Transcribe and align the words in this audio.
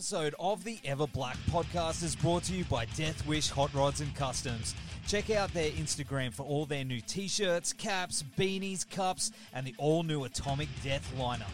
Episode 0.00 0.34
of 0.40 0.64
the 0.64 0.78
Ever 0.82 1.06
Black 1.06 1.36
podcast 1.50 2.02
is 2.02 2.16
brought 2.16 2.42
to 2.44 2.54
you 2.54 2.64
by 2.64 2.86
Death 2.96 3.26
Wish 3.26 3.50
Hot 3.50 3.70
Rods 3.74 4.00
and 4.00 4.14
Customs. 4.14 4.74
Check 5.06 5.28
out 5.28 5.52
their 5.52 5.70
Instagram 5.72 6.32
for 6.32 6.42
all 6.44 6.64
their 6.64 6.86
new 6.86 7.02
t 7.02 7.28
shirts, 7.28 7.74
caps, 7.74 8.24
beanies, 8.38 8.88
cups, 8.88 9.30
and 9.52 9.66
the 9.66 9.74
all 9.76 10.02
new 10.02 10.24
Atomic 10.24 10.70
Death 10.82 11.12
lineup. 11.18 11.44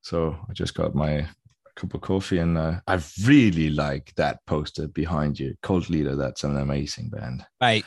So 0.00 0.34
I 0.48 0.52
just 0.54 0.74
got 0.74 0.94
my 0.94 1.28
cup 1.76 1.94
of 1.94 2.00
coffee, 2.00 2.38
and 2.38 2.56
uh, 2.56 2.80
I 2.86 3.00
really 3.24 3.70
like 3.70 4.12
that 4.16 4.38
poster 4.46 4.88
behind 4.88 5.38
you, 5.38 5.54
Cult 5.62 5.90
Leader. 5.90 6.16
That's 6.16 6.44
an 6.44 6.56
amazing 6.56 7.10
band, 7.10 7.44
mate. 7.60 7.84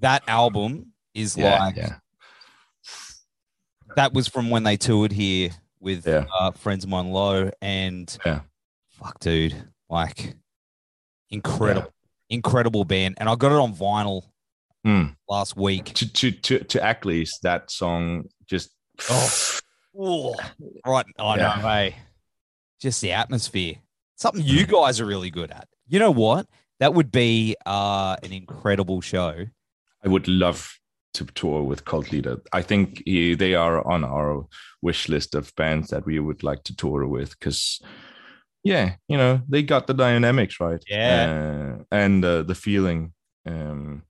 That 0.00 0.22
album 0.28 0.92
is 1.14 1.36
yeah, 1.36 1.58
like 1.58 1.76
yeah. 1.76 1.96
that 3.96 4.12
was 4.12 4.28
from 4.28 4.50
when 4.50 4.62
they 4.62 4.76
toured 4.76 5.12
here 5.12 5.50
with 5.80 6.06
Yeah. 6.06 6.26
uh, 6.38 6.50
friends 6.52 6.84
of 6.84 6.90
mine, 6.90 7.10
Low, 7.10 7.50
and 7.60 8.16
Yeah. 8.24 8.40
fuck, 8.90 9.18
dude, 9.20 9.54
like 9.88 10.34
incredible, 11.30 11.92
incredible 12.28 12.84
band, 12.84 13.14
and 13.18 13.28
I 13.28 13.34
got 13.34 13.52
it 13.52 13.58
on 13.58 13.74
vinyl 13.74 14.22
Hmm. 14.84 15.08
last 15.28 15.56
week. 15.56 15.86
To 15.94 16.10
to 16.12 16.30
to 16.30 16.58
to 16.64 16.82
Ackley's 16.82 17.38
that 17.42 17.70
song 17.70 18.24
just 18.46 18.70
Oh, 19.98 20.36
right, 20.86 21.04
I 21.18 21.36
know, 21.36 21.50
hey, 21.50 21.96
just 22.80 23.00
the 23.00 23.12
atmosphere, 23.12 23.76
something 24.16 24.42
you 24.44 24.66
guys 24.66 25.00
are 25.00 25.06
really 25.06 25.30
good 25.30 25.50
at. 25.50 25.68
You 25.86 25.98
know 25.98 26.10
what? 26.10 26.46
That 26.78 26.94
would 26.94 27.12
be 27.12 27.56
uh, 27.66 28.16
an 28.22 28.32
incredible 28.32 29.00
show. 29.00 29.44
I 30.02 30.08
would 30.08 30.28
love 30.28 30.78
to 31.14 31.24
tour 31.26 31.62
with 31.62 31.84
Cult 31.84 32.10
Leader. 32.10 32.40
I 32.52 32.62
think 32.62 33.02
eh, 33.06 33.34
they 33.34 33.54
are 33.54 33.86
on 33.86 34.04
our 34.04 34.46
wish 34.80 35.08
list 35.08 35.34
of 35.34 35.54
bands 35.56 35.90
that 35.90 36.06
we 36.06 36.18
would 36.18 36.42
like 36.42 36.62
to 36.64 36.76
tour 36.76 37.06
with 37.06 37.38
because, 37.38 37.80
yeah, 38.62 38.94
you 39.08 39.18
know, 39.18 39.42
they 39.48 39.62
got 39.62 39.86
the 39.86 39.94
dynamics 39.94 40.58
right. 40.60 40.82
Yeah. 40.88 41.76
Uh, 41.80 41.84
and 41.90 42.24
uh, 42.24 42.42
the 42.42 42.54
feeling. 42.54 43.12
Um, 43.44 44.04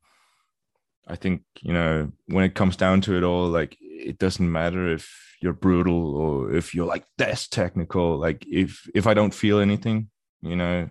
I 1.08 1.16
think, 1.16 1.42
you 1.60 1.72
know, 1.72 2.12
when 2.27 2.44
it 2.44 2.55
comes 2.55 2.77
down 2.77 3.00
to 3.02 3.16
it 3.16 3.24
all, 3.24 3.48
like, 3.48 3.77
it 4.06 4.18
doesn't 4.18 4.50
matter 4.50 4.88
if 4.88 5.36
you're 5.40 5.52
brutal 5.52 6.16
or 6.16 6.54
if 6.54 6.74
you're 6.74 6.86
like 6.86 7.04
that's 7.18 7.48
technical. 7.48 8.18
Like, 8.18 8.44
if 8.48 8.88
if 8.94 9.06
I 9.06 9.14
don't 9.14 9.34
feel 9.34 9.60
anything, 9.60 10.10
you 10.42 10.56
know, 10.56 10.88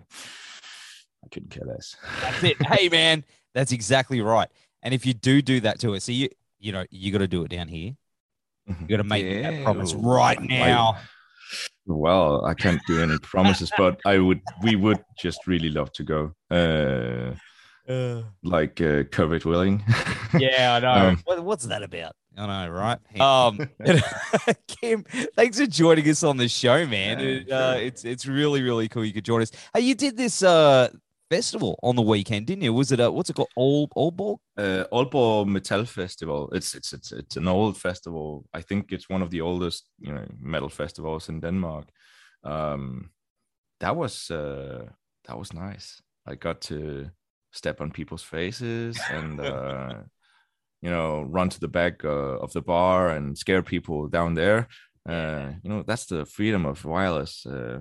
I 1.24 1.28
couldn't 1.30 1.50
care 1.50 1.66
less. 1.66 1.96
That's 2.22 2.42
it. 2.42 2.66
hey, 2.66 2.88
man, 2.88 3.24
that's 3.54 3.72
exactly 3.72 4.20
right. 4.20 4.48
And 4.82 4.94
if 4.94 5.04
you 5.04 5.14
do 5.14 5.42
do 5.42 5.60
that 5.60 5.78
to 5.80 5.94
us, 5.94 6.04
so 6.04 6.12
you 6.12 6.28
you 6.58 6.72
know 6.72 6.84
you 6.90 7.12
got 7.12 7.18
to 7.18 7.28
do 7.28 7.44
it 7.44 7.48
down 7.48 7.68
here. 7.68 7.94
You 8.66 8.86
got 8.88 8.98
to 8.98 9.04
make 9.04 9.42
that 9.42 9.64
promise 9.64 9.94
well, 9.94 10.14
right 10.16 10.38
I- 10.38 10.46
now. 10.46 10.96
Well, 11.86 12.44
I 12.44 12.54
can't 12.54 12.80
do 12.86 13.02
any 13.02 13.18
promises, 13.18 13.72
but 13.76 14.00
I 14.04 14.18
would. 14.18 14.40
We 14.62 14.76
would 14.76 15.02
just 15.18 15.48
really 15.48 15.70
love 15.70 15.92
to 15.94 16.04
go. 16.04 16.34
Uh, 16.48 17.34
like 18.44 18.80
uh, 18.80 19.04
COVID 19.10 19.44
willing. 19.44 19.84
Yeah, 20.38 20.74
I 20.74 20.78
know. 20.78 21.08
Um, 21.08 21.20
what, 21.24 21.42
what's 21.42 21.64
that 21.64 21.82
about? 21.82 22.14
I 22.36 22.46
know, 22.46 22.70
right? 22.72 22.98
Um, 23.20 23.58
Kim, 24.66 25.04
thanks 25.36 25.58
for 25.58 25.66
joining 25.66 26.08
us 26.08 26.22
on 26.22 26.36
the 26.36 26.48
show, 26.48 26.86
man. 26.86 27.18
Yeah, 27.20 27.26
It, 27.26 27.50
uh, 27.52 27.72
sure. 27.74 27.82
it's 27.82 28.04
it's 28.04 28.26
really 28.26 28.62
really 28.62 28.88
cool. 28.88 29.04
You 29.04 29.12
could 29.12 29.24
join 29.24 29.42
us. 29.42 29.50
Hey, 29.74 29.80
you 29.82 29.94
did 29.94 30.16
this 30.16 30.42
uh 30.42 30.88
festival 31.30 31.78
on 31.82 31.94
the 31.96 32.02
weekend, 32.02 32.46
didn't 32.46 32.62
you? 32.64 32.72
Was 32.74 32.90
it 32.92 33.00
a 33.00 33.10
what's 33.10 33.30
it 33.30 33.36
called? 33.36 33.50
Old 33.56 33.92
Old 33.96 34.16
Ball? 34.16 34.40
uh, 34.56 34.84
Aalborg 34.92 35.46
Metal 35.46 35.84
Festival. 35.84 36.48
It's 36.52 36.74
it's 36.74 36.92
it's 36.92 37.12
it's 37.12 37.36
an 37.36 37.48
old 37.48 37.76
festival. 37.76 38.44
I 38.54 38.62
think 38.62 38.92
it's 38.92 39.08
one 39.08 39.22
of 39.22 39.30
the 39.30 39.40
oldest, 39.40 39.88
you 39.98 40.12
know, 40.12 40.26
metal 40.40 40.68
festivals 40.68 41.28
in 41.28 41.40
Denmark. 41.40 41.88
Um, 42.44 43.10
that 43.80 43.96
was 43.96 44.30
uh, 44.30 44.86
that 45.24 45.38
was 45.38 45.52
nice. 45.52 46.02
I 46.26 46.34
got 46.36 46.60
to 46.62 47.10
step 47.52 47.80
on 47.80 47.90
people's 47.90 48.22
faces 48.22 48.98
and 49.10 49.40
uh, 49.40 49.94
you 50.82 50.90
know 50.90 51.22
run 51.22 51.48
to 51.50 51.60
the 51.60 51.68
back 51.68 52.04
uh, 52.04 52.38
of 52.44 52.52
the 52.52 52.62
bar 52.62 53.08
and 53.10 53.36
scare 53.36 53.62
people 53.62 54.08
down 54.08 54.34
there. 54.34 54.68
Uh, 55.08 55.52
you 55.62 55.70
know 55.70 55.82
that's 55.82 56.06
the 56.06 56.24
freedom 56.26 56.66
of 56.66 56.84
wireless 56.84 57.46
uh, 57.46 57.80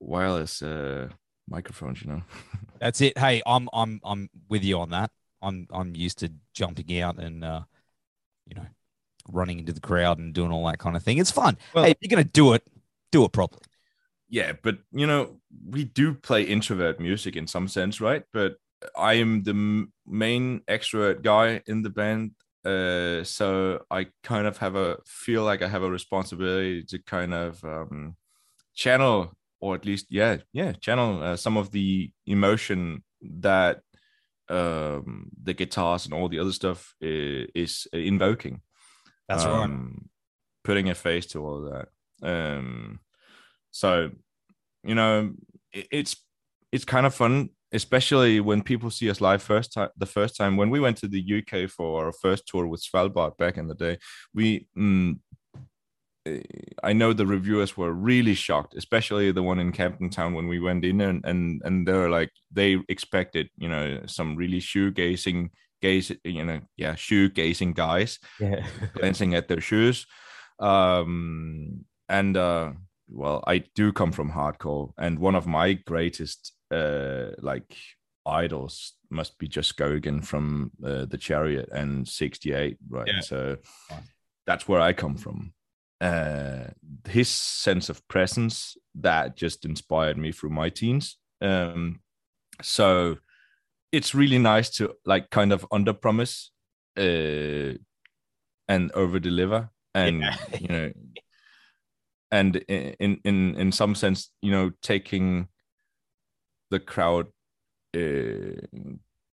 wireless 0.00 0.62
uh, 0.62 1.08
microphones. 1.48 2.02
You 2.02 2.08
know. 2.12 2.22
That's 2.80 3.00
it. 3.00 3.16
Hey, 3.18 3.40
I'm 3.46 3.68
I'm 3.72 4.00
I'm 4.04 4.28
with 4.48 4.62
you 4.64 4.78
on 4.78 4.90
that. 4.90 5.10
I'm 5.40 5.66
I'm 5.72 5.94
used 5.96 6.18
to 6.18 6.30
jumping 6.54 7.00
out 7.00 7.18
and 7.18 7.42
uh, 7.44 7.62
you 8.46 8.54
know, 8.56 8.66
running 9.28 9.58
into 9.58 9.72
the 9.72 9.80
crowd 9.80 10.18
and 10.18 10.34
doing 10.34 10.52
all 10.52 10.66
that 10.66 10.78
kind 10.78 10.96
of 10.96 11.02
thing. 11.02 11.18
It's 11.18 11.30
fun. 11.30 11.56
Well- 11.74 11.84
hey, 11.84 11.92
if 11.92 11.96
you're 12.00 12.10
gonna 12.14 12.24
do 12.24 12.52
it, 12.54 12.62
do 13.10 13.24
it 13.24 13.32
properly. 13.32 13.62
yeah 14.28 14.52
but 14.62 14.78
you 14.92 15.06
know 15.06 15.36
we 15.70 15.84
do 15.84 16.14
play 16.14 16.42
introvert 16.42 16.98
music 16.98 17.36
in 17.36 17.46
some 17.46 17.68
sense 17.68 18.00
right 18.00 18.24
but 18.32 18.56
i 18.96 19.14
am 19.14 19.42
the 19.42 19.50
m- 19.50 19.92
main 20.06 20.60
extrovert 20.68 21.22
guy 21.22 21.62
in 21.66 21.82
the 21.82 21.90
band 21.90 22.32
uh 22.64 23.22
so 23.24 23.80
i 23.90 24.06
kind 24.22 24.46
of 24.46 24.58
have 24.58 24.74
a 24.76 24.96
feel 25.06 25.42
like 25.42 25.62
i 25.62 25.68
have 25.68 25.82
a 25.82 25.90
responsibility 25.90 26.82
to 26.82 26.98
kind 27.00 27.34
of 27.34 27.62
um 27.64 28.16
channel 28.74 29.32
or 29.60 29.74
at 29.74 29.84
least 29.84 30.06
yeah 30.10 30.38
yeah 30.52 30.72
channel 30.72 31.22
uh, 31.22 31.36
some 31.36 31.56
of 31.56 31.70
the 31.70 32.10
emotion 32.26 33.02
that 33.20 33.80
um 34.48 35.30
the 35.42 35.54
guitars 35.54 36.04
and 36.04 36.14
all 36.14 36.28
the 36.28 36.38
other 36.38 36.52
stuff 36.52 36.94
is, 37.00 37.48
is 37.54 37.86
invoking 37.92 38.60
That's 39.28 39.44
right. 39.44 39.64
um, 39.64 40.10
putting 40.64 40.88
a 40.88 40.94
face 40.94 41.26
to 41.26 41.44
all 41.44 41.60
that. 41.70 41.88
Um, 42.22 43.00
so, 43.70 44.10
you 44.82 44.94
know, 44.94 45.34
it, 45.72 45.86
it's 45.90 46.16
it's 46.74 46.84
kind 46.84 47.06
of 47.06 47.14
fun, 47.14 47.50
especially 47.72 48.40
when 48.40 48.60
people 48.60 48.90
see 48.90 49.08
us 49.08 49.20
live 49.20 49.40
first 49.40 49.72
time. 49.72 49.90
The 49.96 50.06
first 50.06 50.36
time 50.36 50.56
when 50.56 50.70
we 50.70 50.80
went 50.80 50.96
to 50.98 51.08
the 51.08 51.22
UK 51.38 51.70
for 51.70 52.04
our 52.04 52.12
first 52.20 52.48
tour 52.48 52.66
with 52.66 52.82
Svalbard 52.82 53.36
back 53.38 53.56
in 53.56 53.68
the 53.68 53.76
day, 53.76 53.98
we. 54.34 54.66
Mm, 54.76 55.20
eh, 56.26 56.40
I 56.82 56.92
know 56.92 57.12
the 57.12 57.26
reviewers 57.26 57.76
were 57.76 57.92
really 57.92 58.34
shocked, 58.34 58.74
especially 58.74 59.30
the 59.30 59.42
one 59.44 59.60
in 59.60 59.70
Camden 59.70 60.10
Town 60.10 60.34
when 60.34 60.48
we 60.48 60.58
went 60.58 60.84
in 60.84 61.00
and 61.00 61.24
and 61.24 61.62
and 61.64 61.86
they're 61.86 62.10
like 62.10 62.32
they 62.50 62.82
expected, 62.88 63.50
you 63.56 63.68
know, 63.68 64.02
some 64.06 64.34
really 64.34 64.60
shoegazing 64.60 65.50
gaze, 65.80 66.10
you 66.24 66.44
know, 66.44 66.60
yeah, 66.76 66.94
shoegazing 66.94 67.74
guys 67.76 68.18
Yeah. 68.40 68.66
glancing 68.94 69.34
at 69.34 69.46
their 69.46 69.60
shoes. 69.60 70.06
Um, 70.58 71.84
and 72.08 72.36
uh, 72.36 72.72
well, 73.14 73.42
I 73.46 73.64
do 73.74 73.92
come 73.92 74.12
from 74.12 74.30
hardcore, 74.30 74.92
and 74.98 75.18
one 75.18 75.34
of 75.34 75.46
my 75.46 75.74
greatest 75.74 76.52
uh, 76.70 77.26
like 77.38 77.76
idols 78.26 78.92
must 79.10 79.38
be 79.38 79.48
Josh 79.48 79.72
Scogin 79.72 80.24
from 80.24 80.72
uh, 80.84 81.04
the 81.06 81.18
Chariot 81.18 81.68
and 81.72 82.06
'68, 82.08 82.76
right? 82.88 83.06
Yeah. 83.06 83.20
So 83.20 83.56
that's 84.46 84.66
where 84.68 84.80
I 84.80 84.92
come 84.92 85.16
from. 85.16 85.52
Uh, 86.00 86.64
his 87.08 87.28
sense 87.28 87.88
of 87.88 88.06
presence 88.08 88.76
that 88.96 89.36
just 89.36 89.64
inspired 89.64 90.18
me 90.18 90.32
through 90.32 90.50
my 90.50 90.68
teens. 90.68 91.16
Um, 91.40 92.00
so 92.62 93.16
it's 93.92 94.14
really 94.14 94.38
nice 94.38 94.70
to 94.70 94.94
like 95.06 95.30
kind 95.30 95.52
of 95.52 95.64
under 95.70 95.92
promise 95.92 96.50
uh, 96.98 97.74
and 98.68 98.92
over 98.92 99.18
deliver 99.20 99.70
and 99.94 100.20
Yeah. 100.20 100.36
you 100.60 100.68
know 100.68 100.92
and 102.38 102.56
in 102.68 103.20
in 103.24 103.38
in 103.62 103.72
some 103.72 103.94
sense 103.94 104.30
you 104.42 104.50
know 104.54 104.70
taking 104.82 105.48
the 106.70 106.80
crowd 106.80 107.26
uh, 107.96 108.60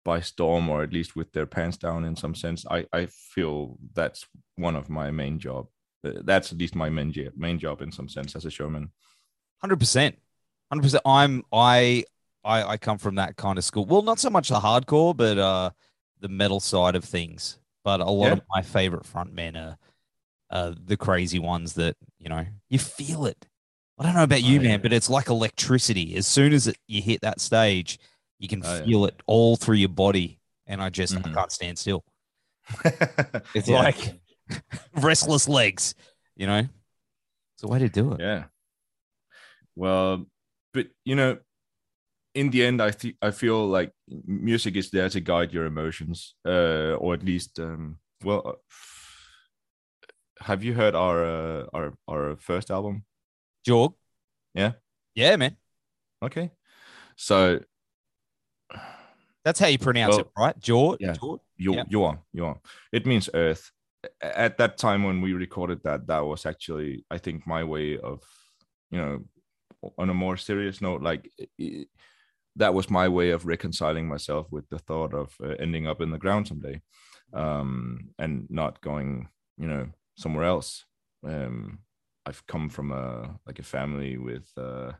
by 0.04 0.20
storm 0.22 0.70
or 0.70 0.84
at 0.84 0.94
least 0.94 1.16
with 1.16 1.32
their 1.32 1.46
pants 1.46 1.78
down 1.78 2.06
in 2.06 2.16
some 2.16 2.36
sense 2.36 2.66
i 2.78 2.86
i 2.94 3.06
feel 3.34 3.78
that's 3.94 4.28
one 4.68 4.76
of 4.82 4.90
my 4.90 5.12
main 5.12 5.38
job 5.48 5.66
Uh, 6.04 6.22
that's 6.30 6.52
at 6.54 6.58
least 6.60 6.76
my 6.76 6.90
main 6.90 7.12
job 7.12 7.32
main 7.48 7.58
job 7.60 7.82
in 7.82 7.92
some 7.92 8.10
sense 8.10 8.36
as 8.38 8.46
a 8.46 8.50
showman 8.58 8.92
Hundred 9.64 9.80
percent, 9.80 10.16
hundred 10.72 10.84
percent. 10.84 11.04
I'm 11.06 11.44
I 11.54 12.04
I, 12.44 12.58
I 12.74 12.78
come 12.78 12.98
from 12.98 13.16
that 13.22 13.36
kind 13.36 13.58
of 13.60 13.64
school. 13.64 13.86
Well, 13.86 14.02
not 14.02 14.20
so 14.20 14.30
much 14.32 14.50
the 14.50 14.60
hardcore, 14.60 15.14
but 15.16 15.38
uh, 15.38 15.70
the 16.20 16.30
metal 16.30 16.60
side 16.60 16.96
of 16.96 17.04
things. 17.06 17.60
But 17.84 18.00
a 18.02 18.10
lot 18.10 18.26
Yeah. 18.28 18.34
of 18.38 18.42
my 18.56 18.64
favorite 18.64 19.06
frontmen 19.06 19.56
are 19.56 19.78
uh, 20.52 20.74
the 20.86 20.98
crazy 20.98 21.40
ones 21.40 21.74
that 21.76 21.96
you 22.20 22.30
know 22.30 22.46
you 22.70 22.78
feel 22.80 23.26
it. 23.26 23.48
I 23.98 24.04
don't 24.04 24.16
know 24.16 24.24
about 24.24 24.42
you, 24.44 24.60
Oh, 24.60 24.64
man, 24.64 24.72
yeah. 24.72 24.78
but 24.78 24.94
it's 24.94 25.10
like 25.10 25.30
electricity. 25.30 26.16
As 26.16 26.26
soon 26.28 26.54
as 26.54 26.68
it, 26.68 26.78
you 26.88 27.02
hit 27.02 27.22
that 27.22 27.40
stage, 27.40 28.00
you 28.40 28.48
can 28.48 28.62
Oh, 28.66 28.76
yeah. 28.78 28.84
feel 28.86 29.06
it 29.06 29.22
all 29.28 29.56
through 29.56 29.76
your 29.76 29.90
body, 29.90 30.40
and 30.66 30.82
I 30.82 30.90
just 30.90 31.16
I 31.16 31.20
Mhm. 31.22 31.34
can't 31.34 31.52
stand 31.52 31.78
still. 31.80 32.04
It's 33.54 33.68
Yeah. 33.68 33.80
like 33.84 34.20
restless 34.96 35.48
legs, 35.48 35.94
you 36.36 36.48
know. 36.48 36.60
It's 37.56 37.64
a 37.64 37.68
way 37.68 37.80
to 37.80 37.90
do 37.90 38.14
it. 38.14 38.20
yeah 38.22 38.46
well 39.76 40.26
but 40.74 40.88
you 41.06 41.16
know 41.16 41.38
in 42.36 42.50
the 42.50 42.66
end 42.66 42.82
i 42.82 42.92
think 42.92 43.16
i 43.22 43.32
feel 43.32 43.68
like 43.68 43.92
music 44.26 44.76
is 44.76 44.90
there 44.90 45.10
to 45.10 45.20
guide 45.22 45.54
your 45.54 45.66
emotions 45.66 46.36
uh 46.46 46.94
or 47.00 47.14
at 47.14 47.24
least 47.24 47.60
um 47.60 47.98
well 48.24 48.56
have 50.42 50.64
you 50.64 50.74
heard 50.74 50.96
our 50.96 51.24
uh, 51.26 51.66
our 51.74 51.94
our 52.08 52.36
first 52.38 52.72
album 52.72 53.04
Jord. 53.66 53.92
Yeah. 54.54 54.74
Yeah, 55.16 55.36
man. 55.38 55.58
okay 56.24 56.52
so 57.16 57.60
That's 59.44 59.60
how 59.60 59.68
you 59.68 59.78
pronounce 59.80 60.12
Well, 60.12 60.20
it, 60.20 60.28
right? 60.38 60.60
Jord. 60.60 60.98
yeah. 61.02 61.14
Jord? 61.14 61.40
you 61.58 61.74
Yeah. 61.76 61.84
you 61.90 62.04
are 62.04 62.20
you 62.34 62.46
are 62.46 62.58
it 62.92 63.06
means 63.06 63.30
earth 63.34 63.72
at 64.22 64.58
that 64.58 64.78
time 64.78 65.04
when 65.04 65.22
we 65.22 65.34
recorded 65.34 65.80
that 65.84 66.08
that 66.08 66.26
was 66.26 66.46
actually 66.46 67.06
i 67.12 67.18
think 67.20 67.46
my 67.46 67.64
way 67.64 68.00
of 68.00 68.24
you 68.90 69.00
know 69.02 69.20
on 69.98 70.10
a 70.10 70.14
more 70.14 70.38
serious 70.38 70.82
note 70.82 71.02
like 71.04 71.30
i- 71.60 71.86
that 72.56 72.74
was 72.74 72.90
my 72.90 73.08
way 73.08 73.30
of 73.32 73.46
reconciling 73.46 74.08
myself 74.08 74.48
with 74.52 74.68
the 74.70 74.80
thought 74.80 75.14
of 75.14 75.36
uh, 75.44 75.56
ending 75.60 75.86
up 75.88 76.02
in 76.02 76.10
the 76.12 76.18
ground 76.18 76.48
someday 76.48 76.82
um 77.34 78.10
and 78.18 78.48
not 78.50 78.82
going 78.82 79.28
you 79.58 79.68
know 79.68 79.86
somewhere 80.16 80.46
else. 80.46 80.86
Um 81.26 81.80
i've 82.26 82.46
come 82.46 82.70
from 82.70 82.92
a 82.92 83.40
like 83.48 83.58
a 83.60 83.64
family 83.64 84.16
with 84.18 84.48
uh 84.58 84.92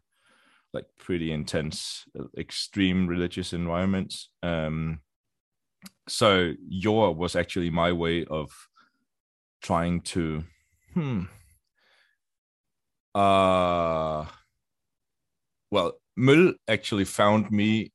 like 0.74 0.86
pretty 0.98 1.32
intense 1.32 2.06
uh, 2.20 2.24
extreme 2.38 3.08
religious 3.08 3.54
environments. 3.54 4.30
Um 4.44 5.02
so 6.08 6.54
Jord 6.70 7.18
was 7.18 7.36
actually 7.36 7.70
my 7.70 7.92
way 7.92 8.26
of 8.26 8.50
trying 9.62 10.02
to 10.02 10.44
hmm 10.94 11.24
uh 13.14 14.26
well 15.70 15.94
Møl 16.18 16.54
actually 16.68 17.06
found 17.06 17.52
me 17.52 17.92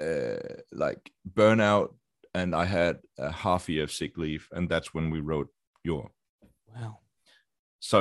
uh 0.00 0.36
like 0.72 1.10
burnout 1.30 1.94
and 2.38 2.54
i 2.54 2.64
had 2.64 2.96
a 3.18 3.30
half 3.44 3.68
year 3.68 3.84
of 3.84 3.92
sick 3.92 4.16
leave 4.24 4.44
and 4.52 4.68
that's 4.68 4.90
when 4.94 5.06
we 5.14 5.20
wrote 5.28 5.48
Jord 5.86 6.10
Wow. 6.74 6.92
so 7.90 7.98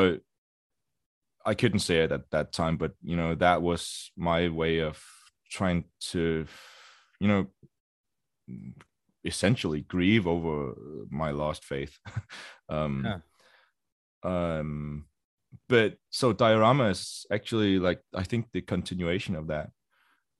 i 1.45 1.53
couldn't 1.61 1.79
say 1.89 1.97
it 2.05 2.11
at 2.11 2.29
that 2.31 2.51
time 2.51 2.75
but 2.77 2.93
you 3.03 3.15
know 3.19 3.31
that 3.35 3.61
was 3.61 4.11
my 4.29 4.49
way 4.61 4.79
of 4.89 4.97
trying 5.57 5.85
to 6.11 6.45
you 7.21 7.27
know 7.27 7.43
essentially 9.23 9.81
grieve 9.81 10.27
over 10.27 10.73
my 11.09 11.31
lost 11.31 11.63
faith 11.65 11.97
um 12.69 13.03
Yeah. 13.05 13.19
um 14.33 15.05
but 15.69 15.95
so 16.09 16.33
diorama 16.33 16.85
is 16.89 17.25
actually 17.31 17.79
like 17.79 18.01
i 18.13 18.23
think 18.23 18.43
the 18.51 18.61
continuation 18.61 19.35
of 19.35 19.47
that 19.47 19.69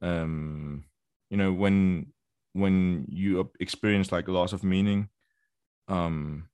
um 0.01 0.83
you 1.29 1.38
know 1.38 1.51
when 1.63 2.07
when 2.57 3.06
you 3.09 3.50
experience 3.59 4.12
like 4.12 4.27
loss 4.27 4.54
of 4.54 4.63
meaning 4.63 5.09
um 5.88 6.48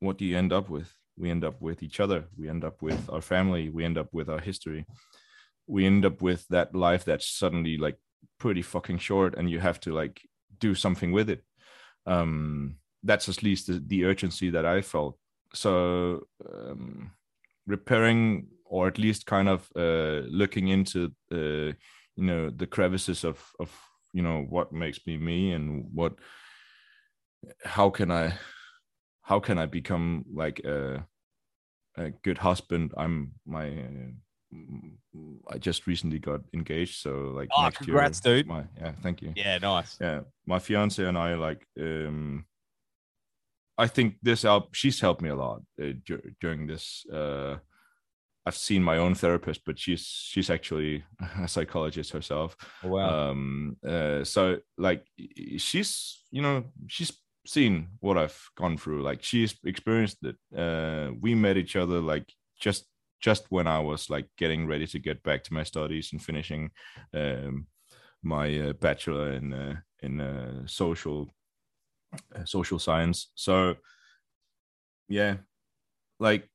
what 0.00 0.18
do 0.18 0.24
you 0.24 0.36
end 0.36 0.52
up 0.52 0.68
with? 0.68 0.90
We 1.16 1.30
end 1.30 1.44
up 1.44 1.60
with 1.60 1.82
each 1.82 2.00
other. 2.00 2.24
We 2.36 2.48
end 2.48 2.64
up 2.64 2.82
with 2.82 3.08
our 3.10 3.20
family. 3.20 3.68
We 3.68 3.84
end 3.84 3.98
up 3.98 4.08
with 4.12 4.28
our 4.28 4.40
history. 4.40 4.86
We 5.66 5.86
end 5.86 6.04
up 6.04 6.22
with 6.22 6.48
that 6.48 6.74
life 6.74 7.04
that's 7.04 7.28
suddenly 7.28 7.76
like 7.76 7.98
pretty 8.38 8.62
fucking 8.62 8.98
short 8.98 9.34
and 9.36 9.50
you 9.50 9.60
have 9.60 9.78
to 9.80 9.92
like 9.92 10.22
do 10.58 10.74
something 10.74 11.12
with 11.12 11.28
it. 11.30 11.44
Um 12.06 12.76
that's 13.02 13.28
at 13.28 13.42
least 13.42 13.66
the, 13.66 13.82
the 13.86 14.04
urgency 14.04 14.50
that 14.50 14.66
i 14.66 14.80
felt. 14.80 15.18
So 15.54 16.26
um 16.50 17.12
repairing 17.66 18.48
or 18.64 18.88
at 18.88 18.98
least 18.98 19.26
kind 19.26 19.48
of 19.48 19.68
uh 19.76 20.22
looking 20.28 20.68
into 20.68 21.12
uh 21.30 21.72
you 22.16 22.24
know 22.24 22.50
the 22.50 22.66
crevices 22.66 23.24
of 23.24 23.38
of 23.58 23.70
you 24.12 24.22
know 24.22 24.42
what 24.48 24.72
makes 24.72 25.06
me 25.06 25.16
me 25.16 25.52
and 25.52 25.86
what 25.94 26.14
how 27.64 27.90
can 27.90 28.10
i 28.10 28.32
how 29.22 29.40
can 29.40 29.58
i 29.58 29.66
become 29.66 30.24
like 30.32 30.60
a 30.60 31.06
a 31.96 32.10
good 32.22 32.38
husband 32.38 32.92
i'm 32.96 33.32
my 33.46 33.68
uh, 33.68 35.50
i 35.50 35.58
just 35.58 35.86
recently 35.86 36.18
got 36.18 36.40
engaged 36.54 37.00
so 37.00 37.32
like 37.36 37.48
Oh, 37.56 37.64
next 37.64 37.78
congrats, 37.78 38.20
year 38.20 38.36
dude. 38.36 38.46
my 38.46 38.64
yeah 38.78 38.92
thank 39.02 39.22
you 39.22 39.32
Yeah, 39.36 39.58
nice. 39.58 39.96
yeah 40.00 40.20
my 40.46 40.58
fiance 40.58 41.04
and 41.04 41.16
i 41.18 41.34
like 41.34 41.66
um 41.80 42.44
i 43.78 43.86
think 43.86 44.16
this 44.22 44.42
help 44.42 44.74
she's 44.74 45.00
helped 45.00 45.22
me 45.22 45.28
a 45.30 45.36
lot 45.36 45.62
uh, 45.82 45.92
dur- 46.04 46.32
during 46.40 46.66
this 46.66 47.04
uh 47.12 47.56
i've 48.46 48.56
seen 48.56 48.82
my 48.82 48.96
own 48.96 49.14
therapist 49.14 49.62
but 49.64 49.78
she's 49.78 50.02
she's 50.02 50.50
actually 50.50 51.04
a 51.42 51.48
psychologist 51.48 52.12
herself. 52.12 52.56
Wow. 52.82 53.30
um 53.30 53.76
uh 53.86 54.24
so 54.24 54.58
like 54.78 55.06
she's 55.58 56.22
you 56.30 56.42
know 56.42 56.64
she's 56.86 57.12
seen 57.46 57.88
what 58.00 58.18
i've 58.18 58.38
gone 58.56 58.76
through. 58.76 59.02
Like 59.02 59.22
she's 59.22 59.54
experienced 59.64 60.18
it 60.22 60.36
uh 60.56 61.12
we 61.20 61.34
met 61.34 61.56
each 61.56 61.76
other 61.76 62.00
like 62.00 62.32
just 62.58 62.86
just 63.20 63.44
when 63.50 63.66
i 63.66 63.78
was 63.78 64.08
like 64.08 64.26
getting 64.38 64.66
ready 64.66 64.86
to 64.86 64.98
get 64.98 65.22
back 65.22 65.44
to 65.44 65.52
my 65.52 65.62
studies 65.62 66.10
and 66.12 66.22
finishing 66.22 66.70
um 67.14 67.66
my 68.22 68.58
uh, 68.58 68.72
bachelor 68.74 69.32
in 69.32 69.52
uh, 69.52 69.76
in 70.02 70.20
uh, 70.20 70.66
social 70.66 71.34
uh, 72.34 72.44
social 72.44 72.78
science. 72.78 73.30
So 73.34 73.76
yeah 75.08 75.36
like 76.20 76.48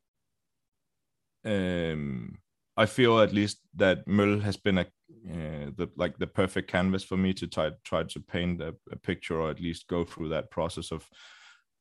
um 1.46 2.38
i 2.78 2.86
feel 2.86 3.20
at 3.20 3.34
least 3.34 3.60
that 3.76 4.06
Møl 4.08 4.42
has 4.42 4.58
been 4.58 4.78
a 4.80 4.86
uh, 5.30 5.70
the 5.78 5.90
like 5.96 6.18
the 6.18 6.28
perfect 6.28 6.70
canvas 6.70 7.04
for 7.04 7.18
me 7.18 7.34
to 7.34 7.48
try 7.48 7.72
try 7.84 8.04
to 8.04 8.20
paint 8.20 8.62
a, 8.62 8.76
a 8.92 8.96
picture 8.96 9.40
or 9.42 9.50
at 9.50 9.60
least 9.60 9.88
go 9.88 10.04
through 10.04 10.30
that 10.30 10.50
process 10.52 10.92
of 10.92 11.08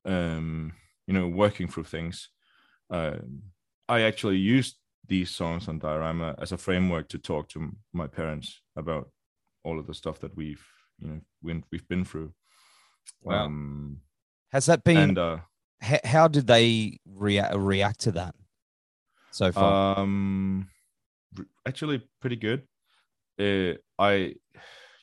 um 0.04 0.72
you 1.06 1.14
know 1.14 1.28
working 1.28 1.68
through 1.68 1.84
things 1.84 2.28
um 2.90 3.42
i 3.88 4.02
actually 4.02 4.36
used 4.36 4.76
these 5.08 5.30
songs 5.30 5.68
on 5.68 5.78
diorama 5.78 6.34
as 6.38 6.52
a 6.52 6.58
framework 6.58 7.08
to 7.08 7.18
talk 7.18 7.48
to 7.48 7.70
my 7.92 8.06
parents 8.06 8.60
about 8.76 9.10
all 9.62 9.78
of 9.78 9.86
the 9.86 9.94
stuff 9.94 10.18
that 10.20 10.34
we've 10.36 10.64
you 10.98 11.08
know 11.08 11.20
we, 11.42 11.62
we've 11.72 11.88
been 11.88 12.04
through 12.04 12.32
Wow. 13.22 13.46
um 13.46 14.00
Has 14.52 14.66
that 14.66 14.84
been? 14.84 14.98
and 15.10 15.18
uh 15.18 15.38
h- 15.82 16.04
how 16.04 16.28
did 16.28 16.46
they 16.46 16.98
react 17.06 17.54
react 17.56 18.00
to 18.00 18.12
that 18.12 18.34
so 19.34 19.50
far? 19.50 19.98
Um, 19.98 20.68
actually, 21.66 22.02
pretty 22.20 22.36
good. 22.36 22.62
Uh, 23.38 23.74
I, 23.98 24.36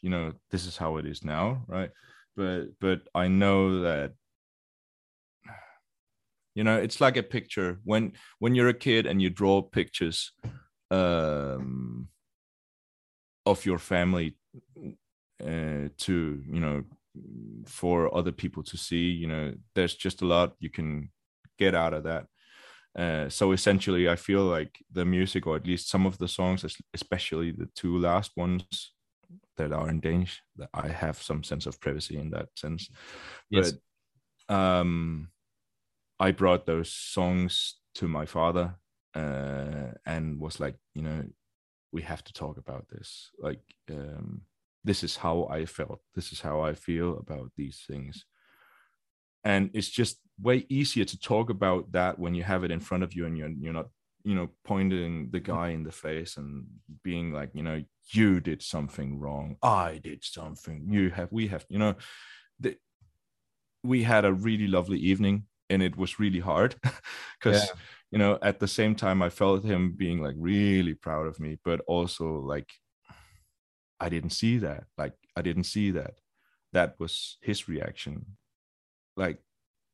you 0.02 0.10
know, 0.10 0.34
this 0.50 0.66
is 0.66 0.78
how 0.78 0.98
it 0.98 1.06
is 1.06 1.24
now, 1.26 1.64
right? 1.68 1.92
But 2.36 2.80
but 2.80 3.02
I 3.14 3.28
know 3.28 3.82
that, 3.82 4.14
you 6.56 6.64
know, 6.64 6.78
it's 6.78 7.02
like 7.02 7.18
a 7.18 7.24
picture 7.24 7.80
when 7.84 8.14
when 8.40 8.56
you're 8.56 8.70
a 8.70 8.74
kid 8.74 9.06
and 9.06 9.22
you 9.22 9.30
draw 9.30 9.62
pictures, 9.62 10.32
um, 10.90 12.08
of 13.46 13.66
your 13.66 13.80
family, 13.80 14.38
uh, 15.44 15.90
to 15.98 16.44
you 16.48 16.60
know, 16.62 16.84
for 17.66 18.16
other 18.16 18.32
people 18.32 18.64
to 18.64 18.78
see. 18.78 19.12
You 19.12 19.28
know, 19.28 19.54
there's 19.76 19.96
just 19.96 20.22
a 20.22 20.26
lot 20.26 20.56
you 20.60 20.70
can 20.70 21.12
get 21.58 21.76
out 21.76 21.94
of 21.94 22.04
that. 22.04 22.28
Uh, 22.98 23.30
so 23.30 23.54
essentially, 23.54 24.10
I 24.10 24.16
feel 24.16 24.44
like 24.44 24.84
the 24.92 25.06
music, 25.06 25.48
or 25.48 25.56
at 25.56 25.66
least 25.66 25.90
some 25.90 26.06
of 26.06 26.18
the 26.18 26.28
songs, 26.28 26.66
especially 26.94 27.52
the 27.52 27.70
two 27.76 27.98
last 27.98 28.32
ones 28.36 28.94
that 29.58 29.72
are 29.72 29.90
in 29.90 30.00
Danish, 30.00 30.42
that 30.58 30.70
I 30.74 30.90
have 30.90 31.22
some 31.22 31.44
sense 31.44 31.66
of 31.66 31.80
privacy 31.80 32.18
in 32.18 32.32
that 32.32 32.50
sense. 32.56 32.90
Yes. 33.50 33.74
But 34.48 34.56
um, 34.56 35.30
I 36.20 36.32
brought 36.32 36.66
those 36.66 36.92
songs 36.92 37.76
to 37.96 38.08
my 38.08 38.26
father 38.26 38.76
uh, 39.16 39.92
and 40.06 40.40
was 40.40 40.60
like, 40.60 40.76
you 40.94 41.02
know, 41.02 41.24
we 41.94 42.02
have 42.02 42.24
to 42.26 42.34
talk 42.34 42.58
about 42.58 42.88
this. 42.90 43.30
Like, 43.40 43.62
um, 43.90 44.42
this 44.84 45.04
is 45.04 45.16
how 45.16 45.48
I 45.50 45.66
felt. 45.66 46.02
This 46.16 46.32
is 46.32 46.42
how 46.42 46.62
I 46.62 46.74
feel 46.74 47.18
about 47.18 47.52
these 47.56 47.84
things 47.88 48.26
and 49.44 49.70
it's 49.74 49.90
just 49.90 50.20
way 50.42 50.66
easier 50.70 51.06
to 51.06 51.20
talk 51.20 51.50
about 51.50 51.92
that 51.92 52.18
when 52.18 52.34
you 52.34 52.44
have 52.44 52.64
it 52.64 52.72
in 52.72 52.80
front 52.80 53.04
of 53.04 53.14
you 53.14 53.26
and 53.26 53.38
you're, 53.38 53.50
you're 53.60 53.74
not 53.74 53.88
you 54.24 54.36
know 54.36 54.50
pointing 54.64 55.30
the 55.32 55.40
mm-hmm. 55.40 55.52
guy 55.52 55.70
in 55.70 55.84
the 55.84 55.92
face 55.92 56.38
and 56.38 56.66
being 57.04 57.32
like 57.34 57.50
you 57.54 57.64
know 57.64 57.84
you 58.14 58.40
did 58.40 58.62
something 58.62 59.20
wrong. 59.20 59.56
I 59.64 60.00
did 60.04 60.24
something. 60.24 60.88
You 60.90 61.10
have 61.12 61.32
we 61.32 61.48
have 61.48 61.66
you 61.70 61.80
know? 61.80 61.96
The, 62.60 62.76
we 63.84 64.04
had 64.04 64.26
a 64.26 64.34
really 64.34 64.68
lovely 64.68 65.00
evening 65.00 65.46
and 65.70 65.82
it 65.82 65.98
was 65.98 66.20
really 66.20 66.40
hard 66.40 66.76
because 67.40 67.66
yeah. 67.66 67.74
you 68.12 68.20
know 68.20 68.38
at 68.44 68.60
the 68.60 68.68
same 68.68 68.94
time 68.94 69.24
i 69.24 69.30
felt 69.30 69.64
him 69.64 69.94
being 69.94 70.22
like 70.22 70.36
really 70.38 70.94
proud 70.94 71.26
of 71.26 71.40
me 71.40 71.58
but 71.66 71.80
also 71.88 72.40
like 72.40 72.70
i 74.00 74.08
didn't 74.10 74.32
see 74.32 74.60
that. 74.60 74.84
Like 74.98 75.14
i 75.36 75.42
didn't 75.42 75.64
see 75.64 75.92
that. 75.92 76.16
That 76.74 76.96
was 77.00 77.38
his 77.42 77.68
reaction 77.68 78.38
like 79.16 79.40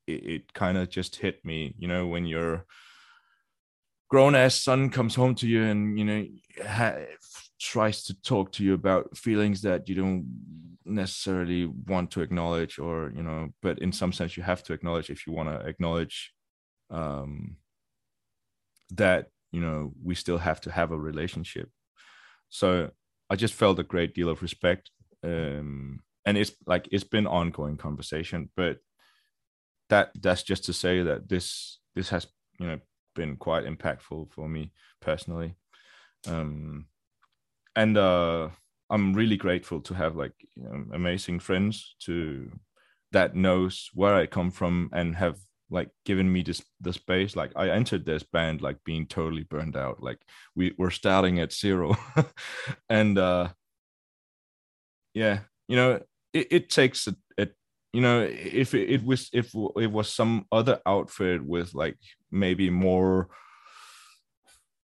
it, 0.06 0.26
it 0.26 0.54
kind 0.54 0.78
of 0.78 0.88
just 0.88 1.16
hit 1.16 1.44
me 1.44 1.74
you 1.78 1.88
know 1.88 2.06
when 2.06 2.26
your 2.26 2.64
grown 4.08 4.34
ass 4.34 4.54
son 4.62 4.90
comes 4.90 5.14
home 5.14 5.34
to 5.34 5.46
you 5.46 5.64
and 5.64 5.98
you 5.98 6.04
know 6.04 6.26
ha- 6.66 7.04
tries 7.60 8.04
to 8.04 8.20
talk 8.22 8.52
to 8.52 8.64
you 8.64 8.74
about 8.74 9.16
feelings 9.16 9.62
that 9.62 9.88
you 9.88 9.94
don't 9.94 10.24
necessarily 10.84 11.66
want 11.66 12.10
to 12.10 12.22
acknowledge 12.22 12.78
or 12.78 13.12
you 13.14 13.22
know 13.22 13.48
but 13.60 13.78
in 13.80 13.92
some 13.92 14.12
sense 14.12 14.36
you 14.36 14.42
have 14.42 14.62
to 14.62 14.72
acknowledge 14.72 15.10
if 15.10 15.26
you 15.26 15.32
want 15.32 15.48
to 15.48 15.66
acknowledge 15.66 16.32
um 16.90 17.56
that 18.90 19.26
you 19.52 19.60
know 19.60 19.92
we 20.02 20.14
still 20.14 20.38
have 20.38 20.60
to 20.62 20.70
have 20.70 20.92
a 20.92 20.98
relationship. 20.98 21.70
So 22.48 22.90
i 23.30 23.36
just 23.36 23.52
felt 23.54 23.78
a 23.78 23.82
great 23.82 24.14
deal 24.14 24.30
of 24.30 24.40
respect 24.40 24.90
um 25.22 26.00
and 26.24 26.38
it's 26.38 26.52
like 26.66 26.88
it's 26.90 27.04
been 27.04 27.26
ongoing 27.26 27.76
conversation 27.76 28.48
but 28.56 28.78
that 29.88 30.10
that's 30.20 30.42
just 30.42 30.64
to 30.64 30.72
say 30.72 31.02
that 31.02 31.28
this 31.28 31.78
this 31.94 32.08
has 32.10 32.26
you 32.58 32.66
know 32.66 32.78
been 33.14 33.36
quite 33.36 33.64
impactful 33.64 34.30
for 34.32 34.48
me 34.48 34.72
personally. 35.00 35.56
Um 36.26 36.86
and 37.76 37.96
uh 37.96 38.48
i'm 38.90 39.14
really 39.14 39.36
grateful 39.36 39.80
to 39.80 39.94
have 39.94 40.16
like 40.16 40.32
you 40.56 40.62
know, 40.64 40.84
amazing 40.94 41.38
friends 41.38 41.94
to 42.00 42.50
that 43.12 43.36
knows 43.36 43.90
where 43.94 44.14
i 44.14 44.26
come 44.26 44.50
from 44.50 44.90
and 44.92 45.14
have 45.16 45.38
like 45.70 45.90
given 46.06 46.32
me 46.32 46.42
this 46.42 46.62
the 46.80 46.92
space. 46.92 47.36
Like 47.36 47.52
i 47.56 47.68
entered 47.70 48.04
this 48.06 48.22
band 48.22 48.62
like 48.62 48.82
being 48.84 49.06
totally 49.06 49.42
burned 49.44 49.76
out. 49.76 50.02
Like 50.02 50.18
we 50.54 50.74
were 50.78 50.90
starting 50.90 51.40
at 51.40 51.52
zero. 51.52 51.96
And 52.88 53.18
uh 53.18 53.48
yeah 55.14 55.40
you 55.68 55.76
know 55.76 56.00
it, 56.32 56.46
it 56.50 56.70
takes 56.70 57.06
a, 57.06 57.16
a 57.38 57.48
you 57.98 58.02
know 58.02 58.20
if 58.20 58.74
it, 58.74 58.88
it, 58.88 59.04
was 59.04 59.28
if 59.32 59.52
it 59.76 59.90
was 59.90 60.08
some 60.08 60.46
other 60.52 60.78
outfit 60.86 61.44
with 61.44 61.74
like 61.74 61.96
maybe 62.30 62.70
more 62.70 63.28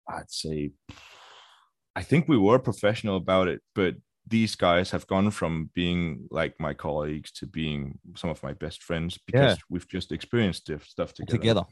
i'd 0.09 0.29
say 0.29 0.71
i 1.95 2.03
think 2.03 2.27
we 2.27 2.37
were 2.37 2.59
professional 2.59 3.15
about 3.15 3.47
it 3.47 3.61
but 3.73 3.95
these 4.27 4.55
guys 4.55 4.91
have 4.91 5.07
gone 5.07 5.31
from 5.31 5.69
being 5.73 6.27
like 6.29 6.59
my 6.59 6.73
colleagues 6.73 7.31
to 7.31 7.45
being 7.45 7.99
some 8.17 8.29
of 8.29 8.43
my 8.43 8.51
best 8.51 8.83
friends 8.83 9.17
because 9.25 9.55
yeah. 9.55 9.63
we've 9.69 9.87
just 9.87 10.11
experienced 10.11 10.69
stuff 10.83 11.13
together. 11.13 11.37
Together. 11.37 11.63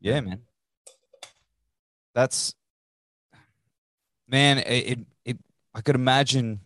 Yeah, 0.00 0.20
man. 0.20 0.40
That's 2.14 2.54
man, 4.28 4.58
it, 4.58 4.64
it, 4.92 4.98
it 5.24 5.38
I 5.74 5.80
could 5.80 5.96
imagine 5.96 6.60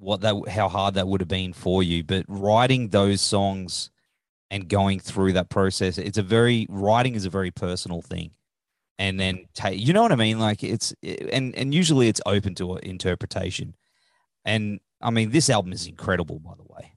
what 0.00 0.22
that 0.22 0.48
how 0.48 0.68
hard 0.68 0.94
that 0.94 1.06
would 1.06 1.20
have 1.20 1.28
been 1.28 1.52
for 1.52 1.82
you, 1.82 2.02
but 2.02 2.24
writing 2.28 2.88
those 2.88 3.20
songs 3.20 3.90
and 4.50 4.68
going 4.68 4.98
through 4.98 5.34
that 5.34 5.50
process, 5.50 5.98
it's 5.98 6.18
a 6.18 6.22
very 6.22 6.66
writing 6.68 7.14
is 7.14 7.24
a 7.24 7.30
very 7.30 7.50
personal 7.50 8.02
thing. 8.02 8.32
And 8.98 9.18
then 9.18 9.46
you 9.70 9.92
know 9.92 10.02
what 10.02 10.12
I 10.12 10.16
mean? 10.16 10.38
Like 10.38 10.64
it's 10.64 10.94
and 11.02 11.54
and 11.54 11.74
usually 11.74 12.08
it's 12.08 12.20
open 12.26 12.54
to 12.56 12.76
interpretation 12.78 13.74
and 14.44 14.80
I 15.00 15.10
mean, 15.10 15.30
this 15.30 15.50
album 15.50 15.72
is 15.72 15.86
incredible, 15.86 16.38
by 16.38 16.54
the 16.56 16.64
way. 16.64 16.92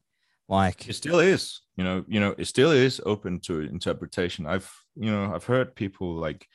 Like 0.49 0.87
it 0.87 0.93
still 0.93 1.19
is, 1.19 1.61
you 1.77 1.83
know, 1.83 2.03
you 2.07 2.19
know, 2.19 2.35
it 2.37 2.45
still 2.45 2.71
is 2.71 3.01
open 3.05 3.39
to 3.41 3.61
interpretation. 3.61 4.45
I've, 4.45 4.69
you 4.95 5.11
know, 5.11 5.33
I've 5.33 5.45
heard 5.45 5.75
people 5.75 6.15
like 6.15 6.47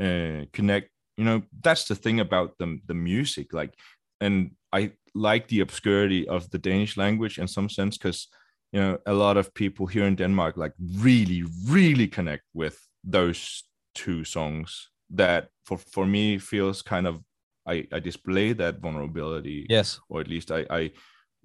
uh, 0.00 0.44
connect. 0.52 0.90
You 1.16 1.24
know, 1.24 1.42
that's 1.60 1.84
the 1.84 1.94
thing 1.94 2.20
about 2.20 2.58
the 2.58 2.78
the 2.86 2.94
music. 2.94 3.52
Like, 3.52 3.74
and 4.20 4.50
I 4.72 4.92
like 5.14 5.48
the 5.48 5.60
obscurity 5.60 6.28
of 6.28 6.50
the 6.50 6.58
Danish 6.58 6.96
language 6.96 7.38
in 7.38 7.48
some 7.48 7.68
sense 7.68 7.96
because 7.96 8.28
you 8.72 8.80
know 8.80 8.98
a 9.06 9.12
lot 9.12 9.36
of 9.36 9.54
people 9.54 9.86
here 9.86 10.04
in 10.06 10.16
Denmark 10.16 10.56
like 10.56 10.72
really, 10.98 11.44
really 11.68 12.08
connect 12.08 12.44
with 12.54 12.78
those 13.04 13.64
two 13.94 14.24
songs 14.24 14.90
that 15.10 15.48
for 15.64 15.78
for 15.78 16.06
me 16.06 16.38
feels 16.38 16.82
kind 16.82 17.06
of 17.06 17.20
I, 17.66 17.86
I 17.92 17.98
display 17.98 18.52
that 18.54 18.80
vulnerability. 18.80 19.66
Yes. 19.68 20.00
Or 20.08 20.20
at 20.20 20.28
least 20.28 20.50
I, 20.50 20.64
I 20.70 20.92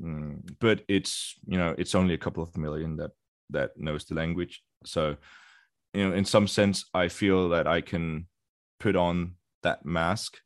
mm, 0.01 0.39
but 0.59 0.83
it's, 0.87 1.35
you 1.47 1.57
know, 1.57 1.75
it's 1.77 1.95
only 1.95 2.13
a 2.13 2.19
couple 2.19 2.43
of 2.43 2.55
million 2.57 2.95
that, 2.97 3.11
that 3.49 3.71
knows 3.75 4.05
the 4.05 4.15
language. 4.15 4.61
So, 4.85 5.17
you 5.93 6.07
know, 6.07 6.15
in 6.15 6.25
some 6.25 6.47
sense, 6.47 6.85
I 6.93 7.07
feel 7.07 7.49
that 7.49 7.67
I 7.67 7.81
can 7.81 8.27
put 8.79 8.95
on 8.95 9.35
that 9.63 9.85
mask 9.85 10.37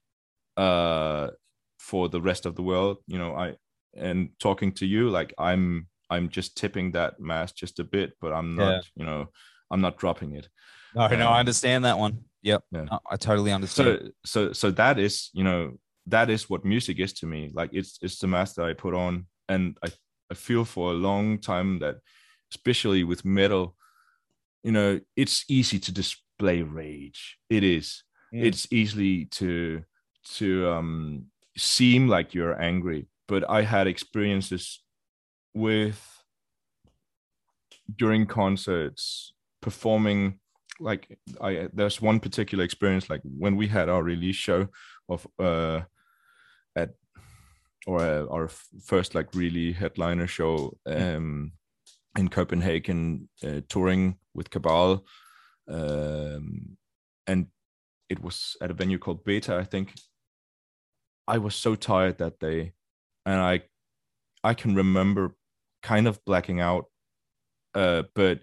uh, 0.57 1.29
for 1.85 2.09
the 2.09 2.21
rest 2.29 2.45
of 2.47 2.55
the 2.55 2.63
world. 2.63 2.97
You 3.05 3.19
know, 3.19 3.35
I, 3.35 3.55
and 3.95 4.29
talking 4.39 4.71
to 4.73 4.85
you, 4.85 5.09
like 5.09 5.33
I'm, 5.37 5.87
I'm 6.09 6.29
just 6.29 6.57
tipping 6.57 6.93
that 6.93 7.19
mask 7.19 7.55
just 7.55 7.79
a 7.79 7.83
bit, 7.83 8.13
but 8.19 8.33
I'm 8.33 8.55
not, 8.55 8.71
yeah. 8.71 8.81
you 8.95 9.05
know, 9.05 9.29
I'm 9.69 9.81
not 9.81 9.97
dropping 9.97 10.35
it. 10.35 10.49
No, 10.95 11.03
um, 11.03 11.19
no, 11.19 11.27
I 11.27 11.39
understand 11.39 11.85
that 11.85 11.97
one. 11.97 12.25
Yep. 12.41 12.63
Yeah. 12.71 12.85
I 13.11 13.17
totally 13.17 13.51
understand. 13.51 14.13
So 14.23 14.47
so 14.47 14.53
so 14.53 14.71
that 14.71 14.97
is, 14.99 15.29
you 15.33 15.43
know, 15.43 15.77
that 16.07 16.29
is 16.29 16.49
what 16.49 16.65
music 16.65 16.99
is 16.99 17.13
to 17.13 17.25
me. 17.25 17.51
Like 17.53 17.71
it's 17.73 17.97
it's 18.01 18.19
the 18.19 18.27
mask 18.27 18.55
that 18.55 18.65
I 18.65 18.73
put 18.73 18.93
on. 18.93 19.27
And 19.47 19.77
I, 19.83 19.89
I 20.31 20.33
feel 20.35 20.65
for 20.65 20.91
a 20.91 20.99
long 21.09 21.39
time 21.39 21.79
that 21.79 21.97
especially 22.53 23.03
with 23.03 23.25
metal, 23.25 23.75
you 24.63 24.71
know, 24.71 24.99
it's 25.15 25.45
easy 25.49 25.79
to 25.79 25.91
display 25.91 26.61
rage. 26.61 27.37
It 27.49 27.63
is. 27.63 28.03
Mm. 28.33 28.45
It's 28.45 28.67
easily 28.71 29.25
to 29.39 29.83
to 30.37 30.69
um 30.69 31.25
seem 31.57 32.07
like 32.07 32.33
you're 32.33 32.59
angry. 32.61 33.07
But 33.27 33.49
I 33.49 33.63
had 33.63 33.87
experiences 33.87 34.81
with 35.53 36.01
during 37.97 38.25
concerts 38.25 39.33
performing 39.61 40.39
like 40.79 41.17
I 41.41 41.69
there's 41.73 42.01
one 42.01 42.19
particular 42.19 42.63
experience 42.63 43.09
like 43.09 43.21
when 43.23 43.55
we 43.55 43.67
had 43.67 43.89
our 43.89 44.03
release 44.03 44.35
show 44.35 44.67
of 45.07 45.25
uh 45.39 45.81
at 46.75 46.89
or 47.87 48.01
uh, 48.01 48.25
our 48.31 48.49
first 48.83 49.15
like 49.15 49.33
really 49.33 49.71
headliner 49.71 50.27
show 50.27 50.75
um 50.85 51.53
in 52.17 52.27
Copenhagen 52.27 53.29
uh, 53.43 53.61
touring 53.69 54.17
with 54.33 54.49
Cabal 54.49 55.05
um 55.69 56.77
and 57.27 57.47
it 58.09 58.21
was 58.21 58.57
at 58.61 58.71
a 58.71 58.73
venue 58.73 58.97
called 58.97 59.23
Beta 59.23 59.55
I 59.55 59.63
think 59.63 59.93
I 61.27 61.37
was 61.39 61.55
so 61.55 61.75
tired 61.75 62.19
that 62.19 62.39
day 62.39 62.73
and 63.25 63.39
I 63.39 63.61
I 64.43 64.53
can 64.53 64.75
remember 64.75 65.35
kind 65.81 66.07
of 66.07 66.23
blacking 66.25 66.59
out 66.59 66.85
uh 67.75 68.03
but 68.15 68.39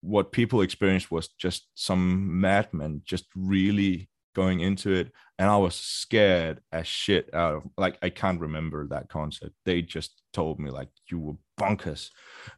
what 0.00 0.32
people 0.32 0.62
experienced 0.62 1.10
was 1.10 1.28
just 1.38 1.68
some 1.74 2.40
madmen 2.40 3.02
just 3.04 3.26
really 3.36 4.08
going 4.34 4.60
into 4.60 4.90
it 4.90 5.12
and 5.38 5.50
i 5.50 5.56
was 5.56 5.74
scared 5.74 6.60
as 6.72 6.86
shit 6.86 7.28
out 7.34 7.54
of 7.56 7.62
like 7.76 7.98
i 8.02 8.08
can't 8.08 8.40
remember 8.40 8.88
that 8.88 9.08
concert 9.08 9.52
they 9.66 9.82
just 9.82 10.22
told 10.32 10.58
me 10.58 10.70
like 10.70 10.88
you 11.10 11.18
were 11.18 11.34
bonkers. 11.60 12.08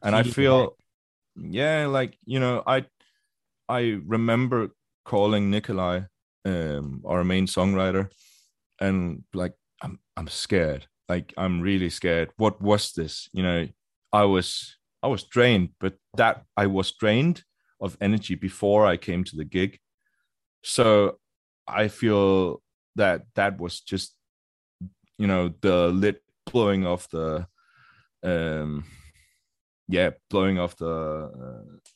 And 0.02 0.14
i 0.14 0.22
feel 0.22 0.76
yeah 1.36 1.86
like 1.86 2.16
you 2.24 2.38
know 2.38 2.62
i 2.66 2.84
i 3.68 3.98
remember 4.06 4.70
calling 5.04 5.50
nikolai 5.50 6.02
um 6.44 7.02
our 7.04 7.24
main 7.24 7.46
songwriter 7.46 8.08
and 8.80 9.22
like 9.32 9.54
i'm 9.82 9.98
i'm 10.16 10.28
scared 10.28 10.86
like 11.08 11.32
i'm 11.36 11.60
really 11.60 11.90
scared 11.90 12.30
what 12.36 12.60
was 12.60 12.92
this 12.92 13.28
you 13.32 13.42
know 13.42 13.66
i 14.12 14.24
was 14.24 14.76
I 15.04 15.06
was 15.06 15.22
drained, 15.24 15.68
but 15.80 15.96
that 16.16 16.44
I 16.56 16.66
was 16.66 16.92
drained 16.92 17.44
of 17.78 17.98
energy 18.00 18.36
before 18.36 18.86
I 18.86 18.96
came 18.96 19.22
to 19.24 19.36
the 19.36 19.44
gig. 19.44 19.78
So 20.62 21.18
I 21.68 21.88
feel 21.88 22.62
that 22.96 23.26
that 23.34 23.60
was 23.60 23.80
just, 23.80 24.16
you 25.18 25.26
know, 25.26 25.52
the 25.60 25.88
lid 25.88 26.16
blowing 26.50 26.86
off 26.86 27.10
the, 27.10 27.46
um, 28.22 28.84
yeah, 29.88 30.10
blowing 30.30 30.58
off 30.58 30.74
the. 30.76 30.88
Uh, 30.88 31.90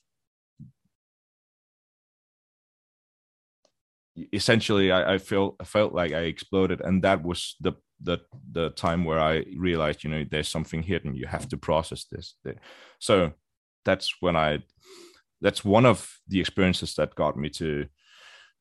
essentially 4.32 4.90
I, 4.92 5.14
I 5.14 5.18
felt 5.18 5.56
I 5.60 5.64
felt 5.64 5.92
like 5.92 6.12
I 6.12 6.20
exploded 6.20 6.80
and 6.80 7.02
that 7.02 7.22
was 7.22 7.56
the 7.60 7.72
the 8.00 8.18
the 8.52 8.70
time 8.70 9.04
where 9.04 9.18
I 9.20 9.44
realized, 9.56 10.04
you 10.04 10.10
know, 10.10 10.25
there's 10.30 10.48
something 10.48 10.82
hidden. 10.82 11.14
You 11.16 11.26
have 11.26 11.48
to 11.48 11.56
process 11.56 12.04
this. 12.10 12.37
So 12.98 13.32
that's 13.84 14.14
when 14.20 14.37
I. 14.37 14.62
That's 15.40 15.64
one 15.64 15.87
of 15.87 16.18
the 16.28 16.40
experiences 16.40 16.94
that 16.94 17.14
got 17.14 17.37
me 17.37 17.48
to 17.50 17.87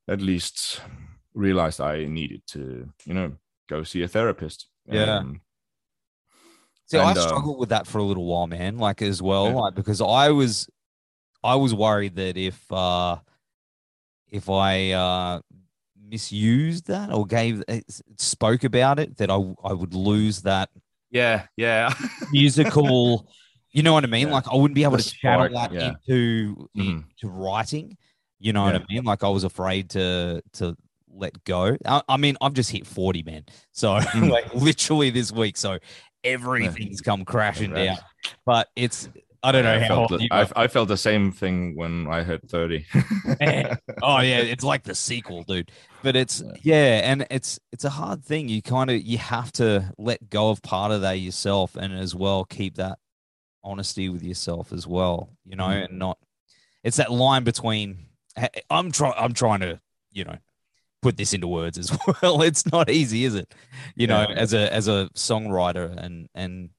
at 0.08 0.20
least 0.20 0.80
realized 1.34 1.80
I 1.80 2.04
needed 2.04 2.42
to, 2.48 2.92
you 3.04 3.14
know, 3.14 3.32
go 3.68 3.82
see 3.82 4.02
a 4.02 4.08
therapist. 4.08 4.68
Yeah. 4.86 5.18
Um, 5.18 5.40
See, 6.86 6.98
I 6.98 7.10
And, 7.10 7.18
uh, 7.18 7.28
struggled 7.28 7.58
with 7.58 7.68
that 7.70 7.86
for 7.86 7.98
a 7.98 8.02
little 8.02 8.24
while, 8.26 8.46
man. 8.46 8.78
Like 8.78 9.02
as 9.02 9.20
well, 9.20 9.48
Yeah. 9.48 9.54
like 9.54 9.74
because 9.74 10.00
I 10.00 10.30
was, 10.30 10.70
I 11.44 11.56
was 11.56 11.74
worried 11.74 12.14
that 12.16 12.36
if, 12.36 12.60
uh 12.72 13.18
if 14.30 14.48
I 14.50 14.92
uh 14.92 15.40
misused 16.08 16.86
that 16.88 17.12
or 17.12 17.26
gave 17.26 17.62
eh, 17.68 17.80
spoke 18.16 18.64
about 18.64 18.98
it, 18.98 19.16
that 19.18 19.30
I 19.30 19.36
I 19.64 19.72
would 19.72 19.94
lose 19.94 20.42
that 20.42 20.70
yeah, 21.10 21.46
yeah. 21.56 21.94
musical. 22.32 23.28
you 23.72 23.82
know 23.82 23.92
what 23.92 24.04
I 24.04 24.08
mean? 24.08 24.28
Yeah. 24.28 24.34
Like 24.34 24.48
I 24.50 24.56
wouldn't 24.56 24.74
be 24.74 24.84
able 24.84 24.96
The 24.96 25.02
to 25.04 25.10
channel 25.10 25.48
that 25.54 25.72
yeah. 25.72 25.94
into 26.08 26.68
Mhm. 26.76 27.04
into 27.10 27.28
writing. 27.28 27.96
You 28.38 28.52
know 28.52 28.62
what 28.64 28.76
I 28.76 28.84
mean? 28.88 29.04
Like 29.04 29.24
I 29.24 29.28
was 29.28 29.44
afraid 29.44 29.90
to 29.90 30.42
to 30.54 30.76
let 31.10 31.42
go. 31.44 31.76
I, 31.84 32.02
I 32.08 32.16
mean, 32.16 32.36
I've 32.40 32.52
just 32.54 32.70
hit 32.70 32.86
forty, 32.86 33.22
man. 33.22 33.44
So 33.72 33.96
Mm. 33.98 34.30
like 34.30 34.54
literally 34.54 35.10
this 35.10 35.32
week, 35.32 35.56
so 35.56 35.78
everything's 36.24 37.00
come 37.00 37.24
crashing 37.24 37.72
down. 37.72 37.96
But 38.44 38.68
it's 38.76 39.08
I 39.42 39.52
don't 39.52 39.62
know 39.64 39.74
I 39.74 39.78
how 39.80 39.88
felt, 40.08 40.10
the, 40.20 40.28
I. 40.30 40.48
I 40.56 40.66
felt 40.68 40.88
the 40.88 40.96
same 40.96 41.30
thing 41.30 41.76
when 41.76 42.06
I 42.08 42.24
hit 42.24 42.48
30. 42.48 42.84
oh 44.02 44.20
yeah, 44.20 44.38
it's 44.38 44.64
like 44.64 44.82
the 44.82 44.94
sequel, 44.94 45.44
dude. 45.44 45.70
But 46.02 46.16
it's 46.16 46.42
yeah, 46.62 47.00
and 47.04 47.26
it's 47.30 47.58
it's 47.72 47.84
a 47.84 47.90
hard 47.90 48.24
thing. 48.24 48.48
You 48.48 48.62
kind 48.62 48.90
of 48.90 49.00
you 49.00 49.18
have 49.18 49.52
to 49.52 49.92
let 49.98 50.28
go 50.28 50.50
of 50.50 50.60
part 50.62 50.90
of 50.92 51.02
that 51.02 51.14
yourself, 51.20 51.76
and 51.76 51.92
as 51.92 52.14
well 52.14 52.44
keep 52.44 52.76
that 52.76 52.98
honesty 53.62 54.08
with 54.08 54.22
yourself 54.22 54.72
as 54.72 54.86
well. 54.86 55.30
You 55.44 55.56
know, 55.56 55.66
Mhm. 55.68 55.84
and 55.84 55.98
not 55.98 56.18
it's 56.82 56.96
that 56.96 57.12
line 57.12 57.44
between. 57.44 58.06
I'm 58.70 58.90
trying. 58.92 59.14
I'm 59.16 59.32
trying 59.34 59.60
to 59.60 59.80
you 60.12 60.24
know 60.24 60.36
put 61.02 61.16
this 61.16 61.32
into 61.32 61.46
words 61.48 61.78
as 61.78 61.96
well. 62.22 62.42
It's 62.42 62.66
not 62.70 62.90
easy, 62.90 63.24
is 63.24 63.34
it? 63.34 63.52
You 63.94 64.06
know, 64.08 64.24
as 64.24 64.52
a 64.52 64.72
as 64.72 64.88
a 64.88 65.10
songwriter 65.14 65.96
and 65.96 66.28
and 66.34 66.70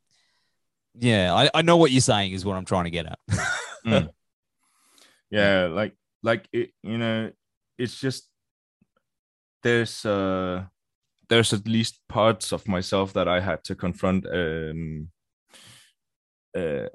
yeah, 0.95 1.33
I, 1.33 1.49
I 1.53 1.61
know 1.61 1.77
what 1.77 1.91
you're 1.91 2.01
saying 2.01 2.33
is 2.33 2.45
what 2.45 2.57
I'm 2.57 2.65
trying 2.65 2.85
to 2.85 2.91
get 2.91 3.05
at. 3.05 3.19
Mm. 3.85 4.09
yeah 5.31 5.67
like 5.71 5.95
like 6.21 6.45
it 6.51 6.71
you 6.83 6.97
know 6.97 7.31
it's 7.77 7.97
just 7.97 8.29
there's 9.63 10.05
uh 10.05 10.65
there's 11.29 11.53
at 11.53 11.65
least 11.65 12.01
parts 12.09 12.51
of 12.51 12.67
myself 12.67 13.13
that 13.13 13.29
i 13.29 13.39
had 13.39 13.63
to 13.63 13.75
confront 13.75 14.27
um 14.27 15.07
uh 16.57 16.87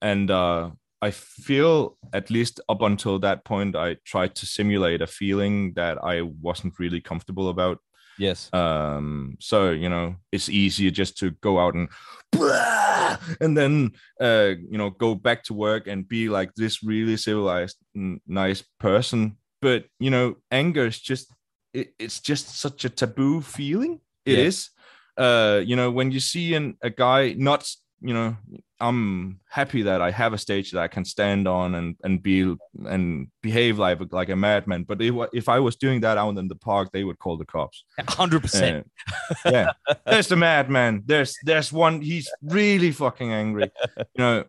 and 0.00 0.30
uh 0.30 0.70
i 1.02 1.10
feel 1.10 1.98
at 2.14 2.30
least 2.30 2.60
up 2.70 2.80
until 2.80 3.18
that 3.18 3.44
point 3.44 3.76
i 3.76 3.94
tried 4.06 4.34
to 4.36 4.46
simulate 4.46 5.02
a 5.02 5.06
feeling 5.06 5.74
that 5.74 6.02
i 6.02 6.22
wasn't 6.22 6.78
really 6.78 7.00
comfortable 7.00 7.50
about 7.50 7.78
yes. 8.18 8.52
um 8.52 9.36
so 9.40 9.70
you 9.70 9.88
know 9.88 10.16
it's 10.32 10.48
easier 10.48 10.90
just 10.90 11.18
to 11.18 11.30
go 11.40 11.58
out 11.58 11.74
and 11.74 11.88
"Blah!" 12.32 13.16
and 13.40 13.56
then 13.56 13.92
uh 14.20 14.54
you 14.70 14.78
know 14.78 14.90
go 14.90 15.14
back 15.14 15.44
to 15.44 15.54
work 15.54 15.86
and 15.86 16.08
be 16.08 16.28
like 16.28 16.52
this 16.54 16.82
really 16.82 17.16
civilized 17.16 17.76
nice 18.26 18.62
person 18.78 19.36
but 19.62 19.84
you 19.98 20.10
know 20.10 20.36
anger 20.50 20.86
is 20.86 21.00
just 21.00 21.32
it, 21.72 21.94
it's 21.98 22.20
just 22.20 22.58
such 22.58 22.84
a 22.84 22.88
taboo 22.90 23.40
feeling 23.40 24.00
It 24.24 24.38
is. 24.38 24.70
Yeah. 25.18 25.24
uh 25.24 25.56
you 25.64 25.76
know 25.76 25.90
when 25.90 26.10
you 26.12 26.20
see 26.20 26.54
an, 26.54 26.76
a 26.82 26.90
guy 26.90 27.34
not 27.38 27.66
you 28.04 28.12
know 28.12 28.36
i'm 28.80 29.40
happy 29.48 29.82
that 29.82 30.02
i 30.02 30.10
have 30.10 30.32
a 30.34 30.38
stage 30.38 30.70
that 30.70 30.80
i 30.80 30.88
can 30.88 31.04
stand 31.04 31.48
on 31.48 31.74
and 31.74 31.96
and 32.04 32.22
be 32.22 32.54
and 32.84 33.28
behave 33.42 33.78
like 33.78 33.98
like 34.12 34.28
a 34.28 34.36
madman 34.36 34.82
but 34.82 35.00
if, 35.00 35.14
if 35.32 35.48
i 35.48 35.58
was 35.58 35.74
doing 35.76 36.00
that 36.00 36.18
out 36.18 36.36
in 36.36 36.48
the 36.48 36.54
park 36.54 36.90
they 36.92 37.02
would 37.02 37.18
call 37.18 37.36
the 37.38 37.46
cops 37.46 37.84
hundred 38.14 38.40
percent. 38.42 38.90
uh, 39.44 39.50
yeah, 39.50 39.72
there's 40.06 40.28
the 40.28 40.36
madman. 40.36 41.02
There's 41.06 41.36
there's 41.44 41.72
one. 41.72 42.00
He's 42.00 42.30
really 42.42 42.90
fucking 42.90 43.32
angry, 43.32 43.70
you 43.96 44.04
know. 44.18 44.44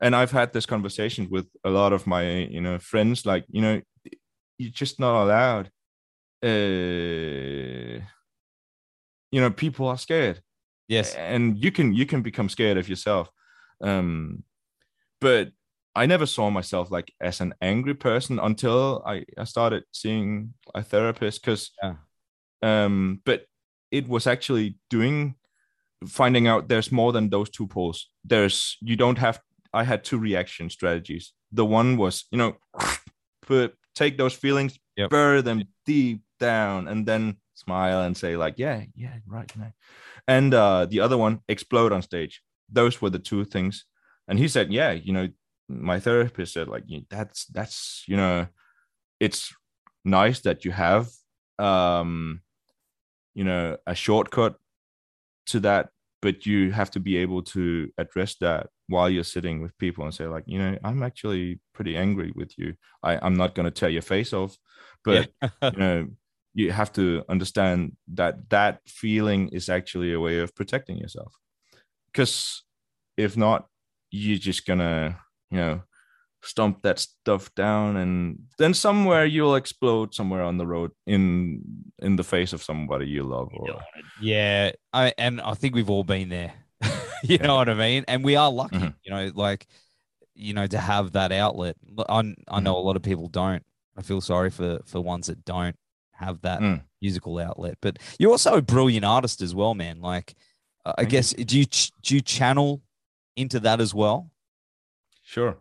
And 0.00 0.16
I've 0.16 0.30
had 0.30 0.52
this 0.52 0.66
conversation 0.66 1.28
with 1.30 1.46
a 1.64 1.70
lot 1.70 1.92
of 1.92 2.06
my 2.06 2.30
you 2.44 2.60
know 2.60 2.78
friends. 2.78 3.26
Like 3.26 3.44
you 3.48 3.62
know, 3.62 3.80
you're 4.58 4.70
just 4.70 4.98
not 4.98 5.22
allowed. 5.22 5.70
Uh, 6.42 8.00
you 9.32 9.40
know, 9.40 9.50
people 9.50 9.86
are 9.88 9.98
scared, 9.98 10.40
Yes. 10.90 11.14
and 11.14 11.56
you 11.64 11.70
can 11.72 11.94
you 11.94 12.04
can 12.06 12.22
become 12.22 12.48
scared 12.48 12.76
of 12.78 12.88
yourself. 12.88 13.30
Um, 13.80 14.42
but 15.20 15.48
I 15.94 16.06
never 16.06 16.26
saw 16.26 16.50
myself 16.50 16.90
like 16.90 17.12
as 17.20 17.40
an 17.40 17.54
angry 17.60 17.94
person 17.94 18.38
until 18.38 19.02
I 19.06 19.24
I 19.38 19.44
started 19.44 19.84
seeing 19.92 20.54
a 20.74 20.82
therapist 20.82 21.42
because 21.42 21.70
Yeah. 21.82 21.94
um 22.62 23.20
but 23.24 23.40
it 23.90 24.06
was 24.08 24.26
actually 24.26 24.76
doing 24.90 25.34
finding 26.06 26.46
out 26.48 26.68
there's 26.68 26.92
more 26.92 27.12
than 27.12 27.28
those 27.30 27.50
two 27.50 27.66
poles 27.66 28.08
there's 28.24 28.76
you 28.80 28.96
don't 28.96 29.18
have 29.18 29.40
i 29.74 29.84
had 29.84 30.02
two 30.04 30.18
reaction 30.18 30.70
strategies 30.70 31.32
the 31.52 31.64
one 31.64 31.96
was 31.98 32.24
you 32.30 32.38
know 32.38 32.56
put 33.42 33.74
take 33.94 34.16
those 34.16 34.34
feelings 34.36 34.78
Yep. 34.96 35.10
bury 35.10 35.42
them 35.42 35.62
deep 35.86 36.22
down 36.38 36.88
and 36.88 37.06
then 37.06 37.36
smile 37.64 38.02
and 38.02 38.16
say 38.16 38.36
like 38.36 38.54
yeah 38.56 38.84
yeah 38.96 39.16
right 39.26 39.52
and 40.26 40.54
uh 40.54 40.86
the 40.86 41.00
other 41.00 41.18
one 41.18 41.40
explode 41.48 41.92
on 41.92 42.02
stage. 42.02 42.42
Those 42.72 43.02
were 43.02 43.10
the 43.10 43.18
two 43.18 43.44
things. 43.44 43.84
And 44.28 44.38
he 44.38 44.48
said 44.48 44.72
yeah 44.72 44.92
you 44.92 45.12
know 45.12 45.28
my 45.68 46.00
therapist 46.00 46.54
said 46.54 46.68
like 46.68 46.84
that's 47.08 47.46
that's 47.46 48.04
you 48.06 48.16
know 48.16 48.46
it's 49.20 49.54
nice 50.04 50.40
that 50.40 50.64
you 50.64 50.72
have 50.72 51.08
um 51.58 52.40
you 53.34 53.44
know 53.44 53.76
a 53.86 53.94
shortcut 53.94 54.56
to 55.46 55.60
that 55.60 55.90
but 56.22 56.44
you 56.44 56.72
have 56.72 56.90
to 56.90 57.00
be 57.00 57.16
able 57.16 57.42
to 57.42 57.88
address 57.98 58.36
that 58.40 58.68
while 58.88 59.08
you're 59.08 59.24
sitting 59.24 59.62
with 59.62 59.76
people 59.78 60.04
and 60.04 60.14
say 60.14 60.26
like 60.26 60.44
you 60.46 60.58
know 60.58 60.76
i'm 60.82 61.02
actually 61.02 61.60
pretty 61.72 61.96
angry 61.96 62.32
with 62.34 62.52
you. 62.58 62.74
I, 63.02 63.18
i'm 63.22 63.34
not 63.34 63.54
going 63.54 63.64
to 63.64 63.70
tear 63.70 63.90
your 63.90 64.02
face 64.02 64.32
off 64.32 64.56
but 65.04 65.28
you 65.62 65.78
know 65.78 66.08
you 66.54 66.72
have 66.72 66.92
to 66.92 67.22
understand 67.28 67.96
that 68.14 68.48
that 68.50 68.80
feeling 68.86 69.48
is 69.52 69.68
actually 69.68 70.12
a 70.12 70.20
way 70.20 70.38
of 70.40 70.54
protecting 70.54 70.96
yourself 70.98 71.32
because 72.12 72.64
if 73.16 73.36
not 73.36 73.66
you're 74.10 74.38
just 74.38 74.66
gonna 74.66 75.18
you 75.50 75.58
know 75.58 75.82
stomp 76.42 76.82
that 76.82 76.98
stuff 76.98 77.54
down 77.54 77.96
and 77.96 78.38
then 78.58 78.72
somewhere 78.74 79.26
you'll 79.26 79.54
explode 79.56 80.14
somewhere 80.14 80.42
on 80.42 80.56
the 80.58 80.66
road 80.66 80.90
in 81.06 81.60
in 81.98 82.16
the 82.16 82.24
face 82.24 82.52
of 82.52 82.62
somebody 82.62 83.06
you 83.06 83.22
love 83.22 83.48
or 83.52 83.80
Yeah, 84.20 84.72
I 84.92 85.12
and 85.18 85.40
I 85.40 85.54
think 85.54 85.74
we've 85.74 85.90
all 85.90 86.04
been 86.04 86.30
there. 86.30 86.54
you 87.22 87.36
know 87.38 87.56
what 87.56 87.68
I 87.68 87.74
mean? 87.74 88.04
And 88.08 88.24
we 88.24 88.36
are 88.36 88.50
lucky, 88.50 88.76
Mhm. 88.78 88.94
you 89.04 89.10
know, 89.12 89.30
like 89.34 89.66
you 90.34 90.54
know, 90.54 90.66
to 90.66 90.78
have 90.78 91.12
that 91.12 91.30
outlet. 91.32 91.76
I, 92.08 92.34
I 92.48 92.60
know 92.60 92.76
a 92.78 92.80
lot 92.88 92.96
of 92.96 93.02
people 93.02 93.28
don't. 93.28 93.62
I 93.98 94.02
feel 94.02 94.22
sorry 94.22 94.48
for 94.50 94.80
for 94.86 95.00
ones 95.02 95.26
that 95.26 95.44
don't 95.44 95.76
have 96.20 96.40
that 96.42 96.60
Mm. 96.60 96.82
musical 97.02 97.38
outlet. 97.38 97.78
But 97.80 97.98
you're 98.18 98.30
also 98.30 98.54
a 98.54 98.62
brilliant 98.62 99.04
artist 99.04 99.42
as 99.42 99.54
well, 99.54 99.74
man. 99.74 100.00
Like, 100.00 100.34
uh, 100.84 100.92
I 100.96 101.02
Thank 101.02 101.08
you. 101.08 101.10
guess 101.18 101.32
do 101.32 101.58
you 101.58 101.64
ch- 101.66 101.92
do 102.02 102.14
you 102.14 102.20
channel 102.20 102.82
into 103.36 103.58
that 103.60 103.80
as 103.80 103.92
well? 103.94 104.30
Sure. 105.22 105.56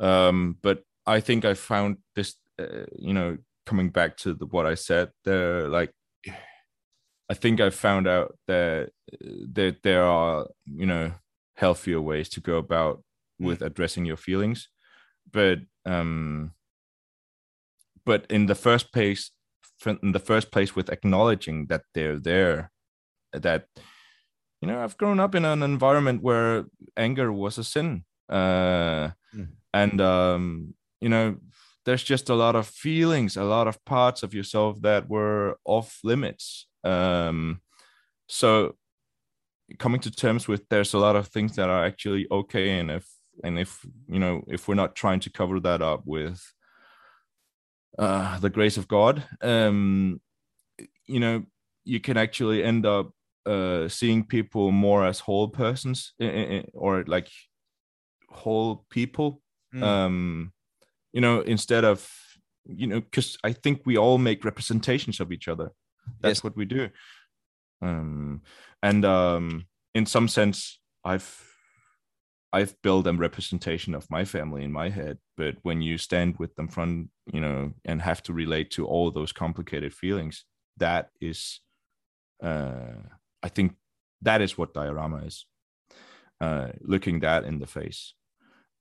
Um, 0.00 0.58
but 0.62 0.82
I 1.06 1.20
think 1.20 1.44
I 1.44 1.54
found 1.54 1.98
this, 2.16 2.34
uh, 2.58 2.86
you 2.98 3.12
know, 3.12 3.38
coming 3.66 3.90
back 3.90 4.16
to 4.18 4.34
the, 4.34 4.46
what 4.46 4.66
I 4.66 4.74
said 4.74 5.10
there, 5.24 5.68
like, 5.68 5.92
I 7.30 7.34
think 7.34 7.60
I 7.60 7.70
found 7.70 8.06
out 8.06 8.36
that 8.46 8.90
uh, 9.12 9.16
that 9.54 9.82
there 9.82 10.04
are, 10.04 10.46
you 10.66 10.86
know, 10.86 11.12
healthier 11.56 12.00
ways 12.00 12.28
to 12.30 12.40
go 12.40 12.56
about 12.56 13.02
with 13.38 13.62
addressing 13.62 14.04
your 14.06 14.16
feelings, 14.16 14.68
but 15.32 15.58
um, 15.86 16.52
but 18.04 18.26
in 18.30 18.46
the 18.46 18.54
first 18.54 18.92
place, 18.92 19.30
in 19.86 20.12
the 20.12 20.18
first 20.18 20.50
place, 20.50 20.74
with 20.76 20.90
acknowledging 20.90 21.66
that 21.66 21.82
they're 21.94 22.18
there, 22.18 22.70
that 23.32 23.66
you 24.60 24.68
know, 24.68 24.82
I've 24.82 24.96
grown 24.96 25.20
up 25.20 25.34
in 25.34 25.44
an 25.44 25.62
environment 25.62 26.22
where 26.22 26.64
anger 26.96 27.30
was 27.32 27.58
a 27.58 27.64
sin. 27.64 28.04
Uh, 28.28 29.10
Mm. 29.34 29.48
and 29.72 30.00
um, 30.00 30.74
you 31.00 31.08
know, 31.08 31.36
there's 31.84 32.04
just 32.04 32.30
a 32.30 32.34
lot 32.34 32.54
of 32.56 32.66
feelings, 32.68 33.36
a 33.36 33.42
lot 33.44 33.66
of 33.66 33.84
parts 33.84 34.22
of 34.22 34.32
yourself 34.32 34.80
that 34.82 35.08
were 35.08 35.58
off 35.64 35.98
limits. 36.04 36.68
Um, 36.84 37.60
so 38.28 38.76
coming 39.78 40.00
to 40.02 40.10
terms 40.10 40.46
with 40.46 40.68
there's 40.68 40.94
a 40.94 40.98
lot 40.98 41.16
of 41.16 41.28
things 41.28 41.56
that 41.56 41.68
are 41.68 41.84
actually 41.84 42.26
okay, 42.30 42.78
and 42.78 42.90
if 42.90 43.06
and 43.42 43.58
if 43.58 43.84
you 44.08 44.20
know 44.20 44.42
if 44.48 44.68
we're 44.68 44.74
not 44.74 44.94
trying 44.94 45.20
to 45.20 45.30
cover 45.30 45.60
that 45.60 45.82
up 45.82 46.02
with 46.06 46.40
uh, 47.98 48.38
the 48.40 48.50
grace 48.50 48.76
of 48.76 48.86
God, 48.88 49.22
um, 49.42 50.20
you 51.06 51.20
know, 51.20 51.44
you 51.84 52.00
can 52.00 52.16
actually 52.16 52.62
end 52.64 52.86
up 52.86 53.10
uh, 53.46 53.88
seeing 53.88 54.24
people 54.24 54.70
more 54.70 55.04
as 55.06 55.20
whole 55.20 55.48
persons 55.48 56.14
i- 56.20 56.24
i- 56.24 56.56
i- 56.58 56.64
or 56.72 57.04
like 57.06 57.28
whole 58.30 58.84
people 58.90 59.40
Mm. 59.74 59.82
um 59.82 60.52
you 61.12 61.20
know 61.20 61.40
instead 61.40 61.84
of 61.84 62.08
you 62.64 62.86
know 62.86 63.00
because 63.00 63.36
i 63.42 63.52
think 63.52 63.80
we 63.86 63.98
all 63.98 64.18
make 64.18 64.44
representations 64.44 65.20
of 65.20 65.32
each 65.32 65.48
other 65.48 65.72
that's 66.20 66.38
Yes. 66.38 66.44
what 66.44 66.56
we 66.56 66.64
do 66.64 66.88
um 67.82 68.42
and 68.82 69.04
um 69.04 69.66
in 69.94 70.06
some 70.06 70.28
sense 70.28 70.78
i've 71.04 71.53
i've 72.54 72.74
built 72.82 73.06
a 73.06 73.12
representation 73.12 73.94
of 73.94 74.10
my 74.10 74.24
family 74.24 74.62
in 74.64 74.72
my 74.72 74.88
head 74.88 75.18
but 75.36 75.54
when 75.62 75.82
you 75.82 75.96
stand 75.98 76.36
with 76.38 76.54
them 76.56 76.68
front 76.68 77.08
you 77.32 77.40
know 77.40 77.72
and 77.84 78.00
have 78.00 78.22
to 78.22 78.32
relate 78.32 78.70
to 78.70 78.86
all 78.86 79.10
those 79.10 79.32
complicated 79.32 79.92
feelings 79.92 80.44
that 80.76 81.10
is 81.20 81.60
uh 82.42 82.98
i 83.42 83.48
think 83.48 83.74
that 84.22 84.40
is 84.40 84.56
what 84.58 84.74
diorama 84.74 85.18
is 85.30 85.46
uh 86.40 86.68
looking 86.80 87.20
that 87.20 87.44
in 87.44 87.58
the 87.58 87.66
face. 87.66 88.14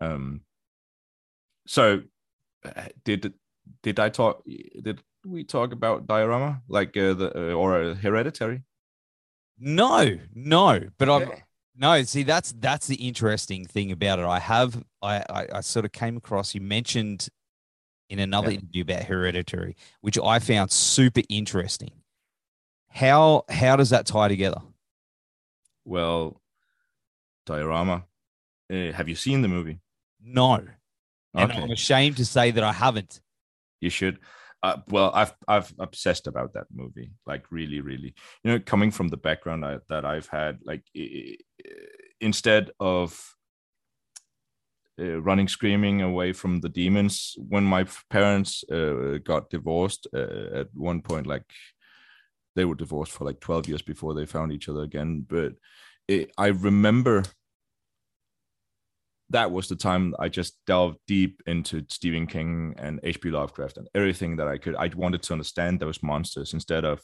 Um 0.01 0.41
so 1.67 2.01
uh, 2.65 2.89
did 3.05 3.33
did 3.81 3.99
i 3.99 4.09
talk 4.09 4.43
did 4.81 5.01
we 5.25 5.43
talk 5.43 5.71
about 5.71 6.07
diorama? 6.07 6.61
Like 6.67 6.97
uh, 6.97 7.13
the 7.13 7.31
uh, 7.35 7.53
or 7.53 7.81
uh, 7.81 7.95
hereditary? 7.95 8.63
No, 9.57 10.17
no, 10.33 10.79
but 10.97 11.09
I'm 11.09 11.21
Okay. 11.21 11.43
No. 11.75 12.03
See, 12.03 12.23
that's 12.23 12.53
that's 12.59 12.87
the 12.87 12.95
interesting 12.95 13.65
thing 13.65 13.91
about 13.91 14.19
it. 14.19 14.25
I 14.25 14.39
have 14.39 14.83
I 15.01 15.17
I, 15.29 15.47
I 15.55 15.61
sort 15.61 15.85
of 15.85 15.91
came 15.91 16.17
across. 16.17 16.53
You 16.55 16.61
mentioned 16.61 17.27
in 18.09 18.19
another 18.19 18.51
Yeah. 18.51 18.57
interview 18.59 18.81
about 18.83 19.03
hereditary, 19.05 19.75
which 20.01 20.17
I 20.19 20.39
found 20.39 20.71
super 20.71 21.21
interesting. 21.29 21.91
How 22.89 23.43
how 23.49 23.75
does 23.75 23.89
that 23.89 24.05
tie 24.05 24.27
together? 24.27 24.61
well 25.85 26.39
diorama 27.45 28.05
uh, 28.71 28.91
have 28.93 29.09
you 29.09 29.15
seen 29.15 29.41
the 29.41 29.47
movie 29.49 29.79
No, 30.21 30.53
and 30.55 30.71
Okay. 31.51 31.61
I'm 31.61 31.71
ashamed 31.71 32.17
to 32.17 32.25
say 32.25 32.51
that 32.51 32.63
I 32.63 32.71
haven't. 32.71 33.19
you 33.81 33.89
should 33.89 34.19
uh, 34.63 34.77
well 34.89 35.11
i've 35.13 35.33
i've 35.47 35.71
obsessed 35.79 36.25
about 36.27 36.53
that 36.53 36.65
movie 36.73 37.11
like 37.27 37.43
really 37.51 37.81
really. 37.81 38.15
You 38.43 38.51
know 38.51 38.59
coming 38.59 38.91
from 38.91 39.09
the 39.09 39.17
background 39.17 39.65
I, 39.65 39.77
that 39.89 40.05
i've 40.05 40.27
had 40.27 40.59
like 40.63 40.83
instead 42.19 42.71
of 42.79 43.35
uh, 44.99 45.21
running 45.21 45.47
screaming 45.47 46.01
away 46.01 46.33
from 46.33 46.61
the 46.61 46.69
demons 46.69 47.35
when 47.37 47.63
my 47.63 47.85
parents 48.09 48.63
uh, 48.71 49.17
got 49.23 49.49
divorced 49.49 50.07
uh, 50.13 50.59
at 50.59 50.67
one 50.73 51.01
point 51.01 51.27
like 51.27 51.45
they 52.55 52.65
were 52.65 52.75
divorced 52.75 53.11
for 53.11 53.25
like 53.25 53.39
12 53.39 53.67
years 53.67 53.81
before 53.81 54.13
they 54.13 54.25
found 54.25 54.51
each 54.51 54.69
other 54.69 54.83
again 54.83 55.25
but 55.27 55.53
it, 56.07 56.31
i 56.37 56.47
remember 56.47 57.23
that 59.29 59.51
was 59.51 59.67
the 59.67 59.75
time 59.75 60.13
I 60.19 60.29
just 60.29 60.57
delved 60.67 60.99
deep 61.07 61.41
into 61.47 61.83
Stephen 61.89 62.27
King 62.27 62.75
and 62.77 62.99
H.P. 63.03 63.29
Lovecraft 63.29 63.77
and 63.77 63.87
everything 63.95 64.35
that 64.37 64.47
I 64.47 64.57
could. 64.57 64.75
I 64.75 64.89
wanted 64.95 65.23
to 65.23 65.33
understand 65.33 65.79
those 65.79 66.03
monsters 66.03 66.53
instead 66.53 66.85
of, 66.85 67.01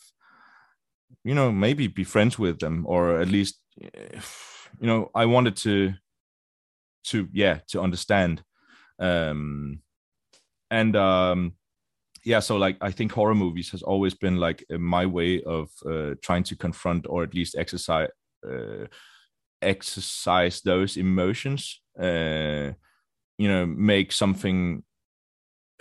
you 1.23 1.34
know, 1.34 1.51
maybe 1.51 1.88
be 1.88 2.03
friends 2.03 2.38
with 2.38 2.60
them 2.60 2.86
or 2.88 3.19
at 3.19 3.29
least, 3.29 3.60
you 3.75 4.88
know, 4.88 5.10
I 5.15 5.25
wanted 5.25 5.55
to, 5.58 5.93
to 7.05 7.27
yeah, 7.32 7.60
to 7.69 7.82
understand, 7.82 8.43
um, 8.99 9.82
and 10.69 10.95
um, 10.95 11.53
yeah. 12.23 12.39
So 12.39 12.58
like, 12.58 12.77
I 12.82 12.91
think 12.91 13.12
horror 13.12 13.36
movies 13.36 13.71
has 13.71 13.82
always 13.82 14.13
been 14.13 14.36
like 14.36 14.63
my 14.69 15.05
way 15.05 15.41
of 15.43 15.69
uh, 15.89 16.15
trying 16.21 16.43
to 16.43 16.55
confront 16.55 17.08
or 17.10 17.23
at 17.23 17.34
least 17.34 17.55
exercise. 17.58 18.10
Uh, 18.45 18.86
exercise 19.62 20.62
those 20.62 20.98
emotions 20.98 21.82
uh 22.00 22.72
you 23.38 23.48
know 23.48 23.65
make 23.65 24.12
something 24.12 24.84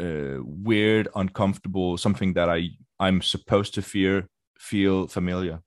uh 0.01 0.39
weird 0.43 1.09
uncomfortable 1.15 1.97
something 1.97 2.33
that 2.35 2.49
i 2.49 2.69
i'm 3.01 3.23
supposed 3.23 3.75
to 3.75 3.83
fear 3.83 4.29
feel 4.59 5.07
familiar. 5.07 5.61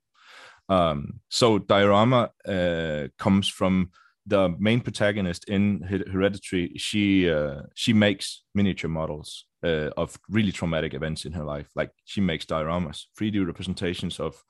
Um 0.69 1.21
so 1.30 1.60
diorama 1.60 2.30
uh 2.47 3.08
comes 3.17 3.47
from 3.47 3.91
the 4.28 4.56
main 4.60 4.82
protagonist 4.82 5.50
in 5.50 5.82
hereditary. 5.82 6.74
She 6.78 7.30
uh 7.30 7.62
she 7.74 7.93
makes 7.93 8.43
miniature 8.54 8.89
models 8.89 9.45
uh, 9.63 9.89
of 9.97 10.19
really 10.30 10.52
traumatic 10.52 10.93
events 10.93 11.26
in 11.26 11.34
her 11.34 11.43
life. 11.43 11.69
Like 11.76 11.91
she 12.06 12.21
makes 12.21 12.45
dioramas 12.45 13.06
3d 13.19 13.45
representations 13.45 14.19
of 14.19 14.43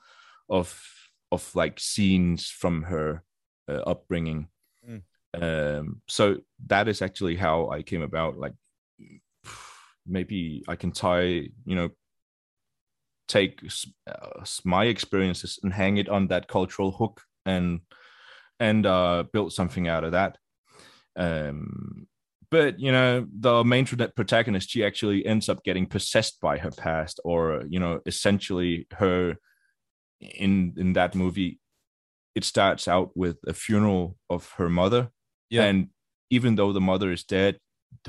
of 0.50 0.84
of 1.32 1.56
like 1.56 1.80
scenes 1.80 2.50
from 2.50 2.84
her 2.84 3.24
uh, 3.72 3.82
upbringing. 3.90 4.48
Mm. 4.88 5.02
Um, 5.34 6.02
so 6.08 6.38
that 6.68 6.88
is 6.88 7.02
actually 7.02 7.36
how 7.36 7.70
I 7.70 7.84
came 7.84 8.02
about. 8.02 8.38
Like 8.38 8.54
maybe 10.06 10.64
I 10.68 10.76
can 10.76 10.92
tie, 10.92 11.50
you 11.66 11.76
know, 11.76 11.90
take 13.28 13.64
uh, 14.08 14.46
my 14.66 14.86
experiences 14.86 15.60
and 15.64 15.72
hang 15.72 15.98
it 15.98 16.10
on 16.10 16.28
that 16.28 16.48
cultural 16.48 16.92
hook 16.92 17.22
and 17.46 17.82
and 18.60 18.86
uh, 18.86 19.24
build 19.34 19.54
something 19.54 19.88
out 19.88 20.04
of 20.04 20.12
that. 20.12 20.38
Um, 21.16 22.08
but 22.52 22.80
you 22.80 22.92
know, 22.92 23.26
the 23.40 23.64
main 23.64 23.86
protagonist, 23.86 24.70
she 24.70 24.84
actually 24.84 25.26
ends 25.26 25.48
up 25.48 25.64
getting 25.64 25.86
possessed 25.86 26.42
by 26.42 26.58
her 26.58 26.72
past, 26.72 27.20
or 27.24 27.64
you 27.70 27.80
know, 27.80 28.02
essentially 28.06 28.88
her 28.92 29.38
in 30.20 30.74
in 30.78 30.94
that 30.94 31.16
movie 31.16 31.60
it 32.36 32.44
starts 32.44 32.88
out 32.88 33.12
with 33.16 33.38
a 33.48 33.54
funeral 33.54 34.18
of 34.30 34.52
her 34.58 34.70
mother. 34.70 35.10
Yeah. 35.50 35.64
and 35.64 35.90
even 36.30 36.56
though 36.56 36.72
the 36.72 36.80
mother 36.80 37.12
is 37.12 37.26
dead 37.26 37.58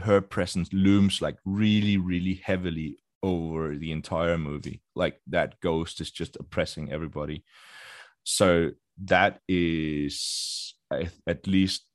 her 0.01 0.21
presence 0.21 0.73
looms 0.73 1.21
like 1.21 1.37
really 1.45 1.97
really 1.97 2.35
heavily 2.35 3.03
over 3.23 3.77
the 3.77 3.93
entire 3.93 4.39
movie. 4.39 4.83
Like 4.95 5.21
that 5.29 5.61
ghost 5.61 6.01
is 6.01 6.11
just 6.11 6.37
oppressing 6.37 6.93
everybody. 6.93 7.45
So 8.25 8.73
that 9.05 9.41
is 9.49 10.75
at 11.27 11.47
least 11.47 11.87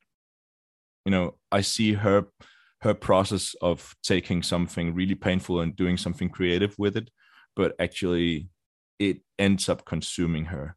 you 1.05 1.11
know 1.11 1.35
i 1.51 1.61
see 1.61 1.93
her 1.93 2.25
her 2.81 2.95
process 2.95 3.55
of 3.61 3.95
taking 4.03 4.41
something 4.41 4.95
really 4.95 5.13
painful 5.13 5.61
and 5.61 5.75
doing 5.75 5.95
something 5.95 6.27
creative 6.27 6.73
with 6.79 6.97
it 6.97 7.11
but 7.55 7.75
actually 7.79 8.49
it 8.97 9.19
ends 9.37 9.69
up 9.69 9.85
consuming 9.85 10.45
her 10.45 10.75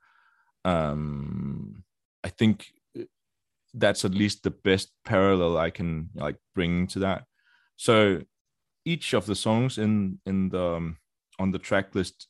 um 0.64 1.82
i 2.24 2.28
think 2.28 2.72
that's 3.74 4.04
at 4.04 4.14
least 4.14 4.42
the 4.42 4.50
best 4.50 4.90
parallel 5.04 5.56
i 5.56 5.70
can 5.70 6.10
like 6.14 6.36
bring 6.54 6.86
to 6.88 6.98
that. 7.00 7.24
So 7.76 8.22
each 8.84 9.14
of 9.14 9.26
the 9.26 9.34
songs 9.34 9.78
in 9.78 10.18
in 10.26 10.50
the 10.50 10.74
um, 10.76 10.96
on 11.38 11.52
the 11.52 11.58
track 11.58 11.94
list 11.94 12.28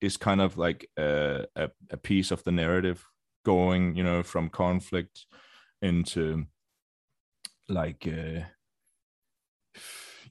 is 0.00 0.16
kind 0.16 0.40
of 0.40 0.58
like 0.58 0.88
a, 0.98 1.46
a, 1.56 1.70
a 1.90 1.96
piece 1.96 2.30
of 2.30 2.42
the 2.44 2.52
narrative 2.52 3.04
going 3.44 3.94
you 3.94 4.02
know 4.02 4.22
from 4.22 4.48
conflict 4.48 5.26
into 5.80 6.44
like 7.68 8.06
uh 8.08 8.40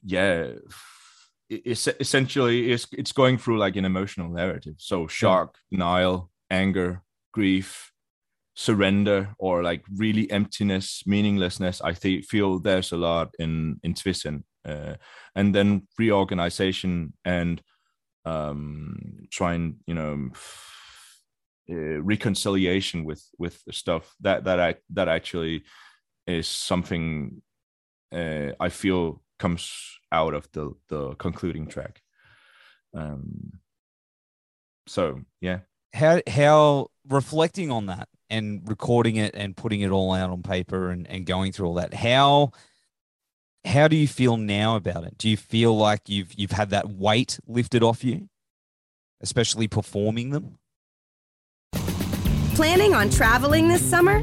yeah 0.02 0.48
it's 1.48 1.88
essentially 2.00 2.72
it's 2.72 2.86
it's 2.92 3.12
going 3.12 3.38
through 3.38 3.58
like 3.58 3.76
an 3.76 3.84
emotional 3.84 4.28
narrative. 4.28 4.74
So 4.78 5.06
shock 5.06 5.58
denial 5.70 6.30
anger 6.50 7.02
grief 7.36 7.92
surrender 8.54 9.34
or 9.38 9.62
like 9.62 9.84
really 9.96 10.30
emptiness 10.30 11.02
meaninglessness 11.06 11.82
i 11.82 11.92
th- 11.92 12.24
feel 12.24 12.58
there's 12.58 12.92
a 12.92 12.96
lot 12.96 13.28
in 13.38 13.78
in 13.82 13.92
Tvesind. 13.92 14.42
uh, 14.66 14.94
and 15.34 15.54
then 15.54 15.86
reorganization 15.98 17.12
and 17.24 17.60
um 18.24 18.96
try 19.30 19.54
and 19.54 19.76
you 19.86 19.94
know 19.94 20.30
uh, 21.70 22.00
reconciliation 22.02 23.04
with 23.04 23.22
with 23.38 23.62
stuff 23.70 24.14
that 24.20 24.44
that 24.44 24.58
i 24.58 24.74
that 24.94 25.08
actually 25.08 25.62
is 26.26 26.48
something 26.48 27.42
uh, 28.12 28.52
i 28.58 28.70
feel 28.70 29.20
comes 29.38 29.70
out 30.10 30.34
of 30.34 30.48
the 30.52 30.72
the 30.88 31.14
concluding 31.16 31.68
track 31.68 32.00
um 32.94 33.60
so 34.86 35.20
yeah 35.40 35.60
How 35.96 36.20
how 36.28 36.88
reflecting 37.08 37.70
on 37.70 37.86
that 37.86 38.08
and 38.28 38.60
recording 38.68 39.16
it 39.16 39.34
and 39.34 39.56
putting 39.56 39.80
it 39.80 39.90
all 39.90 40.12
out 40.12 40.28
on 40.28 40.42
paper 40.42 40.90
and, 40.90 41.06
and 41.06 41.24
going 41.24 41.52
through 41.52 41.68
all 41.68 41.74
that, 41.74 41.94
how 41.94 42.52
how 43.64 43.88
do 43.88 43.96
you 43.96 44.06
feel 44.06 44.36
now 44.36 44.76
about 44.76 45.04
it? 45.04 45.16
Do 45.16 45.28
you 45.28 45.38
feel 45.38 45.74
like 45.74 46.02
you've 46.06 46.34
you've 46.34 46.52
had 46.52 46.68
that 46.70 46.88
weight 46.88 47.40
lifted 47.46 47.82
off 47.82 48.04
you, 48.04 48.28
especially 49.22 49.68
performing 49.68 50.30
them? 50.30 50.58
Planning 52.54 52.94
on 52.94 53.08
traveling 53.08 53.68
this 53.68 53.82
summer? 53.88 54.22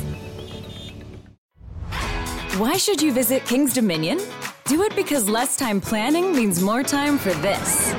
Why 2.57 2.75
should 2.75 3.01
you 3.01 3.13
visit 3.13 3.45
King's 3.45 3.73
Dominion? 3.73 4.19
Do 4.65 4.83
it 4.83 4.93
because 4.93 5.29
less 5.29 5.55
time 5.55 5.79
planning 5.79 6.35
means 6.35 6.61
more 6.61 6.83
time 6.83 7.17
for 7.17 7.31
this. 7.35 7.93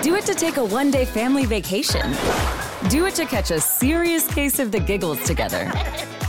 Do 0.00 0.14
it 0.14 0.24
to 0.26 0.34
take 0.34 0.58
a 0.58 0.64
one 0.64 0.92
day 0.92 1.04
family 1.04 1.44
vacation. 1.44 2.12
Do 2.88 3.06
it 3.06 3.16
to 3.16 3.24
catch 3.26 3.50
a 3.50 3.60
serious 3.60 4.32
case 4.32 4.60
of 4.60 4.70
the 4.70 4.78
giggles 4.78 5.24
together. 5.24 5.72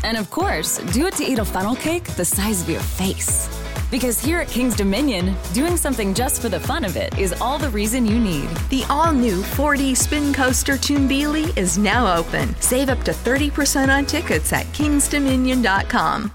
And 0.03 0.17
of 0.17 0.31
course, 0.31 0.79
do 0.91 1.05
it 1.05 1.13
to 1.17 1.23
eat 1.23 1.37
a 1.37 1.45
funnel 1.45 1.75
cake 1.75 2.05
the 2.15 2.25
size 2.25 2.63
of 2.63 2.69
your 2.69 2.81
face. 2.81 3.47
Because 3.91 4.19
here 4.19 4.39
at 4.39 4.47
King's 4.47 4.75
Dominion, 4.75 5.35
doing 5.53 5.77
something 5.77 6.15
just 6.15 6.41
for 6.41 6.49
the 6.49 6.59
fun 6.59 6.83
of 6.83 6.95
it 6.97 7.15
is 7.19 7.39
all 7.39 7.59
the 7.59 7.69
reason 7.69 8.07
you 8.07 8.19
need. 8.19 8.49
The 8.71 8.83
all 8.89 9.13
new 9.13 9.41
4D 9.41 9.95
spin 9.95 10.33
coaster 10.33 10.73
Tumbili 10.73 11.55
is 11.55 11.77
now 11.77 12.17
open. 12.17 12.55
Save 12.59 12.89
up 12.89 13.03
to 13.03 13.11
30% 13.11 13.95
on 13.95 14.07
tickets 14.07 14.51
at 14.51 14.65
kingsdominion.com. 14.73 16.31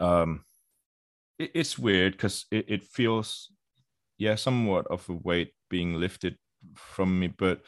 um 0.00 0.44
it, 1.38 1.50
it's 1.54 1.78
weird 1.78 2.12
because 2.12 2.46
it, 2.50 2.64
it 2.68 2.84
feels 2.84 3.50
yeah 4.18 4.34
somewhat 4.34 4.86
of 4.88 5.08
a 5.08 5.12
weight 5.12 5.52
being 5.70 5.94
lifted 5.94 6.36
from 6.74 7.18
me 7.20 7.28
but 7.28 7.60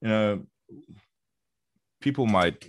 you 0.00 0.08
know 0.08 0.42
people 2.00 2.26
might 2.26 2.66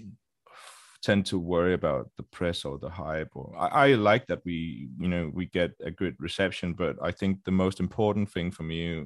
tend 1.01 1.25
to 1.25 1.37
worry 1.37 1.73
about 1.73 2.09
the 2.15 2.23
press 2.23 2.63
or 2.63 2.77
the 2.77 2.89
hype 2.89 3.29
or 3.35 3.53
I, 3.57 3.67
I 3.67 3.93
like 3.95 4.27
that 4.27 4.43
we 4.45 4.87
you 4.97 5.07
know 5.07 5.29
we 5.33 5.47
get 5.47 5.71
a 5.83 5.91
good 5.91 6.15
reception 6.19 6.73
but 6.73 6.95
i 7.01 7.11
think 7.11 7.43
the 7.43 7.51
most 7.51 7.79
important 7.79 8.31
thing 8.31 8.51
for 8.51 8.63
me 8.63 9.05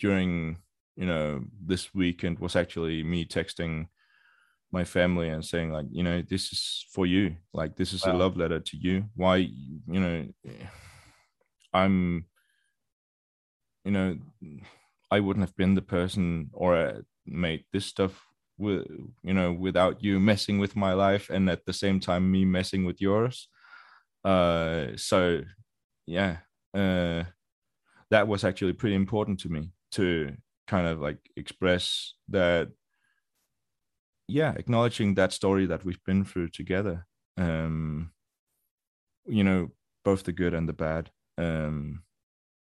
during 0.00 0.58
you 0.96 1.06
know 1.06 1.44
this 1.64 1.94
weekend 1.94 2.38
was 2.40 2.56
actually 2.56 3.04
me 3.04 3.24
texting 3.24 3.86
my 4.72 4.84
family 4.84 5.28
and 5.28 5.44
saying 5.44 5.72
like 5.72 5.86
you 5.90 6.02
know 6.02 6.22
this 6.22 6.52
is 6.52 6.86
for 6.92 7.06
you. 7.06 7.36
Like 7.52 7.76
this 7.76 7.92
is 7.92 8.04
wow. 8.04 8.12
a 8.12 8.14
love 8.16 8.36
letter 8.36 8.60
to 8.60 8.76
you. 8.76 9.04
Why 9.14 9.36
you 9.36 10.00
know 10.00 10.26
i'm 11.72 12.24
you 13.84 13.90
know 13.90 14.16
i 15.10 15.20
wouldn't 15.20 15.46
have 15.46 15.56
been 15.56 15.74
the 15.74 15.82
person 15.82 16.50
or 16.52 16.76
uh, 16.76 17.00
made 17.26 17.64
this 17.72 17.86
stuff 17.86 18.20
with 18.58 18.86
you 19.22 19.32
know 19.32 19.52
without 19.52 20.02
you 20.02 20.20
messing 20.20 20.58
with 20.58 20.76
my 20.76 20.92
life 20.92 21.30
and 21.30 21.48
at 21.48 21.64
the 21.64 21.72
same 21.72 21.98
time 21.98 22.30
me 22.30 22.44
messing 22.44 22.84
with 22.84 23.00
yours. 23.00 23.48
Uh 24.22 24.88
so 24.96 25.40
yeah 26.06 26.38
uh 26.74 27.24
that 28.10 28.28
was 28.28 28.44
actually 28.44 28.74
pretty 28.74 28.94
important 28.94 29.40
to 29.40 29.48
me 29.48 29.72
to 29.92 30.36
kind 30.66 30.86
of 30.86 31.00
like 31.00 31.18
express 31.36 32.14
that 32.28 32.68
yeah 34.30 34.52
acknowledging 34.56 35.14
that 35.14 35.32
story 35.32 35.66
that 35.66 35.84
we've 35.84 36.02
been 36.04 36.24
through 36.24 36.48
together 36.48 37.06
um 37.36 38.10
you 39.26 39.44
know 39.44 39.70
both 40.04 40.22
the 40.24 40.32
good 40.32 40.54
and 40.54 40.68
the 40.68 40.72
bad 40.72 41.10
um 41.38 42.02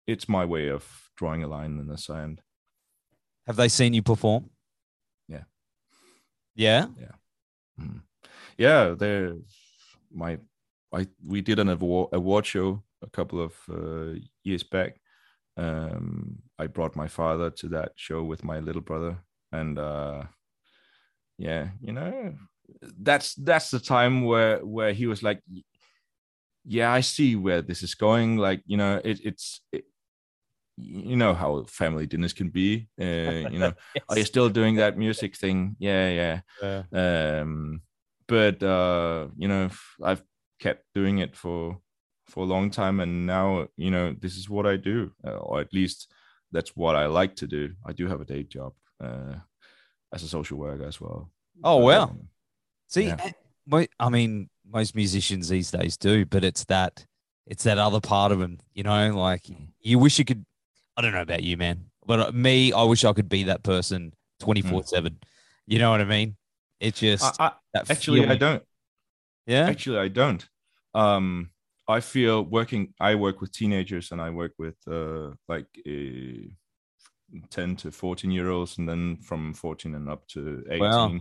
it's 0.08 0.28
my 0.28 0.46
way 0.46 0.70
of 0.70 0.86
drawing 1.16 1.44
a 1.44 1.48
line 1.48 1.80
in 1.80 1.88
the 1.88 1.98
sand. 1.98 2.42
Have 3.48 3.56
they 3.56 3.70
seen 3.70 3.94
you 3.94 4.02
perform? 4.02 4.50
Yeah. 5.28 5.44
Yeah? 6.56 6.88
Yeah. 7.00 7.16
Mm. 7.82 8.02
yeah 8.58 8.94
they're 8.96 9.34
my 10.12 10.38
i 10.94 11.08
we 11.26 11.42
did 11.42 11.58
an 11.58 11.70
award, 11.70 12.10
award 12.14 12.46
show 12.46 12.84
a 13.02 13.10
couple 13.10 13.42
of 13.42 13.54
uh, 13.68 14.20
years 14.44 14.64
back. 14.64 15.00
Um 15.58 16.38
i 16.60 16.68
brought 16.68 16.96
my 16.96 17.08
father 17.08 17.50
to 17.50 17.68
that 17.70 17.94
show 17.96 18.24
with 18.24 18.44
my 18.44 18.60
little 18.60 18.82
brother 18.82 19.18
and 19.52 19.80
uh 19.80 20.24
yeah 21.44 21.68
you 21.82 21.92
know 21.92 22.34
that's 23.02 23.36
that's 23.36 23.70
the 23.70 23.80
time 23.80 24.24
where 24.24 24.60
where 24.66 24.94
he 24.94 25.08
was 25.08 25.22
like 25.22 25.42
yeah 26.64 26.92
i 26.92 27.02
see 27.02 27.36
where 27.36 27.62
this 27.62 27.84
is 27.84 27.96
going 27.96 28.38
like 28.38 28.62
you 28.66 28.78
know 28.78 29.02
it, 29.04 29.20
it's 29.24 29.60
it, 29.74 29.84
you 30.78 31.18
know 31.18 31.34
how 31.34 31.64
family 31.68 32.08
dinners 32.08 32.34
can 32.34 32.50
be 32.50 32.88
uh, 33.00 33.50
you 33.52 33.60
know 33.60 33.74
yes. 33.96 34.06
are 34.10 34.18
you 34.18 34.26
still 34.26 34.50
doing 34.50 34.76
that 34.76 34.98
music 34.98 35.36
thing 35.36 35.76
yeah 35.80 36.10
yeah, 36.10 36.40
yeah. 36.62 37.42
um 37.42 37.82
but 38.28 38.64
uh 38.64 39.28
you 39.38 39.48
know 39.48 39.70
i've 40.02 40.24
kept 40.60 40.86
doing 40.96 41.20
it 41.20 41.36
for 41.36 41.78
for 42.28 42.44
a 42.44 42.48
long 42.48 42.72
time 42.72 43.02
and 43.02 43.28
now 43.28 43.68
you 43.76 43.92
know 43.92 44.16
this 44.22 44.38
is 44.38 44.50
what 44.50 44.66
i 44.66 44.78
do 44.78 45.12
uh, 45.28 45.32
or 45.32 45.60
at 45.60 45.74
least 45.74 46.10
that's 46.54 46.74
what 46.76 46.96
i 46.96 47.06
like 47.06 47.36
to 47.36 47.48
do 47.48 47.74
i 47.86 47.92
do 47.92 48.08
have 48.08 48.22
a 48.22 48.26
day 48.26 48.44
job 48.44 48.74
uh 49.04 49.36
as 50.14 50.24
a 50.24 50.28
social 50.28 50.58
worker 50.58 50.86
as 50.86 51.02
well. 51.02 51.32
Oh 51.64 51.78
wow! 51.78 52.04
Um, 52.04 52.28
See, 52.88 53.08
yeah. 53.08 53.32
Eh, 53.72 53.86
I 54.00 54.10
mean, 54.10 54.50
most 54.66 54.96
musicians 54.96 55.50
these 55.50 55.72
days 55.72 55.98
do, 55.98 56.26
but 56.26 56.44
it's 56.44 56.66
that 56.66 57.06
it's 57.48 57.64
that 57.64 57.78
other 57.78 58.00
part 58.00 58.32
of 58.32 58.40
them, 58.40 58.60
you 58.74 58.84
know. 58.84 59.16
Like 59.16 59.44
you 59.80 60.00
wish 60.00 60.20
you 60.20 60.26
could. 60.26 60.46
I 60.96 61.02
don't 61.02 61.14
know 61.14 61.22
about 61.22 61.44
you, 61.44 61.58
man, 61.58 61.86
but 62.06 62.20
uh, 62.20 62.32
me, 62.32 62.72
I 62.72 62.84
wish 62.84 63.04
I 63.04 63.14
could 63.14 63.30
be 63.30 63.44
that 63.44 63.64
person 63.64 64.14
twenty 64.40 64.62
four 64.62 64.84
seven. 64.84 65.18
You 65.66 65.80
know 65.80 65.92
what 65.92 66.02
I 66.02 66.06
mean? 66.06 66.36
It's 66.80 67.00
just 67.00 67.42
I, 67.42 67.52
I, 67.76 67.80
actually 67.90 68.20
feeling. 68.20 68.32
I 68.32 68.36
don't. 68.36 68.64
Yeah, 69.48 69.68
actually 69.68 69.98
I 69.98 70.08
don't. 70.10 70.48
Um, 70.94 71.50
I 71.88 72.00
feel 72.00 72.44
working. 72.44 72.94
I 73.00 73.16
work 73.16 73.42
with 73.42 73.52
teenagers, 73.52 74.12
and 74.12 74.22
I 74.22 74.30
work 74.30 74.54
with 74.60 74.76
uh 74.88 75.32
like 75.48 75.68
a 75.88 76.52
10 77.50 77.76
to 77.78 77.92
14 77.92 78.32
year 78.32 78.50
olds 78.50 78.78
and 78.78 78.88
then 78.88 79.18
from 79.18 79.54
14 79.54 79.96
and 79.96 80.10
up 80.10 80.28
to 80.28 80.64
18 80.70 80.80
wow. 80.80 81.20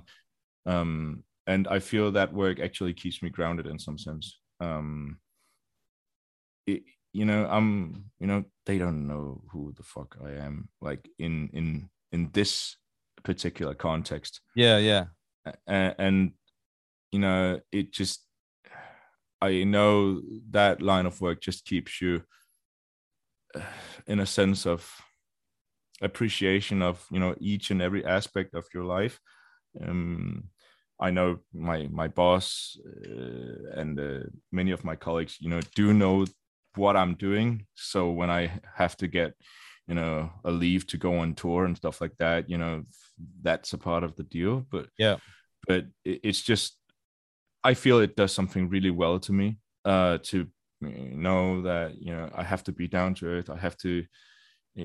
Um, 0.66 1.24
and 1.46 1.66
i 1.68 1.78
feel 1.78 2.12
that 2.12 2.32
work 2.32 2.60
actually 2.60 2.94
keeps 2.94 3.22
me 3.22 3.30
grounded 3.30 3.66
in 3.66 3.78
some 3.78 3.98
sense. 3.98 4.38
Um, 4.60 5.18
it, 6.66 6.82
you 7.12 7.24
know 7.24 7.46
i'm 7.50 8.04
you 8.20 8.26
know 8.26 8.44
they 8.64 8.78
don't 8.78 9.06
know 9.06 9.42
who 9.50 9.74
the 9.76 9.82
fuck 9.82 10.16
i 10.24 10.30
am 10.30 10.68
like 10.80 11.08
in 11.18 11.50
in 11.52 11.90
in 12.12 12.30
this 12.32 12.76
particular 13.22 13.74
context. 13.74 14.40
Yeah 14.54 14.78
yeah. 14.78 15.04
And, 15.66 15.94
and 15.98 16.32
you 17.10 17.18
know 17.18 17.60
it 17.70 17.92
just 17.92 18.24
i 19.40 19.64
know 19.64 20.22
that 20.50 20.80
line 20.80 21.06
of 21.06 21.20
work 21.20 21.40
just 21.40 21.64
keeps 21.64 22.00
you 22.00 22.22
uh, 23.54 23.60
in 24.06 24.20
a 24.20 24.26
sense 24.26 24.66
of 24.66 24.88
appreciation 26.00 26.82
of 26.82 27.04
you 27.10 27.20
know 27.20 27.34
each 27.40 27.70
and 27.70 27.82
every 27.82 28.04
aspect 28.04 28.54
of 28.54 28.66
your 28.74 28.84
life 28.84 29.20
um, 29.80 30.44
i 31.00 31.10
know 31.10 31.38
my 31.52 31.88
my 31.90 32.08
boss 32.08 32.78
uh, 32.86 33.80
and 33.80 33.98
uh, 33.98 34.20
many 34.50 34.70
of 34.70 34.84
my 34.84 34.96
colleagues 34.96 35.36
you 35.40 35.48
know 35.48 35.60
do 35.74 35.92
know 35.92 36.24
what 36.76 36.96
i'm 36.96 37.14
doing. 37.14 37.66
So 37.74 38.10
when 38.10 38.30
i 38.30 38.50
have 38.74 38.96
to 38.98 39.08
get 39.08 39.34
you 39.86 39.94
know 39.94 40.30
a 40.44 40.50
leave 40.50 40.86
to 40.86 40.96
go 40.96 41.18
on 41.18 41.34
tour 41.34 41.64
and 41.64 41.76
stuff 41.76 42.00
like 42.00 42.16
that 42.18 42.48
you 42.48 42.56
know 42.56 42.84
that's 43.42 43.72
a 43.72 43.78
part 43.78 44.04
of 44.04 44.16
the 44.16 44.22
deal. 44.22 44.64
But 44.70 44.86
yeah. 44.98 45.16
but 45.66 45.86
it's 46.04 46.40
just 46.40 46.78
i 47.64 47.74
feel 47.74 48.00
it 48.00 48.16
does 48.16 48.32
something 48.32 48.68
really 48.68 48.90
well 48.90 49.20
to 49.20 49.32
me 49.32 49.58
uh 49.84 50.18
to 50.22 50.48
know 50.80 51.62
that 51.62 51.94
you 52.00 52.12
know 52.12 52.28
i 52.34 52.42
have 52.42 52.64
to 52.64 52.72
be 52.72 52.88
down 52.88 53.14
to 53.14 53.26
earth. 53.26 53.50
I 53.50 53.56
have 53.56 53.76
to 53.78 54.04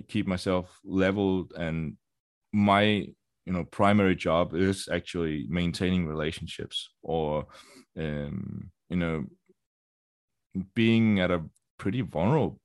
keep 0.07 0.27
myself 0.27 0.79
leveled. 0.83 1.53
And 1.57 1.97
my 2.53 3.07
you 3.47 3.53
know 3.53 3.63
primary 3.63 4.15
job 4.15 4.53
is 4.53 4.89
actually 4.91 5.45
maintaining 5.49 6.05
relationships 6.05 6.89
or 7.01 7.45
um, 7.97 8.69
you 8.89 8.97
know 8.97 9.25
being 10.75 11.21
at 11.21 11.31
a 11.31 11.41
pretty 11.79 12.01
vulnerable 12.01 12.59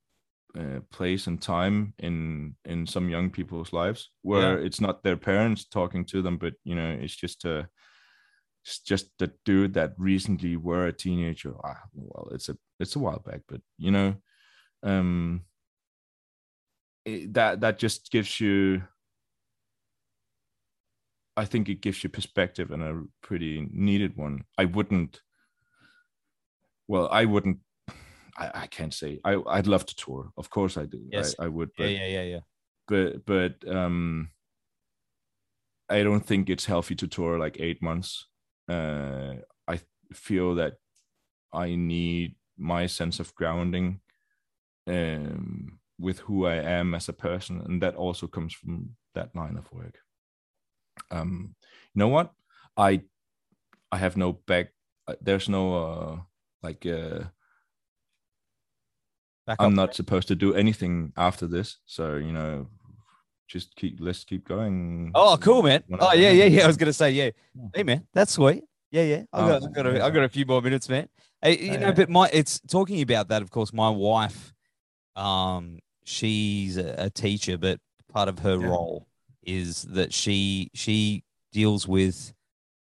uh, 0.59 0.81
place 0.91 1.29
and 1.29 1.41
time 1.41 1.95
in 2.01 2.57
in 2.65 2.85
some 2.85 3.09
young 3.09 3.31
people's 3.31 3.73
lives 3.73 4.11
where 4.23 4.59
yeah. 4.59 4.67
it's 4.67 4.81
not 4.81 5.05
their 5.05 5.17
parents 5.17 5.67
talking 5.67 6.05
to 6.05 6.21
them 6.21 6.37
but 6.37 6.55
you 6.65 6.75
know 6.75 6.91
it's 7.01 7.15
just 7.15 7.45
a 7.45 7.69
it's 8.65 8.81
just 8.81 9.07
the 9.19 9.31
dude 9.45 9.75
that 9.75 9.93
recently 9.99 10.57
were 10.57 10.89
a 10.89 10.93
teenager 10.93 11.55
ah, 11.65 11.81
well 11.95 12.29
it's 12.33 12.49
a 12.49 12.57
it's 12.81 12.97
a 12.97 12.99
while 12.99 13.23
back 13.25 13.41
but 13.49 13.61
you 13.79 13.93
know 13.93 14.15
um 14.83 15.43
it, 17.05 17.33
that 17.33 17.61
that 17.61 17.79
just 17.79 18.11
gives 18.11 18.41
you 18.41 18.83
I 21.37 21.45
think 21.45 21.69
it 21.69 21.81
gives 21.81 22.03
you 22.05 22.11
perspective 22.11 22.71
and 22.71 22.83
a 22.83 23.03
pretty 23.23 23.69
needed 23.73 24.17
one. 24.17 24.45
I 24.59 24.67
wouldn't 24.67 25.23
well, 26.89 27.09
I 27.11 27.25
wouldn't. 27.25 27.59
I, 28.37 28.51
I 28.55 28.67
can't 28.67 28.93
say. 28.93 29.21
I 29.25 29.41
I'd 29.47 29.67
love 29.67 29.87
to 29.87 29.97
tour. 29.97 30.31
Of 30.37 30.51
course, 30.51 30.77
I 30.77 30.85
do. 30.85 31.01
Yes. 31.11 31.35
I, 31.39 31.45
I 31.45 31.49
would. 31.49 31.71
Yeah, 31.79 31.87
But, 31.87 31.93
yeah, 31.93 32.07
yeah, 32.07 32.23
yeah. 32.23 32.41
but 32.89 33.27
but 33.27 33.75
um, 33.75 34.31
I 35.89 36.03
don't 36.03 36.27
think 36.27 36.51
it's 36.51 36.67
healthy 36.67 36.95
to 36.97 37.07
tour 37.07 37.39
like 37.39 37.61
eight 37.61 37.83
months. 37.83 38.27
Uh, 38.69 39.37
I 39.67 39.81
feel 40.13 40.55
that 40.57 40.75
I 41.53 41.75
need 41.75 42.37
my 42.59 42.87
sense 42.87 43.21
of 43.21 43.35
grounding 43.35 44.01
um, 44.87 45.79
with 45.99 46.21
who 46.21 46.47
I 46.47 46.57
am 46.57 46.95
as 46.95 47.09
a 47.09 47.13
person, 47.13 47.63
and 47.65 47.83
that 47.83 47.95
also 47.95 48.27
comes 48.27 48.55
from 48.55 48.97
that 49.15 49.35
line 49.35 49.57
of 49.57 49.73
work. 49.73 49.99
Um, 51.11 51.55
you 51.95 51.99
know 51.99 52.09
what? 52.09 52.33
I 52.77 53.03
I 53.91 53.99
have 53.99 54.17
no 54.17 54.33
back. 54.33 54.73
uh, 55.09 55.15
There's 55.21 55.49
no 55.49 55.75
uh, 55.75 56.17
like 56.63 56.87
uh, 56.87 57.25
I'm 59.59 59.75
not 59.75 59.95
supposed 59.95 60.29
to 60.29 60.35
do 60.35 60.55
anything 60.55 61.13
after 61.17 61.47
this, 61.47 61.79
so 61.87 62.17
you 62.17 62.33
know, 62.33 62.69
just 63.49 63.75
keep 63.77 63.99
let's 64.01 64.25
keep 64.25 64.47
going. 64.47 65.11
Oh, 65.15 65.37
cool, 65.41 65.63
man. 65.63 65.83
When 65.89 66.01
Oh, 66.01 66.09
I- 66.09 66.15
yeah, 66.15 66.31
yeah, 66.31 66.45
yeah. 66.47 66.65
I 66.65 66.67
was 66.67 66.77
gonna 66.77 66.93
say, 66.93 67.11
yeah. 67.11 67.31
Yeah. 67.55 67.69
Hey, 67.75 67.83
man, 67.83 68.07
that's 68.13 68.33
sweet. 68.33 68.65
Yeah, 68.91 69.03
yeah. 69.03 69.23
I 69.33 69.41
Oh, 69.41 69.49
got, 69.49 69.63
I 69.65 69.73
got, 69.73 69.87
a, 69.87 70.05
I 70.05 70.11
got 70.11 70.25
a 70.25 70.29
few 70.29 70.45
more 70.47 70.61
minutes, 70.61 70.89
man. 70.89 71.09
Hey, 71.41 71.59
you 71.59 71.71
Oh, 71.73 71.81
know, 71.81 71.87
yeah. 71.87 71.93
but 71.93 72.09
my, 72.11 72.29
it's 72.33 72.61
talking 72.61 73.01
about 73.01 73.29
that. 73.29 73.41
Of 73.43 73.51
course, 73.51 73.73
my 73.73 73.89
wife, 73.89 74.53
um, 75.17 75.79
she's 76.05 76.77
a, 76.77 76.95
a 76.99 77.11
teacher, 77.11 77.57
but 77.59 77.81
part 78.13 78.29
of 78.29 78.39
her 78.41 78.59
Yeah. 78.59 78.67
role 78.67 79.07
is 79.43 79.83
that 79.83 80.13
she 80.13 80.71
she 80.75 81.25
deals 81.53 81.87
with 81.87 82.33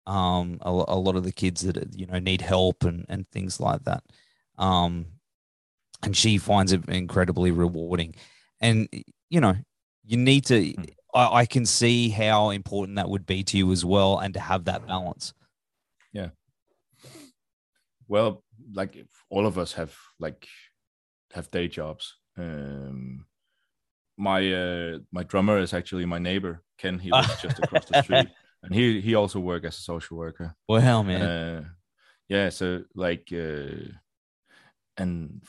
um 0.05 0.57
a, 0.61 0.69
a 0.69 0.99
lot 0.99 1.15
of 1.15 1.23
the 1.23 1.31
kids 1.31 1.61
that 1.61 1.95
you 1.97 2.05
know 2.05 2.19
need 2.19 2.41
help 2.41 2.83
and 2.83 3.05
and 3.09 3.27
things 3.29 3.59
like 3.59 3.83
that. 3.85 4.03
Um, 4.57 5.05
and 6.03 6.15
she 6.15 6.37
finds 6.37 6.71
it 6.71 6.87
incredibly 6.87 7.51
rewarding, 7.51 8.15
and 8.61 8.87
you 9.29 9.41
know, 9.41 9.55
you 10.03 10.17
need 10.17 10.45
to. 10.45 10.71
Hmm. 10.71 10.83
I, 11.13 11.39
I 11.39 11.45
can 11.47 11.65
see 11.65 12.09
how 12.09 12.51
important 12.51 12.97
that 12.97 13.09
would 13.09 13.25
be 13.25 13.43
to 13.43 13.57
you 13.57 13.71
as 13.71 13.83
well, 13.83 14.19
and 14.19 14.33
to 14.35 14.39
have 14.39 14.65
that 14.65 14.85
balance. 14.85 15.33
Yeah. 16.13 16.29
Well 18.07 18.43
like 18.73 19.05
all 19.29 19.45
of 19.45 19.57
us 19.57 19.73
have 19.73 19.95
like 20.19 20.47
have 21.33 21.49
day 21.51 21.67
jobs 21.67 22.15
um 22.37 23.25
my 24.19 24.53
uh 24.53 24.99
my 25.11 25.23
drummer 25.23 25.57
is 25.57 25.73
actually 25.73 26.05
my 26.05 26.19
neighbor 26.19 26.61
ken. 26.77 26.99
He 26.99 27.09
lives 27.11 27.41
just 27.41 27.59
across 27.63 27.85
the 27.85 28.03
street. 28.03 28.27
And 28.61 28.75
he 28.75 28.99
he 29.01 29.15
also 29.15 29.39
work 29.39 29.63
as 29.63 29.77
a 29.77 29.81
social 29.81 30.17
worker. 30.17 30.55
Well, 30.67 31.03
man, 31.03 31.21
uh 31.21 31.63
yeah 32.27 32.49
so 32.49 32.83
like 32.93 33.27
uh 33.33 33.89
and 34.97 35.41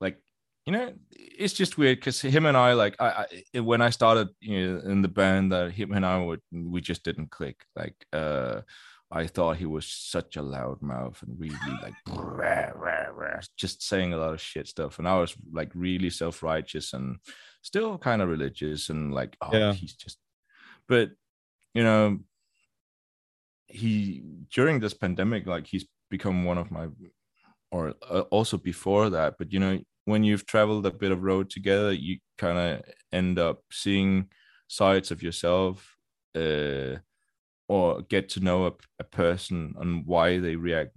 like 0.00 0.16
you 0.64 0.72
know 0.72 0.94
it's 1.10 1.52
just 1.52 1.76
weird 1.76 1.98
because 1.98 2.22
him 2.22 2.46
and 2.46 2.56
i 2.56 2.72
like 2.72 2.96
I, 2.98 3.26
I 3.54 3.60
when 3.60 3.82
i 3.82 3.90
started 3.90 4.28
you 4.40 4.66
know 4.66 4.90
in 4.90 5.02
the 5.02 5.08
band 5.08 5.52
that 5.52 5.72
him 5.72 5.92
and 5.92 6.06
i 6.06 6.16
would 6.16 6.40
we 6.50 6.80
just 6.80 7.02
didn't 7.04 7.30
click. 7.30 7.66
Like 7.76 7.96
uh 8.12 8.62
i 9.12 9.26
thought 9.26 9.56
he 9.58 9.66
was 9.66 9.86
such 9.86 10.36
a 10.36 10.42
loud 10.42 10.80
mouth 10.82 11.22
and 11.22 11.38
really 11.38 11.76
like 11.82 11.94
rah, 12.16 12.70
rah, 12.74 13.06
rah, 13.14 13.40
just 13.56 13.82
saying 13.86 14.12
a 14.12 14.16
lot 14.16 14.32
of 14.32 14.40
shit 14.40 14.66
stuff 14.66 14.98
and 14.98 15.06
i 15.08 15.18
was 15.18 15.34
like 15.52 15.70
really 15.74 16.10
self-righteous 16.10 16.92
and 16.94 17.18
still 17.62 17.98
kind 17.98 18.22
of 18.22 18.28
religious 18.28 18.88
and 18.90 19.12
like 19.14 19.36
oh 19.42 19.50
Yeah. 19.52 19.72
he's 19.72 19.94
just 19.94 20.18
but 20.88 21.10
you 21.74 21.82
know 21.84 22.18
he 23.66 24.22
during 24.54 24.80
this 24.80 24.94
pandemic 24.94 25.46
like 25.46 25.66
he's 25.66 25.86
become 26.10 26.44
one 26.44 26.58
of 26.58 26.70
my 26.70 26.88
or 27.70 27.94
uh, 28.10 28.20
also 28.30 28.58
before 28.58 29.08
that 29.10 29.34
but 29.38 29.52
you 29.52 29.58
know 29.58 29.78
when 30.04 30.24
you've 30.24 30.46
traveled 30.46 30.84
a 30.84 30.90
bit 30.90 31.12
of 31.12 31.22
road 31.22 31.48
together 31.48 31.92
you 31.92 32.18
kind 32.36 32.58
of 32.58 32.82
end 33.12 33.38
up 33.38 33.60
seeing 33.70 34.28
sides 34.68 35.10
of 35.10 35.22
yourself 35.22 35.96
uh, 36.34 36.96
or 37.72 38.02
get 38.02 38.28
to 38.28 38.40
know 38.40 38.66
a, 38.66 38.72
a 38.98 39.04
person 39.04 39.74
and 39.80 40.06
why 40.06 40.38
they 40.38 40.56
react 40.56 40.92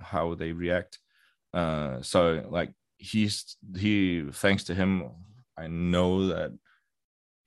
how 0.00 0.34
they 0.34 0.52
react 0.52 0.98
uh, 1.52 2.00
so 2.02 2.44
like 2.48 2.72
he's 2.98 3.56
he 3.76 4.24
thanks 4.32 4.64
to 4.64 4.74
him 4.74 5.10
i 5.58 5.66
know 5.66 6.28
that 6.28 6.50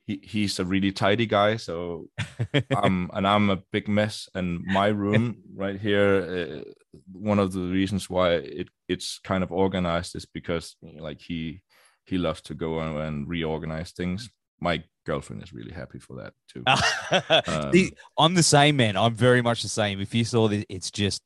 he, 0.08 0.22
he's 0.24 0.60
a 0.60 0.66
really 0.66 0.92
tidy 0.92 1.26
guy 1.26 1.58
so 1.58 2.08
um, 2.76 3.12
and 3.14 3.28
I'm 3.28 3.50
a 3.50 3.62
big 3.72 3.88
mess. 3.88 4.30
And 4.34 4.64
my 4.64 4.88
room 4.88 5.38
right 5.56 5.80
here, 5.80 6.64
uh, 6.66 6.72
one 7.12 7.40
of 7.40 7.52
the 7.52 7.62
reasons 7.62 8.10
why 8.10 8.32
it 8.32 8.70
it's 8.88 9.20
kind 9.20 9.44
of 9.44 9.52
organized 9.52 10.16
is 10.16 10.26
because 10.26 10.76
like 10.82 11.20
he 11.20 11.62
he 12.06 12.18
loves 12.18 12.42
to 12.44 12.54
go 12.54 12.80
and, 12.80 12.98
and 12.98 13.28
reorganize 13.28 13.92
things. 13.92 14.30
My 14.60 14.84
girlfriend 15.06 15.42
is 15.44 15.54
really 15.54 15.72
happy 15.74 16.00
for 16.00 16.16
that 16.18 16.34
too. 16.52 16.64
Um, 17.48 17.72
See, 17.74 17.92
I'm 18.18 18.34
the 18.34 18.44
same, 18.44 18.76
man. 18.78 18.98
I'm 18.98 19.14
very 19.16 19.42
much 19.42 19.62
the 19.64 19.70
same. 19.70 20.00
If 20.02 20.14
you 20.14 20.26
saw 20.26 20.48
this, 20.48 20.66
it's 20.70 20.92
just 20.92 21.22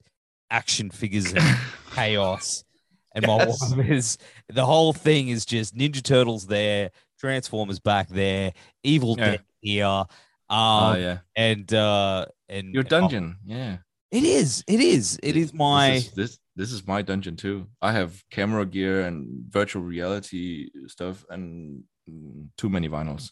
action 0.50 0.90
figures 0.92 1.34
and 1.34 1.58
chaos. 1.96 2.64
And 3.16 3.26
my 3.26 3.38
Yes. 3.38 3.74
wife 3.76 3.90
is 3.90 4.18
the 4.50 4.66
whole 4.66 4.94
thing 4.94 5.30
is 5.30 5.46
just 5.46 5.76
Ninja 5.76 6.02
Turtles 6.04 6.48
there, 6.48 6.92
Transformers 7.20 7.80
back 7.80 8.08
there, 8.10 8.54
Evil 8.84 9.16
Yeah. 9.18 9.32
Dead 9.32 9.42
here. 9.62 9.86
Um, 9.86 10.08
Oh 10.50 10.96
yeah, 10.98 11.18
and 11.36 11.74
uh, 11.74 12.26
and 12.50 12.74
your 12.74 12.84
dungeon. 12.84 13.38
Yeah, 13.46 13.78
It 14.12 14.24
is. 14.24 14.64
It 14.68 14.80
is. 14.82 15.18
It 15.24 15.36
is 15.38 15.54
my. 15.54 15.92
This 15.92 16.06
is, 16.08 16.12
this 16.14 16.40
this 16.58 16.72
is 16.74 16.86
my 16.88 17.02
dungeon 17.02 17.36
too. 17.38 17.68
I 17.82 17.94
have 17.94 18.22
camera 18.30 18.66
gear 18.66 19.02
and 19.08 19.46
virtual 19.50 19.82
reality 19.84 20.70
stuff 20.88 21.24
and 21.30 21.84
too 22.58 22.70
many 22.70 22.90
vinyls. 22.90 23.32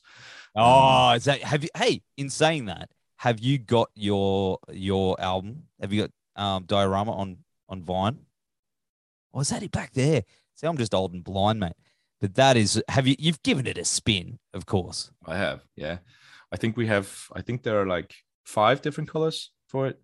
Oh, 0.55 1.11
is 1.11 1.25
that 1.25 1.41
have 1.43 1.63
you? 1.63 1.69
Hey, 1.75 2.01
in 2.17 2.29
saying 2.29 2.65
that, 2.65 2.89
have 3.17 3.39
you 3.39 3.57
got 3.57 3.89
your 3.95 4.59
your 4.71 5.19
album? 5.19 5.63
Have 5.81 5.93
you 5.93 6.01
got 6.01 6.11
um 6.41 6.63
diorama 6.65 7.11
on 7.11 7.37
on 7.67 7.83
Vine? 7.83 8.19
Or 9.31 9.41
is 9.41 9.49
that 9.49 9.63
it 9.63 9.71
back 9.71 9.93
there? 9.93 10.23
See, 10.55 10.67
I'm 10.67 10.77
just 10.77 10.93
old 10.93 11.13
and 11.13 11.23
blind, 11.23 11.59
mate. 11.59 11.73
But 12.19 12.35
that 12.35 12.57
is. 12.57 12.81
Have 12.89 13.07
you? 13.07 13.15
You've 13.19 13.43
given 13.43 13.67
it 13.67 13.77
a 13.77 13.85
spin, 13.85 14.39
of 14.53 14.65
course. 14.65 15.11
I 15.25 15.37
have, 15.37 15.61
yeah. 15.75 15.99
I 16.51 16.57
think 16.57 16.75
we 16.75 16.87
have. 16.87 17.27
I 17.33 17.41
think 17.41 17.63
there 17.63 17.79
are 17.81 17.87
like 17.87 18.13
five 18.45 18.81
different 18.81 19.09
colors 19.09 19.51
for 19.67 19.87
it, 19.87 20.01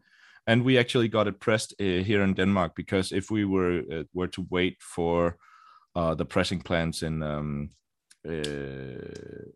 and 0.48 0.64
we 0.64 0.78
actually 0.78 1.10
got 1.10 1.28
it 1.28 1.40
pressed 1.40 1.74
uh, 1.80 2.04
here 2.04 2.22
in 2.22 2.34
Denmark 2.34 2.74
because 2.76 3.12
if 3.12 3.30
we 3.30 3.44
were 3.44 3.84
uh, 3.92 4.04
were 4.14 4.28
to 4.28 4.48
wait 4.50 4.78
for 4.80 5.38
uh, 5.96 6.16
the 6.16 6.26
pressing 6.26 6.62
plants 6.62 7.04
in 7.04 7.24
um, 7.24 7.70
uh, 8.28 9.52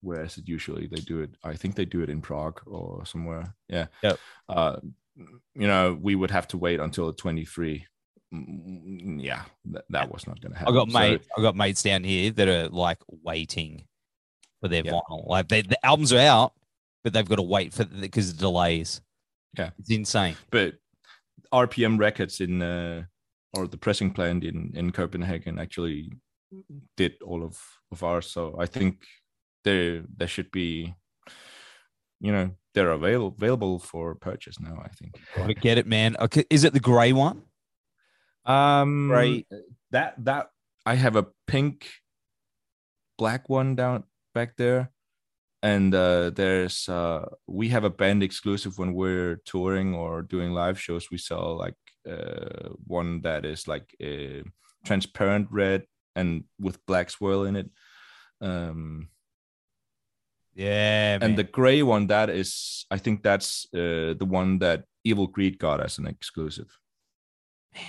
where 0.00 0.24
is 0.24 0.36
it 0.38 0.48
usually 0.48 0.86
they 0.86 1.00
do 1.00 1.20
it? 1.20 1.36
I 1.44 1.54
think 1.54 1.74
they 1.76 1.84
do 1.84 2.02
it 2.02 2.10
in 2.10 2.20
Prague 2.20 2.60
or 2.66 3.06
somewhere. 3.06 3.54
Yeah. 3.68 3.86
Yep. 4.02 4.18
Uh, 4.48 4.76
you 5.16 5.66
know, 5.66 5.96
we 6.00 6.14
would 6.14 6.30
have 6.30 6.48
to 6.48 6.58
wait 6.58 6.80
until 6.80 7.06
the 7.06 7.12
23. 7.12 7.86
Mm, 8.34 9.22
Yeah, 9.22 9.42
that, 9.66 9.84
that 9.90 10.10
was 10.12 10.26
not 10.26 10.40
going 10.40 10.52
to 10.52 10.58
happen. 10.58 10.74
I 10.74 10.76
got 10.76 10.90
So- 10.90 10.98
I 11.38 11.42
got 11.42 11.56
mates 11.56 11.82
down 11.82 12.02
here 12.04 12.30
that 12.32 12.48
are 12.48 12.68
like 12.68 12.98
waiting 13.08 13.84
for 14.60 14.68
their 14.68 14.82
Yeah. 14.84 14.92
vinyl. 14.92 15.26
Like 15.28 15.48
they, 15.48 15.62
the 15.62 15.84
albums 15.86 16.12
are 16.12 16.18
out, 16.18 16.54
but 17.04 17.12
they've 17.12 17.28
got 17.28 17.36
to 17.36 17.42
wait 17.42 17.72
for 17.74 17.84
because 17.84 18.30
of 18.30 18.38
delays. 18.38 19.00
Yeah. 19.56 19.70
it's 19.78 19.90
insane. 19.90 20.36
but 20.50 20.74
RPM 21.52 21.98
Records 21.98 22.40
in 22.40 22.62
uh, 22.62 23.04
or 23.52 23.66
the 23.68 23.76
pressing 23.76 24.10
plant 24.10 24.42
in 24.44 24.72
in 24.74 24.90
Copenhagen 24.92 25.58
actually 25.58 26.10
did 26.96 27.14
all 27.24 27.42
of 27.42 27.60
of 27.90 28.02
ours. 28.02 28.26
So 28.30 28.56
I 28.58 28.66
think 28.66 29.04
they 29.64 30.02
there 30.16 30.28
should 30.28 30.50
be, 30.50 30.94
you 32.20 32.32
know, 32.32 32.50
they're 32.74 32.90
available 32.90 33.34
available 33.36 33.78
for 33.78 34.14
purchase 34.14 34.60
now. 34.60 34.80
I 34.82 34.88
think. 34.88 35.20
Gotta 35.36 35.54
get 35.54 35.78
it, 35.78 35.86
man. 35.86 36.16
Okay, 36.18 36.44
is 36.50 36.64
it 36.64 36.72
the 36.72 36.80
grey 36.80 37.12
one? 37.12 37.42
Um, 38.44 39.10
Right. 39.10 39.46
That 39.90 40.14
that 40.24 40.48
I 40.86 40.94
have 40.94 41.16
a 41.16 41.26
pink, 41.46 41.88
black 43.18 43.48
one 43.48 43.76
down 43.76 44.04
back 44.34 44.56
there, 44.56 44.90
and 45.62 45.94
uh, 45.94 46.30
there's 46.30 46.88
uh, 46.88 47.26
we 47.46 47.68
have 47.68 47.84
a 47.84 47.90
band 47.90 48.22
exclusive 48.22 48.78
when 48.78 48.94
we're 48.94 49.36
touring 49.44 49.94
or 49.94 50.22
doing 50.22 50.52
live 50.52 50.80
shows. 50.80 51.10
We 51.10 51.18
sell 51.18 51.56
like 51.58 51.76
uh, 52.08 52.70
one 52.86 53.20
that 53.22 53.44
is 53.44 53.68
like 53.68 53.94
a 54.00 54.42
transparent 54.84 55.48
red 55.50 55.84
and 56.14 56.44
with 56.60 56.84
black 56.86 57.10
swirl 57.10 57.44
in 57.44 57.56
it. 57.56 57.70
Um, 58.40 59.08
Yeah, 60.54 61.18
man. 61.18 61.22
and 61.30 61.38
the 61.38 61.44
gray 61.44 61.82
one 61.82 62.08
that 62.08 62.28
is, 62.28 62.84
I 62.90 62.98
think 62.98 63.22
that's 63.22 63.66
uh, 63.74 64.14
the 64.18 64.26
one 64.28 64.58
that 64.58 64.84
Evil 65.04 65.26
Greed 65.26 65.58
got 65.58 65.80
as 65.80 65.98
an 65.98 66.06
exclusive. 66.06 66.78
man, 67.74 67.84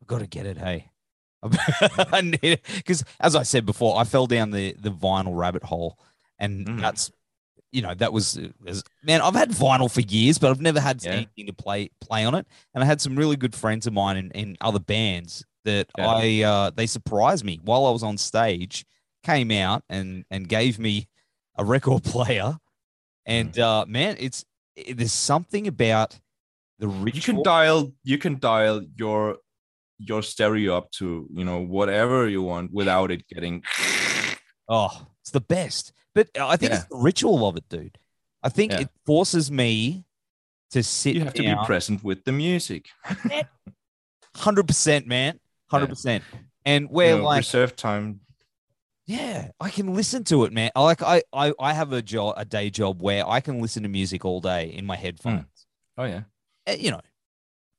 I've 0.00 0.06
got 0.06 0.18
to 0.20 0.26
get 0.26 0.46
it. 0.46 0.58
Hey, 0.58 0.90
I 1.42 2.20
need 2.20 2.38
it 2.44 2.62
because, 2.76 3.02
as 3.18 3.34
I 3.34 3.42
said 3.44 3.64
before, 3.64 3.98
I 3.98 4.04
fell 4.04 4.26
down 4.26 4.50
the 4.50 4.74
the 4.78 4.90
vinyl 4.90 5.36
rabbit 5.36 5.64
hole, 5.64 5.98
and 6.38 6.66
Mhm. 6.66 6.80
that's 6.80 7.10
you 7.72 7.80
know 7.82 7.94
that 7.94 8.12
was, 8.12 8.38
was 8.62 8.84
man. 9.02 9.22
I've 9.22 9.34
had 9.34 9.50
vinyl 9.50 9.90
for 9.90 10.02
years, 10.02 10.38
but 10.38 10.50
I've 10.50 10.60
never 10.60 10.80
had 10.80 11.02
Yeah. 11.02 11.12
anything 11.12 11.46
to 11.46 11.52
play 11.54 11.90
play 12.00 12.24
on 12.26 12.34
it. 12.34 12.46
And 12.74 12.84
I 12.84 12.86
had 12.86 13.00
some 13.00 13.16
really 13.16 13.36
good 13.36 13.54
friends 13.54 13.86
of 13.86 13.92
mine 13.94 14.16
in, 14.18 14.30
in 14.32 14.56
other 14.60 14.80
bands 14.80 15.44
that 15.64 15.88
Yeah. 15.98 16.06
I 16.08 16.42
uh, 16.42 16.70
they 16.70 16.86
surprised 16.86 17.44
me 17.44 17.58
while 17.62 17.86
I 17.86 17.90
was 17.90 18.02
on 18.02 18.16
stage. 18.18 18.84
Came 19.22 19.50
out 19.50 19.82
and 19.88 20.24
and 20.30 20.48
gave 20.48 20.78
me 20.78 21.06
a 21.56 21.64
record 21.64 22.02
player, 22.14 22.58
and 23.26 23.52
Mm. 23.52 23.58
uh, 23.62 23.86
man, 23.86 24.16
it's 24.18 24.44
it, 24.76 24.96
there's 24.96 25.12
something 25.12 25.66
about 25.66 26.18
the 26.78 26.88
ritual. 26.88 27.16
you 27.16 27.22
can 27.22 27.42
dial 27.42 27.92
you 28.02 28.16
can 28.18 28.38
dial 28.38 28.82
your 28.96 29.36
your 29.98 30.22
stereo 30.22 30.76
up 30.78 30.90
to 30.92 31.28
you 31.30 31.44
know 31.44 31.60
whatever 31.60 32.26
you 32.26 32.40
want 32.42 32.72
without 32.72 33.10
it 33.10 33.26
getting 33.28 33.62
Oh, 34.68 35.06
it's 35.20 35.30
the 35.32 35.40
best. 35.42 35.92
But 36.14 36.28
I 36.40 36.56
think 36.56 36.72
it's 36.72 36.84
the 36.84 36.96
ritual 36.96 37.46
of 37.46 37.56
it, 37.56 37.68
dude. 37.68 37.98
I 38.42 38.48
think 38.48 38.72
Yeah. 38.72 38.80
it 38.80 38.88
forces 39.04 39.50
me 39.50 40.04
to 40.70 40.82
sit 40.82 41.14
you 41.16 41.24
have 41.24 41.34
to 41.34 41.42
be 41.42 41.54
present 41.66 42.02
with 42.02 42.24
the 42.24 42.32
music 42.32 42.86
Hundred 44.36 44.66
percent, 44.68 45.06
man. 45.06 45.40
Hundred 45.70 45.84
Yeah. 45.86 45.88
percent. 45.90 46.24
And 46.64 46.90
we're 46.90 47.16
know, 47.16 47.24
like, 47.24 47.38
reserve 47.38 47.76
time 47.76 48.20
yeah, 49.06 49.50
I 49.58 49.70
can 49.70 49.94
listen 49.94 50.22
to 50.24 50.44
it, 50.44 50.52
man. 50.52 50.70
I 50.76 50.82
Like, 50.82 51.02
I, 51.02 51.22
I, 51.32 51.52
I 51.58 51.72
have 51.72 51.92
a 51.92 52.00
job, 52.00 52.34
a 52.36 52.44
day 52.44 52.70
job 52.70 53.02
where 53.02 53.26
I 53.28 53.40
can 53.40 53.60
listen 53.60 53.82
to 53.82 53.88
music 53.88 54.24
all 54.24 54.40
day 54.40 54.68
in 54.68 54.86
my 54.86 54.94
headphones. 54.94 55.66
oh 55.98 56.04
yeah 56.04 56.22
Eh, 56.66 56.76
You 56.78 56.92
know, 56.92 57.00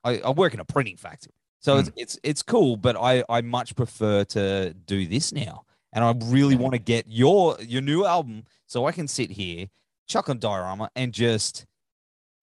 I, 0.04 0.20
I 0.20 0.32
work 0.32 0.54
in 0.54 0.60
a 0.60 0.66
printing 0.66 0.98
factory, 0.98 1.32
so 1.60 1.78
it's 1.78 1.92
it's 1.96 2.20
it's 2.24 2.42
cool. 2.42 2.76
But 2.76 2.98
I, 2.98 3.24
I 3.30 3.42
much 3.42 3.76
prefer 3.76 4.24
to 4.26 4.74
do 4.74 5.06
this 5.08 5.32
now, 5.32 5.64
and 5.94 6.04
I 6.04 6.14
really 6.26 6.56
want 6.56 6.74
to 6.74 6.80
get 6.80 7.06
your 7.08 7.56
your 7.62 7.82
new 7.84 8.04
album 8.04 8.44
so 8.66 8.86
I 8.88 8.92
can 8.92 9.08
sit 9.08 9.30
here, 9.32 9.68
chuck 10.08 10.28
on 10.28 10.39
diorama, 10.39 10.89
and 10.96 11.14
just 11.14 11.66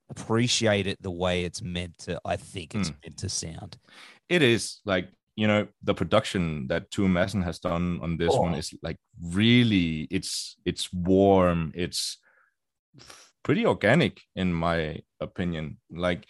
appreciate 0.09 0.86
it 0.86 1.03
the 1.03 1.11
way 1.11 1.44
it's 1.44 1.61
meant 1.61 1.99
to. 1.99 2.20
I 2.24 2.36
think 2.36 2.74
it's 2.74 2.88
Hmm. 2.88 2.94
meant 3.05 3.18
to 3.18 3.28
sound. 3.28 3.76
it 4.30 4.42
is 4.42 4.80
like 4.84 5.09
you 5.39 5.47
know 5.47 5.62
the 5.89 5.95
production 5.95 6.66
that 6.66 6.91
Tue 6.91 7.07
Madsen 7.07 7.45
has 7.45 7.59
done 7.61 8.01
on 8.03 8.16
this 8.16 8.34
one 8.45 8.55
Oh. 8.55 8.59
is 8.59 8.74
like 8.82 8.99
really 9.39 10.09
it's 10.11 10.57
it's 10.64 10.93
warm 10.93 11.70
it's 11.74 12.18
pretty 13.45 13.64
organic 13.64 14.14
in 14.34 14.53
my 14.53 14.78
opinion. 15.20 15.78
Like 16.07 16.26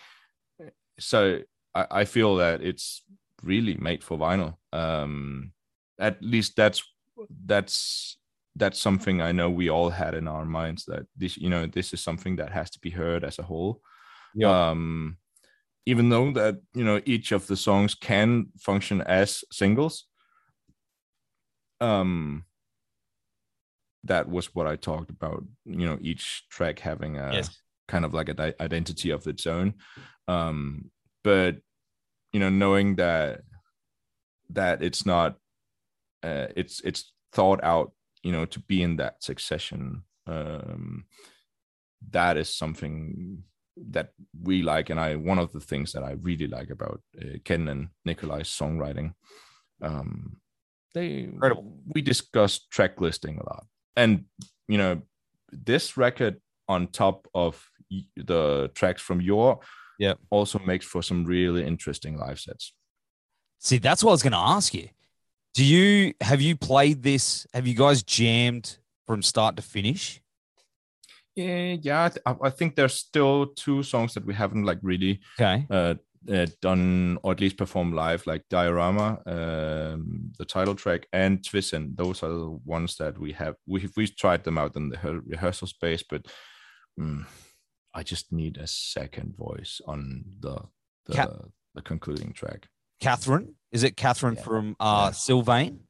so 1.01 1.41
I, 1.75 1.87
I 2.01 2.05
feel 2.05 2.37
that 2.37 2.61
it's 2.61 3.03
really 3.43 3.77
made 3.89 4.05
for 4.05 4.19
vinyl. 4.19 4.53
Um 4.73 5.53
at 5.99 6.23
least 6.23 6.53
that's 6.57 6.83
that's 7.47 8.19
that's 8.61 8.79
something 8.79 9.23
I 9.23 9.33
know 9.33 9.49
we 9.51 9.71
all 9.71 9.91
had 9.91 10.15
in 10.15 10.29
our 10.29 10.45
minds 10.45 10.85
that 10.85 11.05
this 11.17 11.37
you 11.39 11.49
know 11.49 11.67
this 11.67 11.93
is 11.95 12.03
something 12.03 12.37
that 12.37 12.53
has 12.53 12.71
to 12.71 12.79
be 12.81 12.91
heard 12.91 13.25
as 13.25 13.39
a 13.39 13.43
whole. 13.51 13.81
Um 14.51 15.17
even 15.89 16.11
though 16.11 16.31
that 16.33 16.57
you 16.75 16.85
know 16.85 17.01
each 17.07 17.33
of 17.33 17.47
the 17.47 17.57
songs 17.57 17.95
can 17.95 18.47
function 18.61 19.01
as 19.01 19.43
singles 19.51 20.05
um 21.81 22.45
that 24.05 24.29
was 24.29 24.55
what 24.55 24.67
i 24.67 24.77
talked 24.77 25.11
about 25.11 25.43
you 25.65 25.87
know 25.87 25.99
each 26.01 26.45
track 26.51 26.79
having 26.79 27.17
a 27.17 27.33
Yes. 27.35 27.63
kind 27.89 28.05
of 28.05 28.13
like 28.13 28.29
an 28.29 28.39
i- 28.41 28.55
identity 28.61 29.11
of 29.11 29.27
its 29.27 29.47
own 29.47 29.75
um 30.29 30.91
but 31.25 31.57
you 32.33 32.41
know 32.41 32.51
knowing 32.51 32.97
that 32.97 33.41
that 34.51 34.83
it's 34.83 35.07
not 35.07 35.37
uh, 36.23 36.49
it's 36.57 36.81
it's 36.85 37.13
thought 37.33 37.63
out 37.63 37.93
you 38.23 38.33
know 38.33 38.45
to 38.45 38.61
be 38.61 38.83
in 38.83 38.97
that 38.97 39.23
succession 39.23 40.03
um 40.27 41.05
that 42.11 42.37
is 42.37 42.49
something 42.55 43.43
that 43.91 44.11
we 44.43 44.63
like 44.63 44.91
and 44.91 45.01
i 45.01 45.17
one 45.17 45.39
of 45.39 45.53
the 45.53 45.61
things 45.61 45.93
that 45.93 46.03
i 46.03 46.13
really 46.23 46.47
like 46.47 46.71
about 46.71 47.01
uh, 47.21 47.39
ken 47.45 47.69
and 47.69 47.89
nikolai's 48.05 48.49
songwriting 48.49 49.13
um 49.83 50.37
they 50.95 51.21
Incredible. 51.21 51.79
we 51.95 52.03
discussed 52.03 52.71
track 52.71 53.01
listing 53.01 53.39
a 53.39 53.45
lot 53.45 53.67
and 53.97 54.25
you 54.69 54.79
know 54.79 55.03
this 55.53 55.97
record 55.97 56.41
on 56.69 56.89
top 56.89 57.29
of 57.35 57.65
the 58.17 58.71
tracks 58.75 59.01
from 59.01 59.21
your 59.21 59.61
yeah 59.99 60.15
also 60.31 60.59
makes 60.61 60.85
for 60.85 61.03
some 61.03 61.25
really 61.25 61.65
interesting 61.65 62.19
live 62.19 62.39
sets 62.39 62.73
See, 63.59 63.79
that's 63.79 64.05
what 64.05 64.11
I 64.11 64.13
was 64.13 64.23
going 64.23 64.33
to 64.33 64.39
ask 64.39 64.73
you. 64.73 64.89
Do 65.55 65.65
you 65.65 66.15
have 66.21 66.41
you 66.41 66.57
played 66.57 67.03
this? 67.03 67.47
Have 67.53 67.67
you 67.67 67.75
guys 67.75 68.03
jammed 68.03 68.79
from 69.07 69.23
start 69.23 69.57
to 69.57 69.63
finish? 69.63 70.21
Yeah 71.39 71.77
yeah 71.83 72.09
I, 72.27 72.35
I- 72.43 72.51
think 72.51 72.75
there's 72.75 72.95
still 72.95 73.47
two 73.65 73.83
songs 73.83 74.15
that 74.15 74.25
we 74.27 74.35
haven't 74.35 74.65
like 74.65 74.79
really 74.83 75.21
Okay. 75.41 75.67
uh, 75.71 75.95
uh, 76.33 76.47
done 76.61 77.19
or 77.23 77.33
at 77.33 77.41
least 77.41 77.57
performed 77.57 77.95
live, 77.95 78.27
like 78.27 78.43
Diorama, 78.51 79.19
um, 79.27 80.33
the 80.39 80.45
title 80.45 80.75
track, 80.75 81.07
and 81.13 81.39
Tvesind. 81.41 81.97
Those 81.97 82.23
are 82.25 82.29
the 82.29 82.59
ones 82.65 82.97
that 82.97 83.19
we 83.19 83.33
have. 83.33 83.55
We 83.67 83.89
we 83.97 84.07
tried 84.09 84.43
them 84.45 84.59
out 84.59 84.77
in 84.77 84.89
the 84.91 84.99
rehearsal 85.27 85.69
space, 85.69 86.03
but 86.11 86.27
mm, 87.01 87.25
I 87.95 88.03
just 88.03 88.33
need 88.33 88.57
a 88.59 88.67
second 88.67 89.37
voice 89.37 89.81
on 89.87 90.25
the 90.41 90.57
the, 91.07 91.51
the 91.75 91.83
concluding 91.83 92.33
track. 92.33 92.69
Kathrine, 93.01 93.55
is 93.73 93.83
it 93.85 93.97
Kathrine 93.97 94.35
Yeah. 94.37 94.43
from 94.43 94.77
uh, 94.81 95.05
Yeah. 95.07 95.11
Sylvaine? 95.13 95.81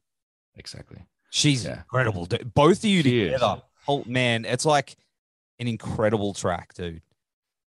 Exactly. 0.55 0.99
She's 1.31 1.65
Yeah. 1.65 1.79
incredible. 1.79 2.25
dude. 2.25 2.53
Both 2.53 2.79
of 2.83 2.89
you 2.89 3.01
She 3.01 3.21
is. 3.23 3.33
together. 3.33 3.61
Oh 3.87 4.03
man, 4.05 4.45
it's 4.45 4.65
like 4.65 4.95
an 5.59 5.67
incredible 5.67 6.33
track, 6.33 6.73
dude. 6.73 7.01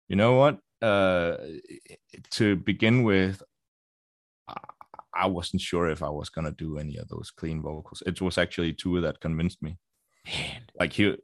You 0.09 0.17
know 0.17 0.35
what? 0.37 0.59
Uh, 0.83 1.37
to 2.33 2.57
begin 2.57 3.03
with, 3.03 3.43
I- 5.15 5.27
wasn't 5.27 5.63
sure 5.63 5.89
if 5.89 6.03
I 6.03 6.09
was 6.09 6.31
gonna 6.31 6.53
do 6.53 6.79
any 6.79 6.97
of 6.97 7.09
those 7.09 7.31
clean 7.31 7.63
vocals. 7.63 8.03
It 8.07 8.21
was 8.21 8.39
actually 8.39 8.73
Tue 8.73 9.01
that 9.03 9.21
convinced 9.21 9.63
me. 9.63 9.79
Man, 10.27 10.63
like 10.79 10.93
he 10.93 11.17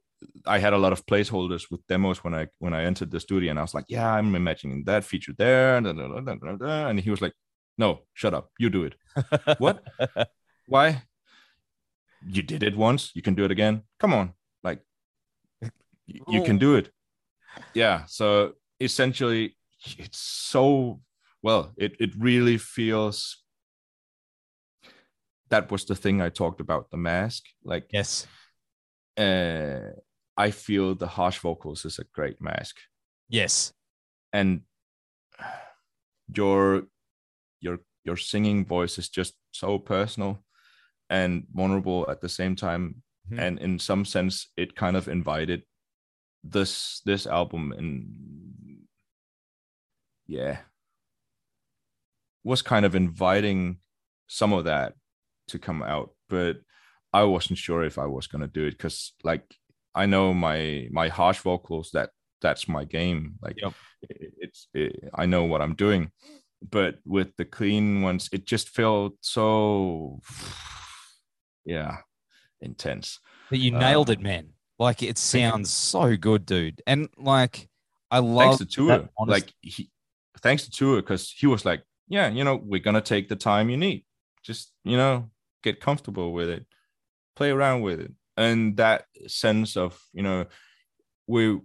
I 0.47 0.59
had 0.59 0.73
a 0.73 0.79
lot 0.79 0.93
of 0.93 1.05
placeholders 1.07 1.71
with 1.71 1.87
demos 1.87 2.25
when 2.25 2.35
I 2.35 2.49
when 2.59 2.75
I 2.75 2.85
entered 2.85 3.11
the 3.11 3.21
studio 3.21 3.51
and 3.51 3.59
I 3.59 3.63
was 3.63 3.75
like, 3.75 3.87
yeah, 3.89 4.11
I'm 4.13 4.35
imagining 4.35 4.85
that 4.85 5.05
feature 5.05 5.33
there, 5.37 5.81
da, 5.81 5.93
da, 5.93 6.57
da," 6.57 6.89
and 6.89 7.01
he 7.01 7.11
was 7.11 7.21
like, 7.21 7.35
no, 7.79 8.01
shut 8.15 8.35
up, 8.35 8.51
you 8.59 8.71
do 8.71 8.85
it. 8.85 8.95
what? 9.59 9.83
Why? 10.67 11.03
You 12.27 12.43
did 12.43 12.63
it 12.63 12.77
once, 12.77 13.13
you 13.15 13.23
can 13.23 13.35
do 13.35 13.45
it 13.45 13.51
again. 13.51 13.83
Come 14.01 14.15
on, 14.15 14.33
like 14.65 14.81
y- 16.09 16.21
you 16.29 16.43
can 16.45 16.59
do 16.59 16.75
it. 16.77 16.91
Yeah. 17.75 18.05
So 18.07 18.53
essentially, 18.81 19.57
it's 19.99 20.19
so 20.19 21.01
well. 21.43 21.73
It 21.77 21.97
it 22.01 22.15
really 22.19 22.59
feels. 22.59 23.43
That 25.49 25.71
was 25.71 25.85
the 25.85 25.95
thing 25.95 26.21
I 26.21 26.29
talked 26.31 26.61
about 26.61 26.91
the 26.91 26.97
mask. 26.97 27.45
Like 27.65 27.87
Yes. 27.93 28.27
uh, 29.17 29.93
I 30.37 30.51
feel 30.51 30.95
the 30.95 31.07
harsh 31.07 31.39
vocals 31.39 31.85
is 31.85 31.99
a 31.99 32.05
great 32.13 32.41
mask, 32.41 32.77
Yes. 33.29 33.73
and 34.33 34.63
your 36.37 36.83
your 37.61 37.79
your 38.05 38.17
singing 38.17 38.67
voice 38.67 38.99
is 38.99 39.09
just 39.09 39.35
so 39.53 39.79
personal 39.79 40.45
and 41.09 41.47
vulnerable 41.53 42.07
at 42.11 42.21
the 42.21 42.29
same 42.29 42.57
time, 42.57 43.03
Mhm. 43.31 43.39
and 43.41 43.59
in 43.61 43.79
some 43.79 44.05
sense, 44.05 44.51
it 44.57 44.75
kind 44.75 44.97
of 44.97 45.09
invited 45.09 45.63
this 46.51 47.01
this 47.05 47.27
album 47.27 47.73
and 47.77 48.07
yeah 50.27 50.59
was 52.45 52.63
kind 52.63 52.85
of 52.85 52.95
inviting 52.95 53.79
some 54.29 54.53
of 54.53 54.65
that 54.65 54.95
to 55.49 55.59
come 55.59 55.83
out 55.83 56.11
but 56.29 56.59
i 57.13 57.23
wasn't 57.23 57.59
sure 57.59 57.85
if 57.85 57.99
i 57.99 58.07
was 58.07 58.27
going 58.27 58.43
to 58.43 58.49
do 58.49 58.65
it 58.67 58.73
because 58.73 59.13
like 59.25 59.45
i 59.95 60.07
know 60.07 60.35
my 60.35 60.89
my 60.91 61.09
harsh 61.09 61.39
vocals 61.41 61.91
that 61.93 62.11
that's 62.41 62.69
my 62.69 62.85
game 62.85 63.35
like 63.43 63.61
Yep. 63.61 63.73
it, 64.11 64.33
it's 64.39 64.69
it, 64.75 65.09
i 65.15 65.27
know 65.27 65.45
what 65.45 65.63
i'm 65.63 65.75
doing 65.75 66.11
but 66.69 66.97
with 67.05 67.37
the 67.37 67.45
clean 67.45 68.03
ones 68.03 68.29
it 68.33 68.47
just 68.47 68.69
felt 68.69 69.15
so 69.21 70.21
yeah 71.65 71.99
intense 72.61 73.21
But 73.51 73.59
you 73.61 73.75
Uh, 73.75 73.79
nailed 73.79 74.11
it, 74.11 74.21
man. 74.21 74.56
Like 74.79 75.03
it 75.03 75.19
sounds 75.19 75.73
so 75.73 76.17
good, 76.17 76.45
dude. 76.45 76.83
And 76.87 77.09
like 77.17 77.69
I 78.11 78.19
love 78.19 78.59
thanks 78.59 78.59
to 78.59 78.67
Tue. 78.67 79.09
Like 79.19 79.53
he, 79.63 79.91
thanks 80.41 80.65
to 80.65 80.71
Tue, 80.71 80.97
because 80.97 81.31
he 81.31 81.47
was 81.47 81.65
like, 81.65 81.83
yeah, 82.09 82.29
you 82.29 82.45
know, 82.45 82.57
we're 82.57 82.81
gonna 82.81 83.01
take 83.01 83.29
the 83.29 83.37
time 83.37 83.71
you 83.71 83.77
need. 83.77 84.05
Just 84.43 84.73
you 84.85 84.97
know, 84.97 85.31
get 85.63 85.81
comfortable 85.81 86.33
with 86.33 86.49
it, 86.49 86.67
play 87.35 87.51
around 87.51 87.83
with 87.83 88.01
it, 88.01 88.13
and 88.37 88.77
that 88.77 89.07
sense 89.27 89.77
of 89.77 89.99
you 90.13 90.23
know, 90.23 90.47
we 91.27 91.59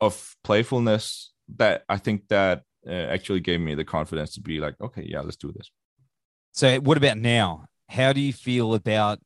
of 0.00 0.36
playfulness 0.42 1.32
that 1.56 1.84
I 1.88 1.98
think 1.98 2.28
that 2.28 2.62
uh, 2.86 2.90
actually 2.90 3.40
gave 3.40 3.60
me 3.60 3.74
the 3.74 3.84
confidence 3.84 4.34
to 4.34 4.40
be 4.40 4.58
like, 4.58 4.74
okay, 4.80 5.06
yeah, 5.08 5.20
let's 5.20 5.36
do 5.36 5.52
this. 5.52 5.70
So 6.52 6.78
what 6.80 6.96
about 6.96 7.18
now? 7.18 7.66
How 7.88 8.12
do 8.12 8.20
you 8.20 8.32
feel 8.32 8.74
about 8.74 9.20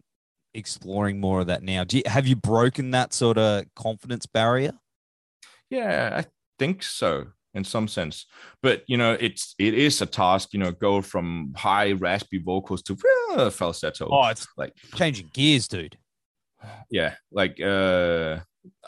exploring 0.55 1.21
more 1.21 1.41
of 1.41 1.47
that 1.49 1.63
now? 1.63 1.85
Do 1.85 1.99
you, 1.99 2.03
have 2.07 2.27
you 2.27 2.37
broken 2.37 2.91
that 2.93 3.13
sort 3.13 3.39
of 3.39 3.65
confidence 3.75 4.27
barrier? 4.27 4.73
Yeah, 5.71 6.23
I 6.23 6.25
think 6.59 6.83
so 6.83 7.29
in 7.55 7.65
some 7.65 7.89
sense. 7.89 8.27
But 8.63 8.85
you 8.87 8.97
know, 8.97 9.17
it's 9.21 9.55
it 9.59 9.75
is 9.75 10.01
a 10.01 10.07
task. 10.07 10.51
You 10.53 10.61
know, 10.61 10.73
go 10.73 11.03
from 11.03 11.53
high 11.57 11.93
raspy 11.93 12.39
vocals 12.39 12.83
to 12.83 12.97
uh, 13.33 13.51
falsetto. 13.51 14.09
Oh, 14.11 14.29
it's 14.29 14.47
like 14.57 14.73
changing 14.95 15.31
gears, 15.33 15.69
dude. 15.69 15.99
Yeah, 16.91 17.15
like 17.31 17.61
uh, 17.61 18.39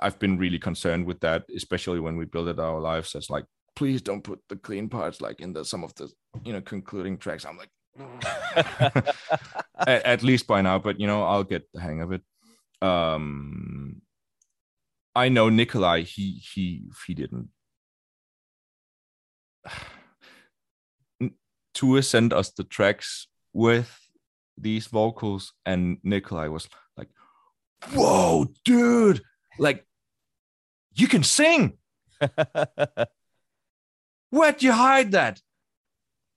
I've 0.01 0.19
been 0.19 0.39
really 0.39 0.59
concerned 0.59 1.07
with 1.07 1.21
that, 1.21 1.45
especially 1.55 2.01
when 2.01 2.17
we 2.17 2.25
build 2.25 2.49
it 2.49 2.59
our 2.59 2.81
lives. 2.81 3.15
It's 3.15 3.31
like, 3.31 3.45
please 3.77 4.03
don't 4.03 4.23
put 4.23 4.41
the 4.49 4.57
clean 4.57 4.89
parts 4.89 5.21
like 5.21 5.41
in 5.41 5.53
the 5.53 5.65
some 5.65 5.85
of 5.85 5.95
the 5.95 6.11
you 6.45 6.53
know 6.53 6.61
concluding 6.61 7.19
tracks. 7.19 7.45
I'm 7.45 7.59
like, 7.59 7.71
at, 9.86 10.05
at 10.05 10.22
least 10.22 10.46
by 10.46 10.62
now, 10.62 10.78
but 10.78 11.01
you 11.01 11.07
know, 11.07 11.22
I'll 11.22 11.44
get 11.44 11.68
the 11.72 11.80
hang 11.80 12.03
of 12.03 12.12
it. 12.12 12.22
Um, 12.82 14.03
I 15.14 15.28
know 15.28 15.48
Nikolai. 15.48 16.03
He 16.03 16.42
he 16.55 16.84
he 17.07 17.14
didn't. 17.14 17.48
Tue 21.74 22.03
sent 22.03 22.32
us 22.32 22.51
the 22.51 22.64
tracks 22.64 23.28
with 23.53 24.09
these 24.57 24.86
vocals, 24.86 25.53
and 25.64 25.98
Nikolai 26.03 26.48
was 26.48 26.68
like, 26.96 27.09
"Whoa, 27.92 28.46
dude! 28.64 29.22
Like, 29.59 29.86
you 30.94 31.07
can 31.07 31.22
sing. 31.22 31.78
Where'd 34.30 34.62
you 34.62 34.72
hide 34.72 35.12
that?" 35.12 35.40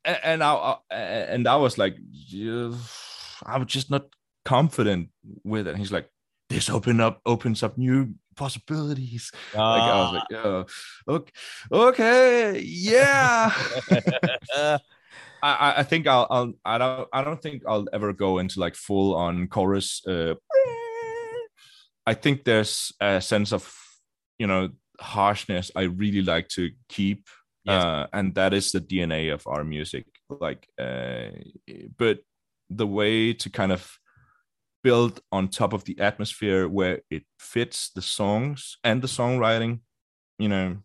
And, 0.05 0.19
and 0.23 0.43
I 0.43 0.75
and 0.91 1.47
I 1.47 1.55
was 1.55 1.77
like, 1.77 1.97
I 3.45 3.57
was 3.57 3.67
just 3.67 3.89
not 3.89 4.05
confident 4.45 5.09
with 5.43 5.67
it. 5.67 5.71
And 5.71 5.79
he's 5.79 5.91
like, 5.91 6.09
"This 6.49 6.69
open 6.69 6.99
up 6.99 7.21
opens 7.25 7.63
up 7.63 7.77
new 7.77 8.15
possibilities. 8.35 9.31
Like 9.53 9.81
I 9.83 10.01
was 10.01 10.13
like, 10.13 10.39
oh, 10.45 10.65
okay, 11.07 11.31
okay, 11.71 12.59
yeah. 12.59 13.53
I, 15.43 15.73
I 15.77 15.83
think 15.83 16.07
I'll, 16.07 16.27
I'll 16.29 16.53
I 16.63 16.77
don't 16.77 17.09
I 17.11 17.23
don't 17.23 17.41
think 17.41 17.63
I'll 17.67 17.85
ever 17.91 18.13
go 18.13 18.39
into 18.39 18.59
like 18.59 18.75
full 18.75 19.15
on 19.15 19.47
chorus. 19.47 20.05
Uh, 20.07 20.35
I 22.05 22.13
think 22.13 22.43
there's 22.43 22.93
a 22.99 23.21
sense 23.21 23.51
of 23.51 23.73
you 24.39 24.47
know 24.47 24.69
harshness 24.99 25.71
I 25.75 25.83
really 25.83 26.21
like 26.21 26.47
to 26.49 26.71
keep, 26.87 27.27
yes. 27.63 27.83
uh, 27.83 28.07
and 28.13 28.35
that 28.35 28.53
is 28.53 28.71
the 28.71 28.81
DNA 28.81 29.33
of 29.33 29.45
our 29.47 29.63
music. 29.63 30.05
Like, 30.29 30.67
uh, 30.79 31.29
but 31.97 32.19
the 32.69 32.87
way 32.87 33.33
to 33.33 33.49
kind 33.49 33.71
of 33.71 33.99
build 34.83 35.21
on 35.31 35.47
top 35.47 35.73
of 35.73 35.85
the 35.85 35.99
atmosphere 35.99 36.67
where 36.67 37.01
it 37.09 37.23
fits 37.39 37.89
the 37.89 38.01
songs 38.01 38.77
and 38.83 39.01
the 39.01 39.07
songwriting 39.07 39.79
you 40.37 40.49
know 40.49 40.77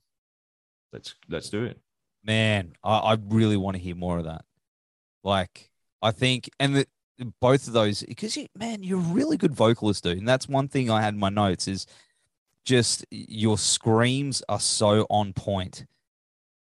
let's 0.93 1.15
let's 1.29 1.51
do 1.51 1.65
it 1.65 1.79
man 2.25 2.73
i, 2.85 2.97
I 2.97 3.19
really 3.29 3.57
want 3.57 3.77
to 3.77 3.83
hear 3.83 3.97
more 3.97 4.19
of 4.19 4.25
that 4.25 4.45
like 5.25 5.71
i 6.01 6.13
think 6.13 6.49
and 6.61 6.77
the, 6.77 6.87
both 7.41 7.67
of 7.67 7.73
those 7.73 8.05
because 8.05 8.37
you 8.37 8.47
man 8.57 8.83
you're 8.83 9.01
a 9.01 9.13
really 9.13 9.37
good 9.37 9.55
vocalist 9.55 10.05
dude 10.05 10.19
and 10.19 10.29
that's 10.29 10.49
one 10.49 10.69
thing 10.69 10.91
i 10.91 11.03
had 11.03 11.15
in 11.15 11.21
my 11.21 11.29
notes 11.29 11.67
is 11.67 11.87
just 12.65 13.05
your 13.11 13.59
screams 13.59 14.43
are 14.49 14.61
so 14.61 15.07
on 15.11 15.33
point 15.33 15.87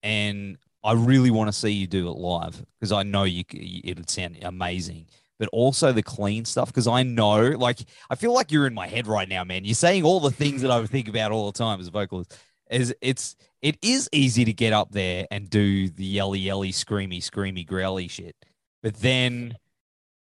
and 0.03 0.57
i 0.83 0.93
really 0.93 1.31
want 1.31 1.47
to 1.47 1.53
see 1.53 1.71
you 1.71 1.87
do 1.87 2.07
it 2.09 2.17
live 2.17 2.63
because 2.79 2.91
i 2.91 3.01
know 3.01 3.23
you 3.23 3.43
it'd 3.83 4.09
sound 4.09 4.37
amazing 4.43 5.07
but 5.39 5.49
also 5.51 5.91
the 5.91 6.01
clean 6.01 6.45
stuff. 6.45 6.69
Because 6.69 6.87
I 6.87 7.03
know, 7.03 7.41
like, 7.41 7.79
I 8.09 8.15
feel 8.15 8.33
like 8.33 8.49
you're 8.49 8.65
in 8.65 8.73
my 8.73 8.87
head 8.87 9.07
right 9.07 9.27
now, 9.27 9.43
man. 9.43 9.65
You're 9.65 9.75
saying 9.75 10.03
all 10.03 10.21
the 10.21 10.31
things 10.31 10.61
that 10.61 10.71
I 10.71 10.79
would 10.79 10.89
think 10.89 11.09
about 11.09 11.33
all 11.33 11.51
the 11.51 11.57
time 11.57 11.81
as 11.81 11.87
a 11.87 11.91
vocalist. 11.91 12.37
Is 12.69 12.95
it's 13.01 13.35
it 13.61 13.77
is 13.81 14.07
easy 14.13 14.45
to 14.45 14.53
get 14.53 14.71
up 14.71 14.91
there 14.91 15.27
and 15.29 15.49
do 15.49 15.89
the 15.89 16.05
yelly 16.05 16.39
yelly 16.39 16.71
screamy 16.71 17.17
screamy 17.17 17.67
growly 17.67 18.07
shit, 18.07 18.37
but 18.81 18.95
then 18.95 19.57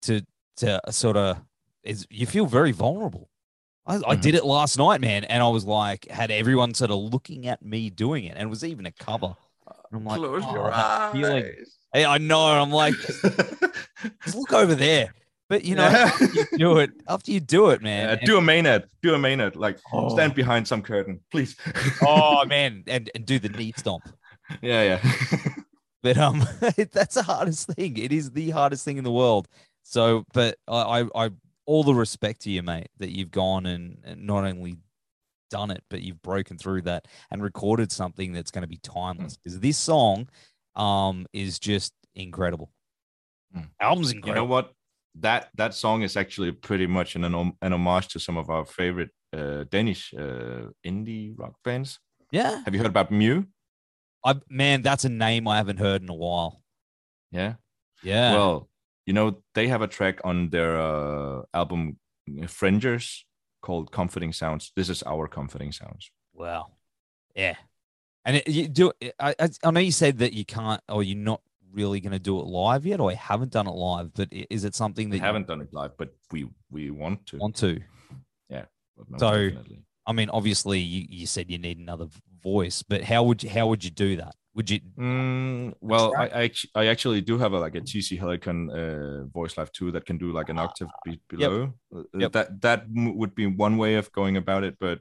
to 0.02 0.20
to 0.58 0.80
sort 0.90 1.16
of 1.16 1.40
is 1.82 2.06
you 2.10 2.26
feel 2.26 2.44
very 2.44 2.72
vulnerable. 2.72 3.30
I, 3.86 3.96
mm-hmm. 3.96 4.10
I, 4.10 4.16
did 4.16 4.34
it 4.34 4.44
last 4.44 4.76
night, 4.76 5.00
man, 5.00 5.24
and 5.24 5.42
I 5.42 5.48
was 5.48 5.64
like, 5.64 6.10
had 6.10 6.30
everyone 6.30 6.74
sort 6.74 6.90
of 6.90 6.98
looking 6.98 7.46
at 7.46 7.64
me 7.64 7.88
doing 7.88 8.24
it, 8.24 8.36
and 8.36 8.42
it 8.42 8.50
was 8.50 8.64
even 8.64 8.84
a 8.84 8.92
cover. 8.92 9.34
And 9.90 10.00
I'm 10.00 10.04
like, 10.04 10.18
close 10.18 10.42
oh, 10.44 10.52
your 10.52 10.72
eyes. 10.72 11.12
Feeling, 11.12 11.54
Hey, 11.92 12.04
I 12.04 12.18
know. 12.18 12.40
I'm 12.40 12.70
like, 12.70 12.94
just 12.94 14.34
look 14.34 14.52
over 14.52 14.74
there. 14.74 15.14
But 15.48 15.64
you 15.64 15.76
know, 15.76 15.84
after 15.84 16.24
you 16.24 16.44
do 16.58 16.78
it, 16.78 16.90
after 17.08 17.30
you 17.30 17.40
do 17.40 17.70
it, 17.70 17.80
man. 17.80 18.18
Yeah, 18.20 18.26
do 18.26 18.36
a 18.36 18.42
Maynard. 18.42 18.88
Do 19.00 19.14
a 19.14 19.18
Maynard. 19.18 19.54
Like 19.54 19.78
oh. 19.92 20.08
stand 20.08 20.34
behind 20.34 20.66
some 20.66 20.82
curtain, 20.82 21.20
please. 21.30 21.56
oh 22.02 22.44
man, 22.48 22.82
and 22.88 23.10
and 23.14 23.24
do 23.24 23.38
the 23.38 23.48
knee 23.48 23.72
stomp. 23.76 24.08
Yeah, 24.60 24.98
yeah. 25.00 25.44
but 26.02 26.18
um, 26.18 26.44
that's 26.92 27.14
the 27.14 27.22
hardest 27.22 27.68
thing. 27.68 27.96
It 27.96 28.12
is 28.12 28.32
the 28.32 28.50
hardest 28.50 28.84
thing 28.84 28.98
in 28.98 29.04
the 29.04 29.12
world. 29.12 29.46
So, 29.84 30.24
but 30.32 30.58
I, 30.66 31.02
I, 31.02 31.26
I 31.26 31.30
all 31.64 31.84
the 31.84 31.94
respect 31.94 32.42
to 32.42 32.50
you, 32.50 32.62
mate, 32.62 32.88
that 32.98 33.10
you've 33.10 33.30
gone 33.30 33.66
and, 33.66 33.98
and 34.04 34.26
not 34.26 34.44
only 34.44 34.78
done 35.50 35.70
it, 35.70 35.82
but 35.90 36.02
you've 36.02 36.22
broken 36.22 36.58
through 36.58 36.82
that 36.82 37.06
and 37.30 37.42
recorded 37.42 37.92
something 37.92 38.32
that's 38.32 38.50
going 38.50 38.62
to 38.62 38.68
be 38.68 38.78
timeless. 38.82 39.36
Because 39.36 39.58
mm. 39.58 39.62
this 39.62 39.78
song 39.78 40.28
um, 40.74 41.26
is 41.32 41.58
just 41.58 41.92
incredible. 42.14 42.70
Mm. 43.56 43.68
Album's 43.80 44.12
incredible. 44.12 44.28
You 44.28 44.48
know 44.48 44.52
what? 44.52 44.72
That 45.20 45.48
that 45.54 45.72
song 45.72 46.02
is 46.02 46.16
actually 46.16 46.52
pretty 46.52 46.86
much 46.86 47.16
an 47.16 47.24
an 47.24 47.72
homage 47.72 48.08
to 48.08 48.20
some 48.20 48.36
of 48.36 48.50
our 48.50 48.66
favorite 48.66 49.10
uh, 49.32 49.64
Danish 49.70 50.12
uh, 50.12 50.68
indie 50.84 51.32
rock 51.38 51.54
bands. 51.64 51.98
Yeah. 52.30 52.62
Have 52.64 52.74
you 52.74 52.80
heard 52.80 52.86
about 52.86 53.10
Mew? 53.10 53.46
I 54.24 54.34
man, 54.50 54.82
that's 54.82 55.04
a 55.04 55.08
name 55.08 55.48
I 55.48 55.56
haven't 55.56 55.78
heard 55.78 56.02
in 56.02 56.08
a 56.08 56.14
while. 56.14 56.60
Yeah. 57.30 57.54
Yeah. 58.02 58.32
Well, 58.34 58.68
you 59.06 59.14
know, 59.14 59.42
they 59.54 59.68
have 59.68 59.82
a 59.82 59.86
track 59.86 60.20
on 60.24 60.50
their 60.50 60.78
uh, 60.78 61.42
album 61.54 61.98
Frengers 62.28 63.22
called 63.66 63.90
Comforting 63.90 64.32
Sounds. 64.32 64.72
This 64.76 64.88
is 64.88 65.02
our 65.02 65.26
Comforting 65.26 65.72
Sounds. 65.72 66.12
Wow. 66.32 66.68
Yeah. 67.34 67.56
And 68.24 68.36
it, 68.36 68.48
you 68.48 68.68
do. 68.68 68.92
I, 69.18 69.34
I 69.64 69.70
know 69.72 69.80
you 69.80 69.90
said 69.90 70.18
that 70.18 70.32
you 70.32 70.44
can't, 70.44 70.80
or 70.88 71.02
you're 71.02 71.18
not 71.18 71.40
really 71.72 71.98
going 71.98 72.12
to 72.12 72.20
do 72.20 72.38
it 72.38 72.46
live 72.46 72.86
yet, 72.86 73.00
or 73.00 73.10
I 73.10 73.14
haven't 73.14 73.50
done 73.50 73.66
it 73.66 73.72
live. 73.72 74.14
But 74.14 74.28
is 74.30 74.64
it 74.64 74.76
something 74.76 75.10
that 75.10 75.16
we 75.16 75.20
haven't 75.20 75.48
done 75.48 75.60
it 75.60 75.72
live, 75.72 75.96
but 75.98 76.14
we 76.30 76.48
we 76.70 76.92
want 76.92 77.26
to 77.26 77.38
want 77.38 77.56
to? 77.56 77.80
Yeah. 78.48 78.66
so, 79.18 79.30
definitely. 79.48 79.82
I 80.06 80.12
mean, 80.12 80.30
obviously, 80.30 80.78
you, 80.78 81.06
you 81.08 81.26
said 81.26 81.50
you 81.50 81.58
need 81.58 81.78
another 81.78 82.06
voice, 82.46 82.82
but 82.82 83.02
how 83.02 83.22
would 83.24 83.42
you 83.42 83.50
how 83.50 83.66
would 83.68 83.82
you 83.84 83.90
do 83.90 84.16
that? 84.16 84.34
Would 84.54 84.70
you? 84.70 84.80
Mm, 84.98 85.74
well, 85.80 86.14
I, 86.16 86.26
I 86.42 86.50
I 86.82 86.86
actually 86.86 87.20
do 87.20 87.38
have 87.38 87.52
a 87.52 87.58
like 87.58 87.74
a 87.74 87.80
TC 87.80 88.18
Helicon 88.18 88.58
uh, 88.70 89.26
voice 89.38 89.58
live 89.58 89.72
too 89.72 89.90
that 89.92 90.06
can 90.06 90.18
do 90.18 90.32
like 90.32 90.48
an 90.48 90.58
octave 90.58 90.88
be- 91.04 91.20
below. 91.28 91.58
Yep. 91.60 91.70
Uh, 91.94 92.18
yep. 92.22 92.32
That 92.32 92.60
that 92.62 92.80
would 93.20 93.34
be 93.34 93.46
one 93.46 93.76
way 93.76 93.96
of 93.96 94.12
going 94.12 94.36
about 94.36 94.64
it, 94.64 94.76
but 94.80 94.98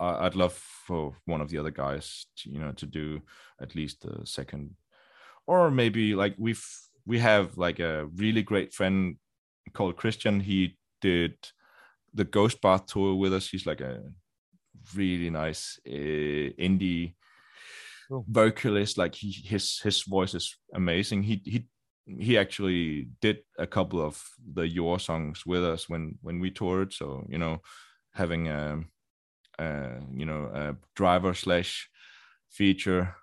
I'd 0.00 0.34
love 0.34 0.54
for 0.86 1.16
one 1.26 1.40
of 1.40 1.48
the 1.50 1.58
other 1.58 1.70
guys, 1.70 2.26
to, 2.38 2.50
you 2.50 2.58
know, 2.58 2.72
to 2.72 2.86
do 2.86 3.22
at 3.60 3.74
least 3.74 4.02
the 4.02 4.26
second, 4.26 4.74
or 5.46 5.70
maybe 5.70 6.14
like 6.14 6.34
we've 6.38 6.66
we 7.06 7.18
have 7.18 7.56
like 7.56 7.80
a 7.80 8.06
really 8.16 8.42
great 8.42 8.72
friend 8.72 9.16
called 9.72 9.96
Christian. 9.96 10.40
He 10.40 10.76
did 11.00 11.36
the 12.12 12.24
Ghost 12.24 12.60
Bath 12.60 12.86
tour 12.86 13.14
with 13.14 13.34
us. 13.34 13.48
He's 13.48 13.66
like 13.66 13.80
a 13.80 14.02
really 14.94 15.30
nice 15.30 15.78
uh, 15.86 16.52
indie 16.58 17.14
cool. 18.08 18.24
vocalist. 18.28 18.98
Like 18.98 19.14
he 19.14 19.30
his 19.30 19.80
his 19.80 20.02
voice 20.02 20.34
is 20.34 20.56
amazing. 20.74 21.22
He 21.22 21.42
he 21.44 21.66
he 22.06 22.38
actually 22.38 23.08
did 23.20 23.38
a 23.58 23.66
couple 23.66 24.00
of 24.00 24.22
the 24.54 24.68
your 24.68 24.98
songs 24.98 25.46
with 25.46 25.64
us 25.64 25.88
when 25.88 26.18
when 26.22 26.40
we 26.40 26.50
toured. 26.50 26.92
So 26.92 27.26
you 27.28 27.38
know, 27.38 27.62
having 28.12 28.48
a 28.48 28.72
um, 28.72 28.86
uh, 29.58 30.00
you 30.12 30.26
know 30.26 30.50
a 30.52 30.76
driver 30.96 31.34
slash 31.34 31.88
feature 32.50 33.14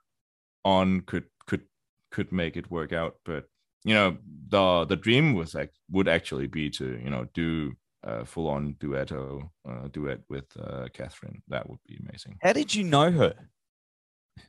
on 0.64 1.01
could 1.01 1.26
could 1.47 1.64
could 2.12 2.32
make 2.32 2.57
it 2.57 2.70
work 2.70 2.93
out 2.93 3.16
but 3.26 3.45
you 3.84 3.93
know 3.93 4.18
the 4.49 4.86
the 4.86 4.95
dream 4.95 5.34
was 5.34 5.55
like 5.55 5.72
would 5.89 6.07
actually 6.07 6.47
be 6.47 6.70
to 6.70 6.99
you 7.03 7.09
know 7.09 7.26
do 7.34 7.74
a 8.03 8.25
full 8.25 8.47
on 8.47 8.75
duetto 8.79 9.49
uh, 9.67 9.87
duet 9.91 10.19
with 10.29 10.45
uh, 10.59 10.87
Kathrine. 10.93 11.41
That 11.47 11.69
would 11.69 11.79
be 11.87 11.97
amazing. 12.07 12.37
How 12.41 12.53
did 12.53 12.73
you 12.73 12.83
know 12.83 13.11
her? 13.11 13.33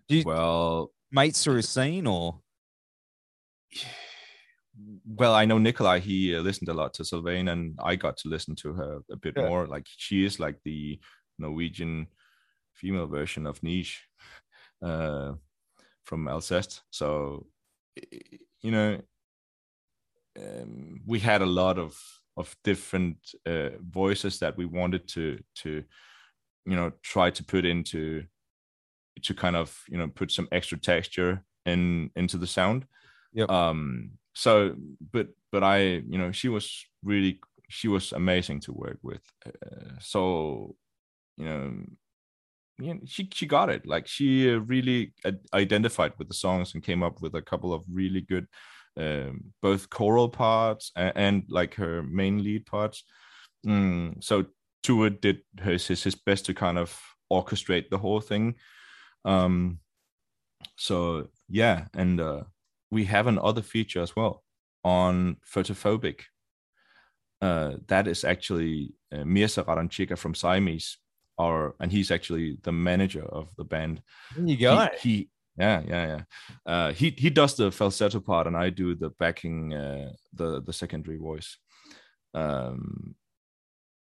You, 0.08 0.22
well 0.24 0.92
mates 1.10 1.44
through 1.44 1.58
a 1.58 1.62
scene 1.62 2.06
or? 2.06 2.40
Well 5.04 5.34
i 5.34 5.44
know 5.44 5.58
nikolai. 5.58 5.98
He 5.98 6.34
uh, 6.34 6.40
listened 6.40 6.70
a 6.70 6.72
lot 6.72 6.94
to 6.94 7.04
Sylvaine 7.04 7.48
and 7.48 7.78
i 7.84 7.94
got 7.94 8.16
to 8.18 8.30
listen 8.30 8.56
to 8.56 8.72
her 8.72 9.00
a 9.10 9.16
bit 9.16 9.34
yeah. 9.36 9.46
more. 9.46 9.66
Like 9.66 9.86
she 9.86 10.24
is 10.24 10.40
like 10.40 10.56
the 10.64 10.98
Norwegian 11.38 12.06
female 12.72 13.06
version 13.06 13.46
of 13.46 13.62
Neige 13.62 13.98
uh, 14.82 15.32
from 16.04 16.26
Alcest. 16.26 16.80
So, 16.90 17.46
you 18.62 18.70
know, 18.70 19.00
um, 20.38 21.00
we 21.06 21.18
had 21.18 21.42
a 21.42 21.46
lot 21.46 21.78
of 21.78 21.98
of 22.36 22.56
different 22.64 23.16
uh, 23.46 23.70
voices 23.80 24.38
that 24.38 24.56
we 24.56 24.64
wanted 24.64 25.06
to 25.08 25.38
to 25.54 25.84
you 26.64 26.76
know 26.76 26.92
try 27.02 27.30
to 27.30 27.44
put 27.44 27.64
into 27.64 28.24
to 29.22 29.34
kind 29.34 29.56
of 29.56 29.82
you 29.88 29.98
know 29.98 30.08
put 30.08 30.30
some 30.30 30.48
extra 30.52 30.78
texture 30.78 31.44
in 31.66 32.10
into 32.16 32.38
the 32.38 32.46
sound 32.46 32.86
Yep. 33.34 33.50
um 33.50 34.10
so 34.34 34.74
but 35.12 35.28
but 35.50 35.62
i 35.62 35.78
you 35.78 36.18
know 36.18 36.32
she 36.32 36.48
was 36.48 36.84
really 37.02 37.40
she 37.68 37.88
was 37.88 38.12
amazing 38.12 38.60
to 38.60 38.72
work 38.72 38.98
with 39.02 39.22
uh, 39.46 39.98
so 40.00 40.76
you 41.36 41.44
know 41.44 41.72
yeah, 42.78 42.94
she 43.06 43.28
she 43.32 43.46
got 43.46 43.70
it. 43.70 43.86
Like 43.86 44.06
she 44.06 44.50
uh, 44.50 44.58
really 44.58 45.12
ad- 45.24 45.46
identified 45.54 46.12
with 46.18 46.28
the 46.28 46.34
songs 46.34 46.74
and 46.74 46.82
came 46.82 47.02
up 47.02 47.20
with 47.22 47.34
a 47.34 47.42
couple 47.42 47.72
of 47.72 47.84
really 47.90 48.20
good, 48.22 48.46
um, 48.96 49.52
both 49.60 49.90
choral 49.90 50.28
parts 50.28 50.92
and, 50.96 51.12
and 51.14 51.42
like 51.48 51.74
her 51.74 52.02
main 52.02 52.42
lead 52.42 52.66
parts. 52.66 53.04
Mm, 53.66 54.22
so 54.22 54.46
Tue 54.82 55.10
did 55.10 55.40
his, 55.62 55.86
his 55.86 56.02
his 56.02 56.14
best 56.14 56.46
to 56.46 56.54
kind 56.54 56.78
of 56.78 56.98
orchestrate 57.32 57.88
the 57.90 57.98
whole 57.98 58.20
thing. 58.20 58.56
Um, 59.24 59.78
so 60.76 61.28
yeah, 61.48 61.86
and 61.94 62.20
uh, 62.20 62.42
we 62.90 63.04
have 63.04 63.26
another 63.26 63.62
feature 63.62 64.02
as 64.02 64.16
well 64.16 64.42
on 64.84 65.36
Photophobic. 65.46 66.22
Uh, 67.40 67.76
that 67.88 68.06
is 68.06 68.24
actually 68.24 68.94
uh, 69.12 69.24
Mirza 69.24 69.64
Radonjica 69.64 70.16
from 70.16 70.34
Siamese 70.34 70.98
our 71.38 71.74
and 71.80 71.90
he's 71.90 72.10
actually 72.10 72.58
the 72.62 72.72
manager 72.72 73.24
of 73.24 73.48
the 73.56 73.64
band. 73.64 74.02
There 74.36 74.46
you 74.46 74.56
go. 74.56 74.88
He, 75.00 75.08
he 75.08 75.28
yeah 75.58 75.82
yeah 75.86 76.06
yeah. 76.06 76.22
Uh, 76.66 76.92
he 76.92 77.14
he 77.16 77.30
does 77.30 77.54
the 77.54 77.70
falsetto 77.70 78.20
part 78.20 78.46
and 78.46 78.56
I 78.56 78.70
do 78.70 78.94
the 78.94 79.10
backing 79.18 79.74
uh, 79.74 80.12
the 80.32 80.62
the 80.62 80.72
secondary 80.72 81.18
voice. 81.18 81.56
Um, 82.34 83.14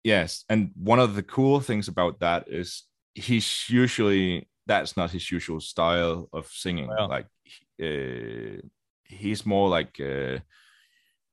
yes, 0.03 0.45
and 0.49 0.71
one 0.75 0.99
of 0.99 1.15
the 1.15 1.23
cool 1.23 1.59
things 1.59 1.87
about 1.87 2.19
that 2.19 2.47
is 2.47 2.83
he's 3.13 3.69
usually 3.69 4.47
that's 4.67 4.95
not 4.95 5.11
his 5.11 5.31
usual 5.31 5.59
style 5.59 6.29
of 6.31 6.47
singing. 6.47 6.87
Wow. 6.87 7.09
Like 7.09 7.27
uh, 7.81 8.61
he's 9.03 9.45
more 9.45 9.69
like. 9.69 9.99
Uh, 9.99 10.39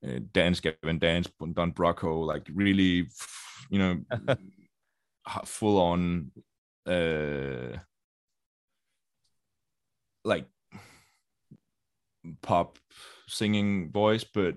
uh, 0.07 0.21
dance 0.33 0.61
Gavin 0.61 0.99
dance 0.99 1.27
Don 1.55 1.73
Broco 1.73 2.27
like 2.27 2.47
really 2.53 3.09
you 3.71 3.79
know 3.79 4.01
full 5.45 5.81
on 5.81 6.31
uh 6.87 7.79
like 10.27 10.47
pop 12.43 12.79
singing 13.29 13.91
voice 13.93 14.25
but 14.25 14.55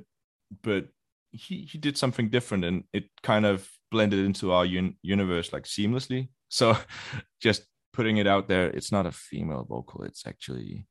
but 0.63 0.87
he 1.31 1.67
he 1.71 1.77
did 1.77 1.95
something 1.97 2.29
different 2.29 2.65
and 2.65 2.83
it 2.93 3.05
kind 3.21 3.45
of 3.45 3.69
blended 3.91 4.25
into 4.25 4.51
our 4.51 4.65
un- 4.65 4.95
universe 5.03 5.53
like 5.53 5.63
seamlessly 5.63 6.29
so 6.49 6.75
just 7.41 7.63
putting 7.93 8.17
it 8.17 8.27
out 8.27 8.47
there 8.47 8.67
it's 8.71 8.91
not 8.91 9.05
a 9.05 9.11
female 9.11 9.65
vocal 9.69 10.03
it's 10.03 10.25
actually 10.25 10.87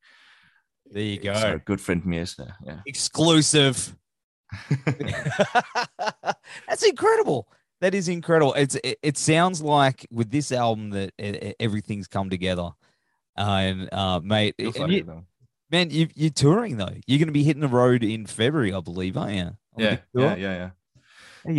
There 0.90 1.02
you 1.02 1.18
go. 1.20 1.32
our 1.32 1.58
good 1.58 1.80
friend 1.80 2.04
Mirza 2.06 2.56
yeah 2.64 2.80
Exclusive. 2.86 3.94
That's 6.68 6.82
incredible. 6.86 7.48
That 7.80 7.94
is 7.94 8.08
incredible. 8.08 8.54
It's 8.54 8.76
it, 8.82 8.98
it 9.02 9.18
sounds 9.18 9.60
like 9.62 10.06
with 10.10 10.30
this 10.30 10.50
album 10.52 10.90
that 10.90 11.12
e- 11.20 11.48
e- 11.50 11.54
everything's 11.60 12.08
come 12.08 12.30
together. 12.30 12.70
Uh, 13.38 13.58
and 13.62 13.88
uh, 13.92 14.20
mate, 14.22 14.54
and 14.58 14.66
like 14.82 14.90
you- 14.90 14.98
it, 14.98 15.06
man, 15.70 15.90
you, 15.90 16.08
you're 16.14 16.30
touring 16.30 16.76
though. 16.76 16.94
You're 17.06 17.18
going 17.18 17.28
to 17.28 17.32
be 17.32 17.44
hitting 17.44 17.60
the 17.62 17.68
road 17.68 18.02
in 18.02 18.26
February, 18.26 18.72
I 18.74 18.80
believe, 18.80 19.16
aren't 19.16 19.36
you? 19.36 19.56
The 19.76 19.82
yeah 19.84 19.98
yeah 20.14 20.34
yeah 20.36 20.56
yeah. 20.56 20.70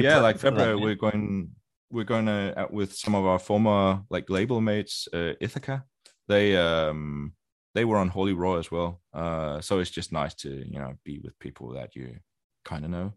Yeah 0.04 0.20
like 0.20 0.38
for 0.38 0.52
that, 0.52 0.58
february 0.58 0.76
we're 0.76 0.96
going 0.96 1.52
we're 1.90 2.04
going 2.04 2.26
to 2.26 2.54
out 2.60 2.72
with 2.74 2.94
some 2.96 3.16
of 3.16 3.26
our 3.26 3.40
former 3.40 4.04
like 4.10 4.30
label 4.30 4.62
mates 4.62 5.08
uh, 5.14 5.34
ithaca. 5.40 5.86
They 6.28 6.56
um 6.58 7.34
they 7.76 7.86
were 7.86 7.98
on 7.98 8.10
Holy 8.10 8.34
Roar 8.34 8.60
as 8.60 8.70
well. 8.70 9.02
Uh 9.14 9.62
so 9.62 9.80
it's 9.80 9.90
just 9.90 10.12
nice 10.12 10.34
to 10.36 10.50
you 10.50 10.80
know 10.80 10.96
be 11.06 11.20
with 11.20 11.38
people 11.40 11.70
that 11.74 11.96
you 11.96 12.18
kind 12.66 12.84
of 12.86 12.92
know. 12.92 13.14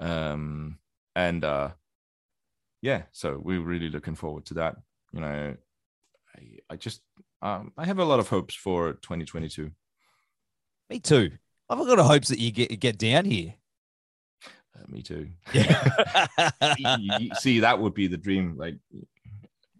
Um 0.00 0.78
and 1.14 1.44
uh 1.44 1.70
yeah 2.82 3.02
so 3.12 3.38
we're 3.42 3.60
really 3.60 3.88
looking 3.90 4.14
forward 4.16 4.44
to 4.46 4.54
that. 4.54 4.76
You 5.12 5.20
know 5.20 5.56
i, 6.36 6.58
I 6.70 6.76
just 6.76 7.02
um 7.42 7.72
i 7.78 7.84
have 7.86 7.98
a 7.98 8.04
lot 8.04 8.18
of 8.20 8.28
hopes 8.28 8.54
for 8.54 8.92
2022 8.94 9.70
Me 10.90 10.98
too. 11.00 11.30
I've 11.68 11.78
got 11.78 11.98
a 12.00 12.02
hopes 12.02 12.28
that 12.28 12.38
you 12.40 12.50
get 12.50 12.80
get 12.80 12.98
down 12.98 13.24
here. 13.24 13.54
Uh, 14.76 14.82
me 14.88 15.02
too 15.02 15.28
Yeah. 15.52 16.50
See 17.38 17.60
that 17.60 17.78
would 17.78 17.94
be 17.94 18.08
the 18.08 18.16
dream 18.16 18.56
like 18.58 18.76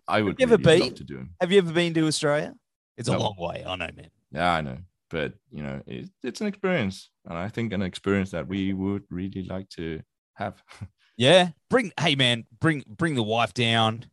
i 0.06 0.22
would 0.22 0.32
have 0.32 0.40
you 0.40 0.54
ever 0.54 0.62
really 0.62 0.88
been? 0.90 0.94
to 0.94 1.04
do 1.04 1.26
Have 1.40 1.50
you 1.52 1.58
ever 1.58 1.72
been 1.72 1.94
to 1.94 2.06
Australia? 2.06 2.54
It's 2.96 3.08
a 3.08 3.16
long 3.18 3.34
way. 3.38 3.64
I 3.66 3.76
know, 3.76 3.88
man. 3.96 4.10
Yeah, 4.30 4.52
I 4.52 4.60
know, 4.60 4.76
but 5.08 5.32
you 5.50 5.62
know, 5.62 5.80
it, 5.86 6.10
it's 6.22 6.40
an 6.42 6.46
experience, 6.48 7.08
and 7.24 7.36
I 7.38 7.48
think 7.48 7.72
an 7.72 7.82
experience 7.82 8.30
that 8.32 8.46
we 8.46 8.72
would 8.74 9.04
really 9.10 9.44
like 9.44 9.68
to 9.70 10.02
have. 10.34 10.62
Yeah. 11.16 11.50
Bring 11.68 11.92
hey 12.00 12.14
man, 12.14 12.44
bring 12.60 12.82
bring 12.86 13.14
the 13.14 13.22
wife 13.22 13.52
down. 13.52 14.06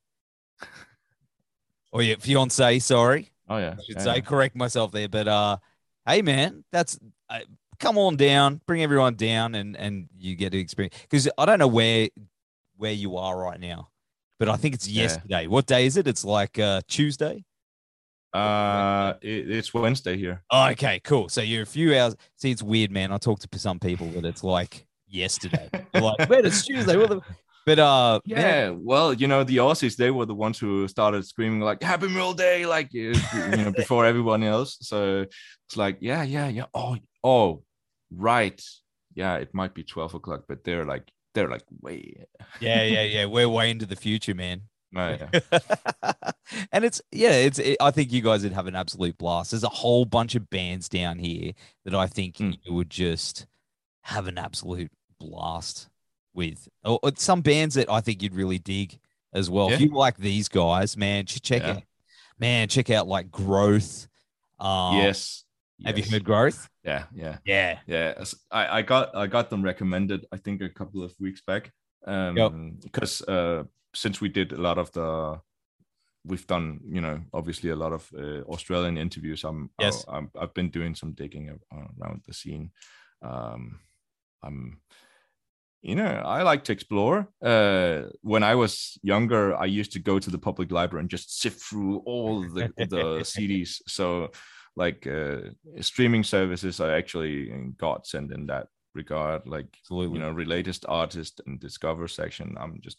Or 1.94 2.02
your 2.02 2.18
fiance, 2.18 2.80
sorry. 2.80 3.32
Oh 3.50 3.58
yeah, 3.58 3.76
I 3.78 3.84
should 3.84 3.98
yeah, 3.98 4.04
say, 4.04 4.22
correct 4.22 4.56
myself 4.56 4.92
there. 4.92 5.10
But 5.10 5.28
uh 5.28 5.58
hey 6.06 6.22
man, 6.22 6.64
that's 6.72 7.00
uh, 7.30 7.40
come 7.80 7.98
on 7.98 8.16
down, 8.16 8.62
bring 8.66 8.84
everyone 8.84 9.16
down 9.16 9.56
and 9.56 9.76
and 9.76 10.10
you 10.18 10.36
get 10.36 10.52
to 10.52 10.60
experience 10.60 10.96
because 11.02 11.30
I 11.38 11.46
don't 11.46 11.60
know 11.60 11.68
where 11.68 12.10
where 12.78 12.92
you 12.92 13.18
are 13.18 13.38
right 13.38 13.60
now, 13.60 13.90
but 14.40 14.50
I 14.50 14.56
think 14.56 14.76
it's 14.76 14.88
Yeah. 14.88 15.04
yesterday. 15.04 15.48
What 15.48 15.66
day 15.66 15.86
is 15.86 15.98
it? 15.98 16.08
It's 16.08 16.26
like 16.26 16.60
uh 16.60 16.82
Tuesday. 16.88 17.44
Uh, 18.34 19.14
it, 19.22 19.50
it's 19.50 19.74
Wednesday 19.74 20.18
here. 20.18 20.44
Oh, 20.52 20.68
okay, 20.70 21.00
cool. 21.04 21.30
So 21.30 21.42
you're 21.42 21.64
a 21.64 21.66
few 21.66 21.98
hours. 21.98 22.16
See, 22.36 22.52
it's 22.52 22.62
weird, 22.62 22.92
man. 22.92 23.12
I 23.12 23.18
talk 23.18 23.40
to 23.40 23.60
some 23.60 23.80
people 23.80 24.08
that 24.10 24.26
it's 24.26 24.44
like 24.44 24.86
yesterday. 25.08 25.70
Like, 25.94 26.30
man, 26.30 26.46
it's 26.46 26.64
Tuesday. 26.64 26.96
What 26.96 27.10
the... 27.10 27.22
But 27.68 27.80
uh, 27.80 28.22
man, 28.26 28.40
Yeah, 28.40 28.70
well, 28.80 29.14
you 29.14 29.28
know, 29.28 29.44
the 29.44 29.58
Aussies 29.58 29.98
they 29.98 30.10
were 30.10 30.26
the 30.26 30.34
ones 30.34 30.58
who 30.58 30.88
started 30.88 31.26
screaming 31.28 31.60
like 31.60 31.84
"Happy 31.84 32.08
Meal 32.08 32.34
Day," 32.34 32.66
like 32.66 32.94
you 32.94 33.14
you 33.52 33.58
know 33.58 33.72
before 33.76 34.06
everyone 34.06 34.42
else. 34.42 34.78
So 34.80 35.26
it's 35.68 35.76
like, 35.76 35.98
yeah, 36.00 36.24
yeah, 36.24 36.48
yeah. 36.48 36.68
Oh, 36.74 36.96
oh, 37.26 37.64
right. 38.10 38.60
Yeah, 39.16 39.36
it 39.36 39.54
might 39.54 39.74
be 39.74 39.84
twelve 39.84 40.14
o'clock, 40.14 40.46
but 40.48 40.64
they're 40.64 40.86
like 40.86 41.12
they're 41.34 41.50
like 41.50 41.64
way. 41.82 42.26
yeah, 42.62 42.84
yeah, 42.84 43.04
yeah. 43.04 43.26
We're 43.26 43.50
way 43.50 43.70
into 43.70 43.86
the 43.86 43.98
future, 43.98 44.34
man. 44.34 44.62
Oh, 44.96 45.18
yeah. 45.20 45.60
and 46.72 46.86
it's 46.86 47.02
yeah, 47.12 47.32
it's. 47.34 47.60
It, 47.60 47.76
I 47.82 47.92
think 47.92 48.14
you 48.14 48.22
guys 48.22 48.44
would 48.44 48.54
have 48.54 48.68
an 48.68 48.76
absolute 48.78 49.18
blast. 49.18 49.52
There's 49.52 49.66
a 49.66 49.70
whole 49.84 50.06
bunch 50.06 50.36
of 50.36 50.50
bands 50.50 50.88
down 50.88 51.20
here 51.20 51.52
that 51.84 51.94
I 51.94 52.08
think 52.08 52.38
Mm. 52.38 52.58
you 52.64 52.74
would 52.74 52.90
just 52.90 53.46
have 54.04 54.28
an 54.28 54.38
absolute 54.38 54.92
blast 55.20 55.90
with. 56.38 56.70
Or, 56.86 57.00
or 57.04 57.12
some 57.18 57.42
bands 57.42 57.76
that 57.76 57.90
I 57.90 58.00
think 58.00 58.24
you'd 58.24 58.36
really 58.36 58.60
dig 58.60 58.98
as 59.34 59.50
well. 59.50 59.70
If 59.70 59.82
you 59.82 59.90
like 59.90 60.16
these 60.18 60.48
guys, 60.48 60.96
man, 60.96 61.26
check 61.26 61.64
Yeah. 61.64 61.72
out, 61.72 61.84
man, 62.40 62.70
check 62.70 62.90
out 62.90 63.08
like 63.08 63.30
Growth. 63.30 64.08
Um, 64.60 64.96
yes. 64.96 65.44
Have 65.84 65.98
yes. 65.98 66.08
you 66.08 66.14
heard 66.14 66.24
Growth? 66.24 66.70
Yeah, 66.84 67.04
yeah. 67.14 67.38
Yeah. 67.46 67.80
yeah 67.86 68.24
I, 68.50 68.80
I 68.80 68.82
got 68.82 69.14
i 69.16 69.28
got 69.28 69.50
them 69.50 69.62
recommended 69.62 70.26
i 70.32 70.38
think 70.38 70.62
a 70.62 70.70
couple 70.70 71.04
of 71.04 71.14
weeks 71.20 71.42
back 71.46 71.72
um 72.08 72.78
because 72.82 73.22
uh 73.28 73.64
since 73.94 74.22
we 74.22 74.30
did 74.30 74.54
a 74.54 74.62
lot 74.62 74.78
of 74.78 74.92
the 74.94 75.40
we've 76.24 76.48
done 76.48 76.80
you 76.86 77.02
know 77.02 77.20
obviously 77.34 77.72
a 77.72 77.76
lot 77.76 77.92
of 77.92 78.10
uh, 78.18 78.42
australian 78.54 78.98
interviews 78.98 79.44
i'm, 79.44 79.70
Yes. 79.80 80.06
I, 80.08 80.22
i've 80.40 80.54
been 80.54 80.70
doing 80.70 80.96
some 80.96 81.12
digging 81.12 81.60
around 81.72 82.22
the 82.26 82.34
scene 82.34 82.72
um 83.22 83.80
i'm 84.44 84.80
you 85.82 85.96
know 85.96 86.22
i 86.26 86.42
like 86.42 86.64
to 86.64 86.72
explore 86.72 87.28
uh 87.44 88.04
when 88.22 88.44
i 88.44 88.56
was 88.56 88.98
younger 89.04 89.56
i 89.56 89.66
used 89.66 89.92
to 89.92 90.00
go 90.00 90.20
to 90.20 90.30
the 90.30 90.38
public 90.38 90.72
library 90.72 91.02
and 91.02 91.10
just 91.10 91.40
sift 91.40 91.62
through 91.62 91.98
all 92.06 92.42
the 92.42 92.72
the 92.78 93.20
cds 93.24 93.82
so 93.88 94.30
like 94.76 95.06
uh 95.08 95.38
streaming 95.82 96.24
services 96.24 96.80
are 96.80 96.94
actually 96.96 97.52
in 97.52 97.74
godsend 97.78 98.32
in 98.32 98.48
that 98.48 98.68
regard 98.96 99.42
like 99.46 99.68
Absolutely. 99.84 100.18
you 100.20 100.26
know 100.26 100.32
latest 100.32 100.86
artist 100.90 101.42
and 101.46 101.60
discover 101.60 102.08
section 102.08 102.56
i'm 102.60 102.80
just 102.82 102.98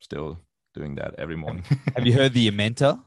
still 0.00 0.38
doing 0.74 0.94
that 0.94 1.14
every 1.18 1.36
morning 1.36 1.64
Have 1.96 2.06
you 2.06 2.12
heard 2.12 2.34
the 2.34 2.50
Amenta? 2.50 3.00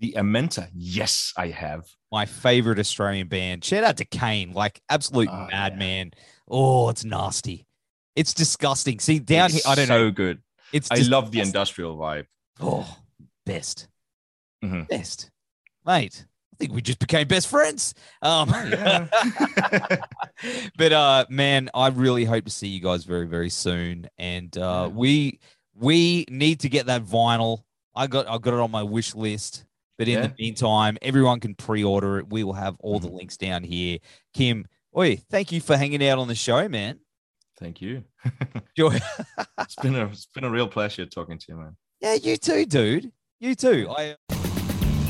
the 0.00 0.14
amenta 0.16 0.68
yes 0.74 1.32
i 1.36 1.48
have 1.48 1.84
my 2.12 2.26
favorite 2.26 2.78
Australian 2.78 3.26
band. 3.28 3.64
Shout 3.64 3.84
out 3.84 3.96
to 3.96 4.04
Cain, 4.04 4.52
like 4.52 4.82
absolute 4.90 5.30
Oh, 5.32 5.46
yeah. 5.48 5.68
madman. 5.70 6.12
Oh, 6.46 6.90
it's 6.90 7.04
nasty. 7.04 7.66
It's 8.16 8.34
disgusting. 8.34 8.98
See, 9.00 9.18
down 9.18 9.46
It's 9.46 9.54
here, 9.54 9.62
I 9.66 9.74
don't 9.74 9.86
so 9.86 10.04
know. 10.04 10.10
good 10.10 10.42
It's 10.72 10.90
i 10.90 10.96
love 10.98 11.30
the 11.30 11.40
industrial 11.40 11.96
vibe 11.96 12.26
Oh, 12.60 12.98
best, 13.46 13.88
Mhm. 14.64 14.86
best, 14.88 15.30
mate. 15.84 16.26
I 16.52 16.56
think 16.56 16.72
we 16.74 16.82
just 16.82 16.98
became 16.98 17.26
best 17.26 17.48
friends. 17.48 17.94
Um, 18.20 18.52
Oh, 18.54 18.64
yeah. 18.64 19.08
but 20.76 20.92
uh, 20.92 21.24
man, 21.28 21.70
I 21.74 21.88
really 21.88 22.24
hope 22.24 22.44
to 22.44 22.50
see 22.50 22.68
you 22.68 22.80
guys 22.80 23.04
very, 23.04 23.26
very 23.26 23.48
soon. 23.50 24.08
And 24.18 24.56
uh, 24.56 24.60
Yeah. 24.60 24.86
we 24.88 25.40
we 25.74 26.26
need 26.28 26.60
to 26.60 26.68
get 26.68 26.86
that 26.86 27.02
vinyl. 27.04 27.64
I 27.96 28.06
got 28.06 28.28
I 28.28 28.36
got 28.38 28.54
it 28.54 28.60
on 28.60 28.70
my 28.70 28.82
wish 28.82 29.14
list. 29.14 29.64
But 29.98 30.08
in 30.08 30.20
the 30.22 30.34
meantime, 30.38 30.98
everyone 31.02 31.38
can 31.40 31.54
pre-order 31.54 32.18
it. 32.18 32.28
We 32.30 32.44
will 32.44 32.54
have 32.54 32.76
all 32.80 32.98
the 32.98 33.08
Mhm. 33.08 33.14
links 33.14 33.36
down 33.36 33.62
here. 33.62 33.98
Kim, 34.34 34.66
oi, 34.96 35.16
thank 35.30 35.52
you 35.52 35.60
for 35.60 35.76
hanging 35.76 36.06
out 36.06 36.18
on 36.18 36.28
the 36.28 36.34
show, 36.34 36.68
man. 36.68 36.98
Thank 37.58 37.80
you. 37.80 38.04
Joy. 38.76 38.98
it's 39.60 39.76
been 39.76 39.94
a 39.96 40.06
it's 40.06 40.26
been 40.26 40.44
a 40.44 40.50
real 40.50 40.68
pleasure 40.68 41.06
talking 41.06 41.38
to 41.38 41.44
you, 41.48 41.56
man. 41.56 41.76
yeah, 42.00 42.14
you 42.14 42.36
too, 42.36 42.66
dude. 42.66 43.12
You 43.40 43.54
too. 43.54 43.88
I 43.90 44.16